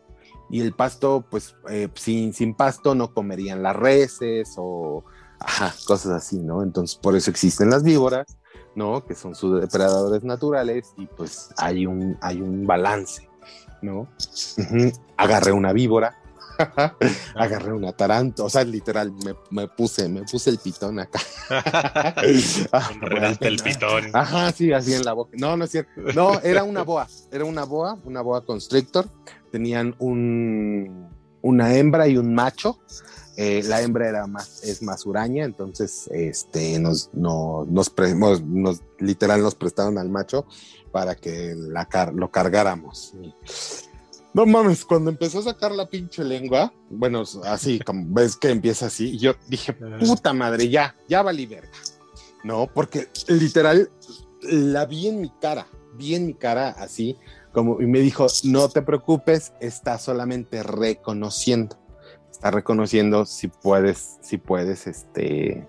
Y 0.53 0.61
el 0.61 0.73
pasto, 0.73 1.25
pues, 1.31 1.55
eh, 1.67 1.89
sin, 1.95 2.31
sin 2.31 2.53
pasto 2.53 2.93
no 2.93 3.11
comerían 3.11 3.63
las 3.63 3.75
reses 3.75 4.53
o 4.57 5.03
ajá, 5.39 5.73
cosas 5.87 6.11
así, 6.11 6.37
¿no? 6.37 6.61
Entonces, 6.61 6.95
por 6.95 7.15
eso 7.15 7.31
existen 7.31 7.71
las 7.71 7.81
víboras, 7.81 8.37
¿no? 8.75 9.03
Que 9.03 9.15
son 9.15 9.33
sus 9.33 9.59
depredadores 9.59 10.23
naturales 10.23 10.93
y 10.95 11.07
pues 11.07 11.49
hay 11.57 11.87
un, 11.87 12.19
hay 12.21 12.39
un 12.39 12.67
balance, 12.67 13.27
¿no? 13.81 14.07
Ujú. 14.59 14.91
Agarré 15.17 15.51
una 15.53 15.73
víbora, 15.73 16.21
agarré 17.35 17.73
una 17.73 17.91
tarántula, 17.91 18.45
o 18.45 18.49
sea, 18.51 18.63
literal, 18.63 19.11
me, 19.25 19.33
me 19.49 19.67
puse, 19.67 20.07
me 20.07 20.21
puse 20.21 20.51
el 20.51 20.59
pitón 20.59 20.99
acá. 20.99 21.19
Ah, 22.71 22.91
el 23.39 23.57
pitón. 23.57 24.05
Ajá, 24.13 24.51
sí, 24.51 24.71
así 24.71 24.93
en 24.93 25.03
la 25.03 25.13
boca. 25.13 25.31
No, 25.33 25.57
no 25.57 25.65
es 25.65 25.71
cierto. 25.71 25.91
No, 26.13 26.39
era 26.41 26.63
una 26.63 26.83
boa, 26.83 27.07
era 27.31 27.43
una 27.43 27.63
boa, 27.63 27.97
una 28.05 28.21
boa 28.21 28.45
constrictor. 28.45 29.07
Tenían 29.53 29.95
un, 29.99 31.09
una 31.43 31.75
hembra 31.75 32.07
y 32.07 32.17
un 32.17 32.33
macho. 32.33 32.79
Eh, 33.37 33.61
la 33.65 33.83
hembra 33.83 34.09
era 34.09 34.25
más, 34.25 34.63
es 34.63 34.81
más 34.81 35.05
huraña, 35.05 35.45
entonces 35.45 36.07
este, 36.11 36.79
nos, 36.79 37.11
no- 37.13 37.63
nos, 37.69 37.91
pre- 37.91 38.15
nos- 38.15 38.41
nos- 38.41 38.81
literal 38.97 39.43
nos 39.43 39.53
prestaron 39.53 39.99
al 39.99 40.09
macho 40.09 40.47
para 40.91 41.13
que 41.15 41.53
la 41.55 41.85
car- 41.85 42.13
lo 42.15 42.31
cargáramos. 42.31 43.13
No 44.33 44.47
mames, 44.47 44.83
cuando 44.85 45.11
empezó 45.11 45.37
a 45.39 45.43
sacar 45.43 45.71
la 45.71 45.87
pinche 45.87 46.23
lengua, 46.23 46.73
bueno, 46.89 47.23
así 47.45 47.79
como 47.79 48.05
ves 48.07 48.35
que 48.35 48.49
empieza 48.49 48.87
así, 48.87 49.19
yo 49.19 49.35
dije, 49.47 49.73
puta 49.99 50.33
madre, 50.33 50.67
ya, 50.69 50.95
ya 51.07 51.21
valí 51.21 51.45
verga. 51.45 51.69
No, 52.43 52.67
porque 52.73 53.07
literal 53.27 53.87
la 54.41 54.87
vi 54.87 55.07
en 55.09 55.21
mi 55.21 55.31
cara, 55.39 55.67
vi 55.95 56.15
en 56.15 56.25
mi 56.25 56.33
cara 56.33 56.69
así, 56.69 57.15
como, 57.53 57.79
y 57.81 57.85
me 57.85 57.99
dijo, 57.99 58.27
no 58.43 58.67
te 58.67 58.81
preocupes, 58.81 59.53
está 59.61 59.99
solamente 59.99 60.63
reconociendo, 60.63 61.77
está 62.29 62.51
reconociendo 62.51 63.25
si 63.25 63.47
puedes, 63.47 64.17
si 64.21 64.37
puedes, 64.37 64.87
este, 64.87 65.67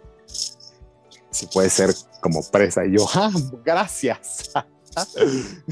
si 1.31 1.47
puedes 1.47 1.73
ser 1.73 1.95
como 2.21 2.43
presa. 2.51 2.87
Y 2.87 2.97
yo, 2.97 3.07
ah, 3.15 3.31
gracias. 3.65 4.51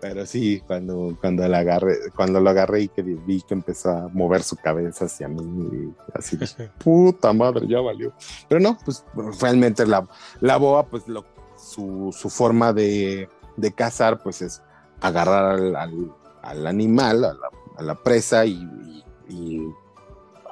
Pero 0.00 0.26
sí, 0.26 0.62
cuando, 0.66 1.16
cuando, 1.20 1.48
la 1.48 1.58
agarré, 1.58 1.96
cuando 2.14 2.40
lo 2.40 2.50
agarré 2.50 2.82
y 2.82 2.88
que 2.88 3.02
vi 3.02 3.42
que 3.42 3.54
empezó 3.54 3.90
a 3.90 4.08
mover 4.08 4.42
su 4.42 4.56
cabeza 4.56 5.06
hacia 5.06 5.28
mí, 5.28 5.92
así, 6.14 6.38
puta 6.78 7.32
madre, 7.32 7.66
ya 7.66 7.80
valió. 7.80 8.12
Pero 8.48 8.60
no, 8.60 8.78
pues 8.84 9.04
realmente 9.40 9.86
la, 9.86 10.06
la 10.40 10.56
boa, 10.56 10.86
pues 10.86 11.08
lo, 11.08 11.24
su, 11.56 12.14
su 12.16 12.28
forma 12.30 12.72
de, 12.72 13.28
de, 13.56 13.72
cazar, 13.72 14.22
pues 14.22 14.42
es 14.42 14.62
agarrar 15.00 15.56
al, 15.56 15.76
al, 15.76 16.12
al 16.42 16.66
animal, 16.66 17.24
a 17.24 17.34
la, 17.34 17.50
a 17.78 17.82
la 17.82 17.94
presa 17.94 18.44
y, 18.46 18.52
y, 19.28 19.34
y, 19.34 19.74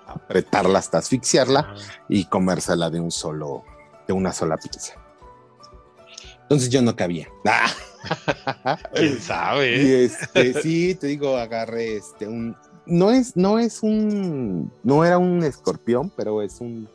apretarla 0.07 0.79
hasta 0.79 0.99
asfixiarla 0.99 1.75
y 2.09 2.27
comérsela 2.27 2.91
de 2.91 3.01
un 3.01 3.11
solo, 3.11 3.65
de 4.07 4.13
una 4.13 4.33
sola 4.33 4.57
pieza. 4.57 4.95
Entonces 6.43 6.69
yo 6.69 6.83
no 6.83 6.95
cabía. 6.95 7.29
¿Quién 8.95 9.21
sabe? 9.21 9.83
Y 9.83 9.93
este, 10.05 10.61
sí, 10.63 10.95
te 10.95 11.07
digo, 11.09 11.37
agarré 11.37 11.97
este 11.97 12.29
un. 12.29 12.57
No 12.87 13.11
es, 13.11 13.35
no 13.35 13.59
es 13.59 13.83
un. 13.83 14.71
No 14.83 15.05
era 15.05 15.17
un 15.17 15.43
escorpión, 15.43 16.13
pero 16.15 16.43
es 16.43 16.61
un. 16.61 16.89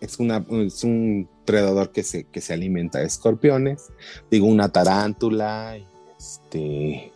Es, 0.00 0.18
una, 0.18 0.44
es 0.48 0.82
un 0.82 1.28
predador 1.46 1.92
que 1.92 2.02
se, 2.02 2.24
que 2.24 2.42
se 2.42 2.52
alimenta 2.52 2.98
de 2.98 3.06
escorpiones. 3.06 3.84
Digo, 4.30 4.46
una 4.46 4.68
tarántula. 4.68 5.78
Este. 6.18 7.12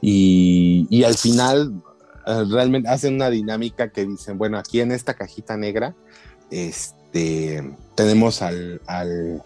Y, 0.00 0.86
y 0.88 1.04
al 1.04 1.18
final 1.18 1.82
uh, 2.26 2.50
realmente 2.50 2.88
hacen 2.88 3.16
una 3.16 3.28
dinámica 3.28 3.90
que 3.90 4.06
dicen, 4.06 4.38
bueno, 4.38 4.56
aquí 4.56 4.80
en 4.80 4.92
esta 4.92 5.12
cajita 5.12 5.58
negra, 5.58 5.94
este, 6.50 7.62
tenemos 7.94 8.40
al, 8.40 8.80
al 8.86 9.42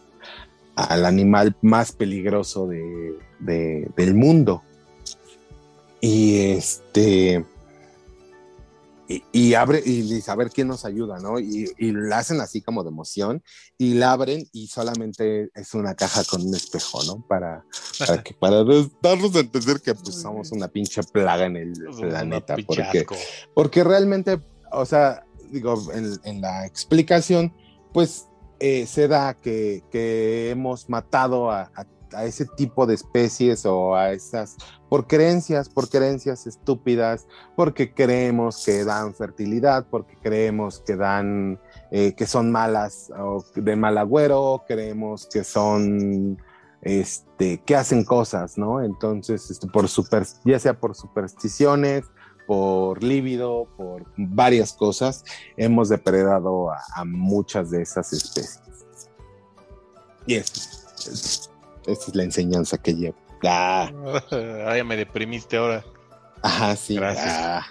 al 0.76 1.06
animal 1.06 1.56
más 1.62 1.92
peligroso 1.92 2.66
de, 2.66 3.14
del 3.40 4.14
mundo. 4.14 4.62
Y 6.02 6.50
este. 6.50 7.46
Y, 9.08 9.22
y, 9.32 9.54
abre 9.54 9.82
y 9.84 10.20
ver 10.36 10.50
quién 10.50 10.66
nos 10.66 10.84
ayuda, 10.84 11.18
¿no? 11.20 11.38
Y, 11.38 11.72
y, 11.78 11.92
la 11.92 12.18
hacen 12.18 12.40
así 12.40 12.60
como 12.60 12.82
de 12.82 12.90
emoción 12.90 13.42
y 13.78 13.94
la 13.94 14.12
abren 14.12 14.48
y 14.52 14.66
solamente 14.66 15.48
es 15.54 15.74
una 15.74 15.94
caja 15.94 16.24
con 16.24 16.42
un 16.42 16.54
espejo, 16.54 17.02
¿no? 17.04 17.24
Para, 17.28 17.64
para, 17.98 18.22
que, 18.22 18.34
para 18.34 18.64
darnos 19.00 19.36
a 19.36 19.40
entender 19.40 19.80
que 19.80 19.94
pues 19.94 20.16
somos 20.16 20.50
una 20.50 20.66
pinche 20.66 21.02
plaga 21.04 21.46
en 21.46 21.56
el 21.56 21.72
planeta. 22.00 22.56
Porque, 22.66 23.06
porque 23.54 23.84
realmente, 23.84 24.40
o 24.72 24.84
sea, 24.84 25.24
digo, 25.50 25.80
en, 25.92 26.18
en 26.24 26.40
la 26.40 26.66
explicación, 26.66 27.54
pues 27.92 28.26
eh, 28.58 28.86
se 28.86 29.06
da 29.06 29.34
que, 29.34 29.84
que 29.90 30.50
hemos 30.50 30.88
matado 30.88 31.50
a, 31.50 31.70
a, 31.74 31.84
a, 32.14 32.24
ese 32.24 32.46
tipo 32.46 32.86
de 32.86 32.94
especies 32.94 33.66
o 33.66 33.94
a 33.94 34.12
esas 34.12 34.56
por 34.88 35.06
creencias, 35.06 35.68
por 35.68 35.88
creencias 35.88 36.46
estúpidas, 36.46 37.26
porque 37.56 37.92
creemos 37.92 38.64
que 38.64 38.84
dan 38.84 39.14
fertilidad, 39.14 39.86
porque 39.90 40.16
creemos 40.22 40.80
que 40.80 40.96
dan, 40.96 41.60
eh, 41.90 42.14
que 42.14 42.26
son 42.26 42.52
malas 42.52 43.10
o 43.18 43.44
de 43.54 43.76
mal 43.76 43.98
agüero, 43.98 44.64
creemos 44.68 45.26
que 45.26 45.42
son, 45.44 46.40
este, 46.82 47.58
que 47.62 47.74
hacen 47.74 48.04
cosas, 48.04 48.56
¿no? 48.56 48.82
Entonces, 48.82 49.50
este, 49.50 49.66
por 49.66 49.88
super, 49.88 50.24
ya 50.44 50.58
sea 50.58 50.78
por 50.78 50.94
supersticiones, 50.94 52.04
por 52.46 53.02
líbido, 53.02 53.66
por 53.76 54.04
varias 54.16 54.72
cosas, 54.72 55.24
hemos 55.56 55.88
depredado 55.88 56.70
a, 56.70 56.78
a 56.94 57.04
muchas 57.04 57.70
de 57.70 57.82
esas 57.82 58.12
especies. 58.12 58.60
Y 60.26 60.34
eso, 60.34 60.54
es, 61.10 61.50
esa 61.86 62.10
es 62.10 62.14
la 62.14 62.24
enseñanza 62.24 62.78
que 62.78 62.94
llevo. 62.94 63.16
Ah. 63.44 63.90
Ay, 64.66 64.82
me 64.84 64.96
deprimiste 64.96 65.56
ahora. 65.56 65.84
Ajá, 66.42 66.76
sí. 66.76 66.96
Gracias. 66.96 67.26
Ah. 67.28 67.66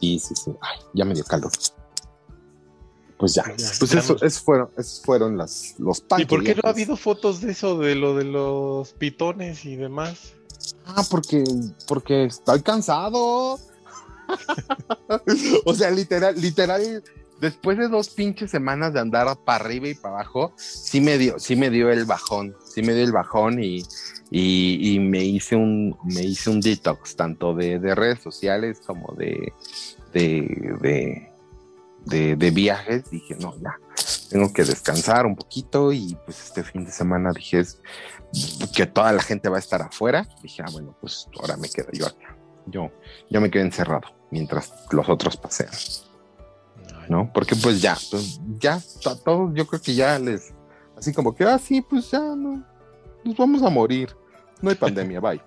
sí, 0.00 0.18
sí, 0.18 0.34
sí. 0.34 0.52
Ay, 0.60 0.78
ya 0.94 1.04
me 1.04 1.14
dio 1.14 1.24
calor. 1.24 1.50
Pues 3.20 3.34
ya, 3.34 3.44
pues 3.44 3.94
eso, 3.94 4.16
eso, 4.22 4.40
fueron, 4.40 4.70
eso 4.78 5.02
fueron 5.04 5.36
las, 5.36 5.74
los 5.78 6.02
¿Y 6.16 6.24
por 6.24 6.42
qué 6.42 6.54
no 6.54 6.62
ha 6.64 6.70
habido 6.70 6.96
fotos 6.96 7.42
de 7.42 7.52
eso, 7.52 7.76
de 7.76 7.94
lo 7.94 8.14
de 8.14 8.24
los 8.24 8.94
pitones 8.94 9.66
y 9.66 9.76
demás? 9.76 10.32
Ah, 10.86 11.04
porque, 11.10 11.44
porque 11.86 12.24
estoy 12.24 12.62
cansado. 12.62 13.58
o 15.66 15.74
sea, 15.74 15.90
literal, 15.90 16.40
literal, 16.40 17.04
después 17.40 17.78
de 17.78 17.88
dos 17.88 18.10
pinches 18.10 18.50
semanas 18.50 18.92
de 18.92 19.00
andar 19.00 19.26
para 19.44 19.64
arriba 19.64 19.88
y 19.88 19.94
para 19.94 20.16
abajo, 20.16 20.52
sí 20.56 21.00
me 21.00 21.18
dio, 21.18 21.38
sí 21.38 21.56
me 21.56 21.70
dio 21.70 21.90
el 21.90 22.04
bajón, 22.04 22.54
sí 22.64 22.82
me 22.82 22.94
dio 22.94 23.04
el 23.04 23.12
bajón 23.12 23.62
y, 23.62 23.82
y, 24.30 24.98
me 25.00 25.24
hice 25.24 25.56
un, 25.56 25.96
me 26.04 26.22
hice 26.22 26.50
un 26.50 26.60
detox, 26.60 27.16
tanto 27.16 27.54
de, 27.54 27.78
de 27.78 27.94
redes 27.94 28.20
sociales 28.20 28.80
como 28.86 29.14
de, 29.14 29.52
de, 30.12 31.30
de, 32.36 32.50
viajes. 32.50 33.10
Dije, 33.10 33.36
no, 33.40 33.54
ya, 33.60 33.78
tengo 34.28 34.52
que 34.52 34.64
descansar 34.64 35.26
un 35.26 35.36
poquito 35.36 35.92
y 35.92 36.16
pues 36.24 36.44
este 36.44 36.62
fin 36.62 36.84
de 36.84 36.92
semana 36.92 37.32
dije, 37.32 37.62
que 38.74 38.86
toda 38.86 39.12
la 39.12 39.22
gente 39.22 39.48
va 39.48 39.56
a 39.56 39.60
estar 39.60 39.82
afuera, 39.82 40.28
dije, 40.42 40.62
ah, 40.64 40.70
bueno, 40.72 40.94
pues 41.00 41.28
ahora 41.40 41.56
me 41.56 41.68
quedo 41.68 41.88
yo 41.92 42.06
acá. 42.06 42.36
Yo, 42.66 42.90
yo 43.30 43.40
me 43.40 43.50
quedé 43.50 43.62
encerrado 43.62 44.08
mientras 44.30 44.72
los 44.90 45.08
otros 45.08 45.36
pasean. 45.36 45.70
¿No? 47.10 47.28
Porque 47.32 47.56
pues 47.56 47.82
ya, 47.82 47.98
pues 48.08 48.40
ya, 48.60 48.74
a 48.74 49.14
todos 49.16 49.50
yo 49.52 49.66
creo 49.66 49.82
que 49.82 49.96
ya 49.96 50.16
les, 50.16 50.54
así 50.96 51.12
como 51.12 51.34
que, 51.34 51.42
ah, 51.42 51.58
sí, 51.58 51.82
pues 51.82 52.08
ya, 52.08 52.20
no, 52.20 52.64
nos 53.24 53.36
vamos 53.36 53.64
a 53.64 53.68
morir. 53.68 54.14
No 54.62 54.70
hay 54.70 54.76
pandemia, 54.76 55.18
bye. 55.20 55.40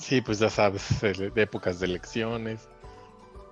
Sí, 0.00 0.22
pues 0.22 0.38
ya 0.38 0.48
sabes, 0.48 0.82
de 1.02 1.30
épocas 1.42 1.78
de 1.78 1.84
elecciones 1.84 2.66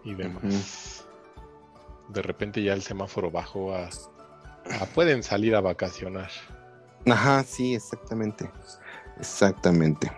y 0.02 0.14
demás. 0.14 0.42
Uh 0.42 0.48
-huh. 0.48 2.14
De 2.14 2.22
repente 2.22 2.62
ya 2.62 2.72
el 2.72 2.80
semáforo 2.80 3.30
bajó 3.30 3.74
a 3.74 3.90
pueden 4.94 5.22
salir 5.22 5.54
a 5.54 5.60
vacacionar. 5.60 6.30
Ajá, 7.06 7.44
sí, 7.44 7.74
exactamente. 7.74 8.50
Exactamente. 9.18 10.10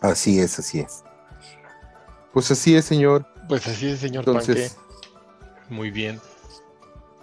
Así 0.00 0.40
es, 0.40 0.58
así 0.58 0.80
es. 0.80 1.04
Pues 2.32 2.50
así 2.50 2.76
es, 2.76 2.84
señor. 2.84 3.26
Pues 3.48 3.66
así 3.66 3.88
es, 3.88 4.00
señor 4.00 4.24
Entonces... 4.26 4.74
Panque. 4.74 4.90
Muy 5.74 5.90
bien. 5.90 6.20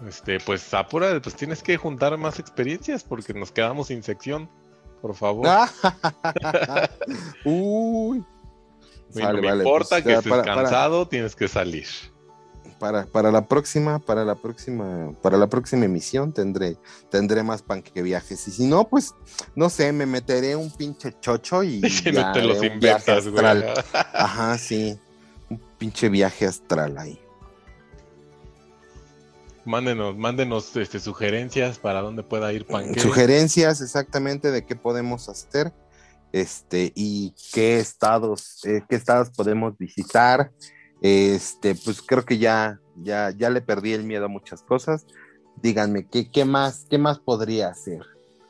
Este, 0.08 0.40
pues 0.40 0.74
apura, 0.74 1.20
pues 1.22 1.36
tienes 1.36 1.64
que 1.64 1.76
juntar 1.76 2.18
más 2.18 2.40
experiencias 2.40 3.04
porque 3.04 3.34
nos 3.34 3.52
quedamos 3.52 3.88
sin 3.88 4.04
sección. 4.04 4.50
Por 5.02 5.16
favor. 5.16 5.48
Uy. 7.46 8.24
Bueno, 9.14 9.28
vale, 9.28 9.42
me 9.42 9.48
vale, 9.48 9.64
importa 9.64 9.90
pues, 9.90 10.04
que 10.04 10.14
estés 10.14 10.30
para, 10.30 10.44
cansado, 10.44 11.04
para... 11.04 11.10
tienes 11.10 11.36
que 11.36 11.48
salir 11.48 11.88
para, 12.80 13.06
para 13.06 13.32
la 13.32 13.48
próxima, 13.48 14.00
para 14.00 14.24
la 14.26 14.36
próxima, 14.36 15.14
para 15.22 15.38
la 15.38 15.48
próxima 15.48 15.86
emisión 15.86 16.34
tendré, 16.34 16.78
tendré 17.10 17.44
más 17.44 17.62
pan 17.62 17.82
que 17.82 18.02
viajes. 18.02 18.48
Y 18.48 18.52
si 18.52 18.66
no, 18.66 18.88
pues, 18.88 19.14
no 19.56 19.70
sé, 19.70 19.92
me 19.92 20.06
meteré 20.06 20.56
un 20.56 20.72
pinche 20.72 21.14
chocho 21.20 21.64
y, 21.64 21.82
y 21.84 21.90
ya, 21.90 22.28
no 22.28 22.32
te 22.34 22.42
los 22.42 22.64
inventas. 22.64 23.28
Güey. 23.28 23.46
Ajá, 23.94 24.58
sí. 24.58 25.00
Un 25.50 25.62
pinche 25.78 26.10
viaje 26.10 26.46
astral 26.46 26.98
ahí. 26.98 27.20
Mándenos, 29.66 30.16
mándenos 30.16 30.76
este, 30.78 31.00
sugerencias 31.00 31.78
para 31.78 32.02
dónde 32.02 32.24
pueda 32.24 32.54
ir 32.54 32.66
Panque. 32.66 33.02
Sugerencias 33.02 33.82
exactamente 33.82 34.50
de 34.50 34.66
qué 34.66 34.78
podemos 34.78 35.28
hacer. 35.28 35.74
Este, 36.32 36.92
y 36.96 37.34
qué 37.54 37.80
estados, 37.80 38.64
eh, 38.66 38.84
qué 38.88 38.96
estados 38.96 39.30
podemos 39.30 39.78
visitar, 39.78 40.52
este, 41.02 41.76
pues 41.76 42.02
creo 42.02 42.26
que 42.26 42.38
ya, 42.38 42.80
ya, 42.96 43.32
ya 43.36 43.50
le 43.50 43.62
perdí 43.62 43.94
el 43.94 44.04
miedo 44.04 44.26
a 44.26 44.30
muchas 44.30 44.62
cosas. 44.62 45.06
Díganme, 45.62 46.08
¿qué, 46.08 46.30
qué 46.30 46.46
más, 46.46 46.86
qué 46.90 46.98
más 46.98 47.20
podría 47.20 47.70
hacer? 47.70 48.02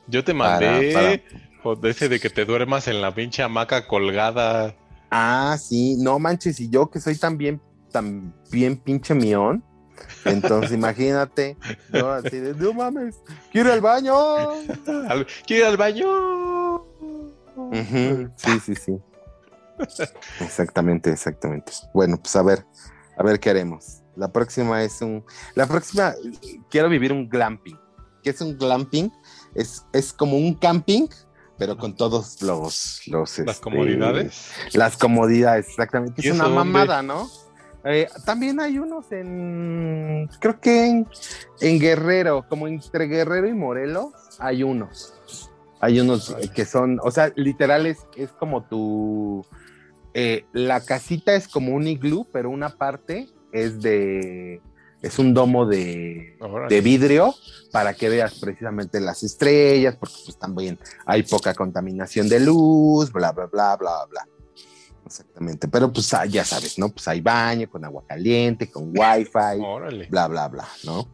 Yo 0.07 0.23
te 0.23 0.33
mandé 0.33 0.93
para, 0.93 1.21
para... 1.63 1.89
ese 1.89 2.09
de 2.09 2.19
que 2.19 2.29
te 2.29 2.45
duermas 2.45 2.87
en 2.87 3.01
la 3.01 3.13
pinche 3.13 3.43
hamaca 3.43 3.87
colgada. 3.87 4.75
Ah, 5.09 5.57
sí, 5.59 5.95
no 5.97 6.19
manches, 6.19 6.59
y 6.59 6.69
yo 6.69 6.89
que 6.89 6.99
soy 6.99 7.17
tan 7.17 7.37
bien, 7.37 7.61
tan 7.91 8.33
bien 8.51 8.77
pinche 8.77 9.13
mión, 9.13 9.63
Entonces, 10.25 10.71
imagínate, 10.77 11.57
yo 11.91 12.11
así 12.11 12.37
de, 12.39 12.53
no 12.53 12.73
mames, 12.73 13.15
quiero 13.51 13.69
ir 13.69 13.73
al 13.75 13.81
baño. 13.81 14.15
¿Quiere 15.45 15.63
ir 15.63 15.65
al 15.65 15.77
baño? 15.77 16.85
Sí, 18.35 18.59
sí, 18.59 18.75
sí. 18.75 18.97
Exactamente, 20.39 21.11
exactamente. 21.11 21.71
Bueno, 21.93 22.17
pues 22.17 22.35
a 22.35 22.43
ver, 22.43 22.65
a 23.17 23.23
ver 23.23 23.39
qué 23.39 23.49
haremos. 23.49 24.01
La 24.15 24.31
próxima 24.31 24.83
es 24.83 25.01
un, 25.01 25.23
la 25.55 25.67
próxima, 25.67 26.13
quiero 26.69 26.89
vivir 26.89 27.11
un 27.13 27.29
glamping. 27.29 27.77
¿Qué 28.23 28.31
es 28.31 28.41
un 28.41 28.57
glamping? 28.57 29.11
Es, 29.55 29.85
es 29.93 30.11
como 30.11 30.37
un 30.37 30.55
camping, 30.55 31.07
pero 31.57 31.77
con 31.77 31.95
todos 31.95 32.41
los, 32.41 33.01
los 33.07 33.37
Las 33.39 33.55
este, 33.55 33.61
comodidades. 33.63 34.51
Las 34.73 34.97
comodidades, 34.97 35.67
exactamente. 35.69 36.21
¿Y 36.23 36.29
Es 36.29 36.33
una 36.33 36.45
dónde? 36.45 36.57
mamada, 36.57 37.01
¿no? 37.01 37.29
Eh, 37.85 38.07
también 38.25 38.59
hay 38.59 38.79
unos 38.79 39.11
en, 39.11 40.27
creo 40.41 40.59
que 40.59 40.87
en, 40.87 41.07
en 41.61 41.79
Guerrero, 41.79 42.45
como 42.49 42.67
entre 42.67 43.05
Guerrero 43.05 43.47
y 43.47 43.53
Morelos, 43.53 44.11
hay 44.39 44.63
unos. 44.63 45.13
Hay 45.79 45.99
unos 45.99 46.35
que 46.55 46.65
son, 46.65 46.99
o 47.03 47.11
sea, 47.11 47.31
literal 47.35 47.85
es, 47.85 47.99
es 48.15 48.31
como 48.31 48.63
tu, 48.63 49.45
eh, 50.19 50.47
la 50.51 50.83
casita 50.83 51.35
es 51.35 51.47
como 51.47 51.75
un 51.75 51.85
iglú, 51.85 52.27
pero 52.33 52.49
una 52.49 52.69
parte 52.75 53.29
es 53.51 53.79
de, 53.79 54.59
es 54.99 55.19
un 55.19 55.35
domo 55.35 55.67
de, 55.67 56.39
de 56.69 56.81
vidrio 56.81 57.35
para 57.71 57.93
que 57.93 58.09
veas 58.09 58.39
precisamente 58.39 58.99
las 58.99 59.21
estrellas, 59.21 59.95
porque 59.95 60.15
pues 60.25 60.39
también 60.39 60.79
hay 61.05 61.21
poca 61.21 61.53
contaminación 61.53 62.27
de 62.29 62.39
luz, 62.39 63.11
bla, 63.11 63.31
bla, 63.31 63.45
bla, 63.45 63.75
bla, 63.75 64.05
bla. 64.09 64.27
Exactamente, 65.05 65.67
pero 65.67 65.93
pues 65.93 66.11
ah, 66.15 66.25
ya 66.25 66.43
sabes, 66.43 66.79
¿no? 66.79 66.89
Pues 66.89 67.07
hay 67.07 67.21
baño 67.21 67.69
con 67.69 67.85
agua 67.85 68.03
caliente, 68.07 68.71
con 68.71 68.89
wifi, 68.97 69.61
Órale. 69.63 70.07
bla, 70.07 70.27
bla, 70.27 70.47
bla, 70.47 70.67
¿no? 70.83 71.07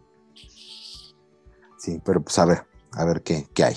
Sí, 1.77 1.99
pero 2.05 2.21
pues 2.21 2.39
a 2.39 2.45
ver, 2.45 2.65
a 2.93 3.03
ver 3.03 3.21
qué, 3.21 3.49
qué 3.53 3.65
hay. 3.65 3.75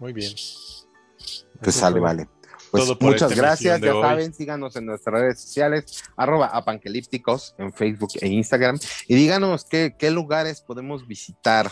Muy 0.00 0.14
bien. 0.14 0.32
Pues 0.32 1.46
Eso 1.60 1.80
sale, 1.80 1.92
fue 1.92 2.00
vale. 2.00 2.35
Pues 2.76 2.88
todo 2.88 2.98
por 2.98 3.12
muchas 3.12 3.34
gracias, 3.34 3.80
ya 3.80 3.94
hoy. 3.94 4.02
saben, 4.02 4.34
síganos 4.34 4.76
en 4.76 4.86
nuestras 4.86 5.20
redes 5.20 5.40
sociales, 5.40 6.02
arroba 6.16 6.46
apanquelípticos 6.46 7.54
en 7.58 7.72
Facebook 7.72 8.10
e 8.20 8.28
Instagram, 8.28 8.78
y 9.08 9.14
díganos 9.14 9.64
qué, 9.64 9.94
qué 9.98 10.10
lugares 10.10 10.60
podemos 10.60 11.06
visitar, 11.06 11.70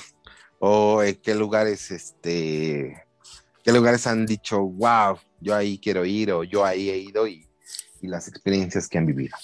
o 0.59 1.03
eh, 1.03 1.21
qué 1.21 1.35
lugares, 1.35 1.91
este, 1.91 3.05
qué 3.63 3.73
lugares 3.73 4.07
han 4.07 4.27
dicho, 4.27 4.61
wow, 4.61 5.19
yo 5.41 5.55
ahí 5.55 5.79
quiero 5.79 6.05
ir, 6.05 6.33
o 6.33 6.45
yo 6.45 6.65
ahí 6.65 6.91
he 6.91 6.99
ido, 6.99 7.27
y, 7.27 7.49
y 8.01 8.09
las 8.09 8.29
experiencias 8.29 8.89
que 8.89 8.99
han 8.99 9.07
vivido. 9.07 9.37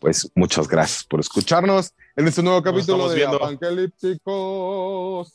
Pues 0.00 0.30
muchas 0.34 0.68
gracias 0.68 1.04
por 1.04 1.20
escucharnos 1.20 1.92
en 2.16 2.28
este 2.28 2.42
nuevo 2.42 2.62
capítulo 2.62 3.08
de. 3.08 3.24
Apanquelípticos. 3.24 5.32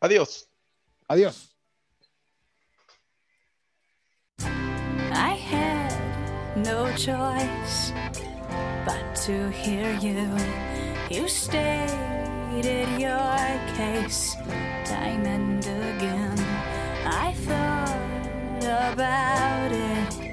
Adiós. 0.00 0.48
Adiós. 1.08 1.53
No 6.64 6.90
choice 6.96 7.92
but 8.86 9.14
to 9.14 9.50
hear 9.50 9.92
you. 10.00 10.34
You 11.10 11.28
stated 11.28 12.88
your 12.98 13.36
case 13.76 14.34
time 14.86 15.26
and 15.26 15.60
again. 15.60 16.38
I 17.04 17.32
thought 17.44 18.92
about 18.92 20.23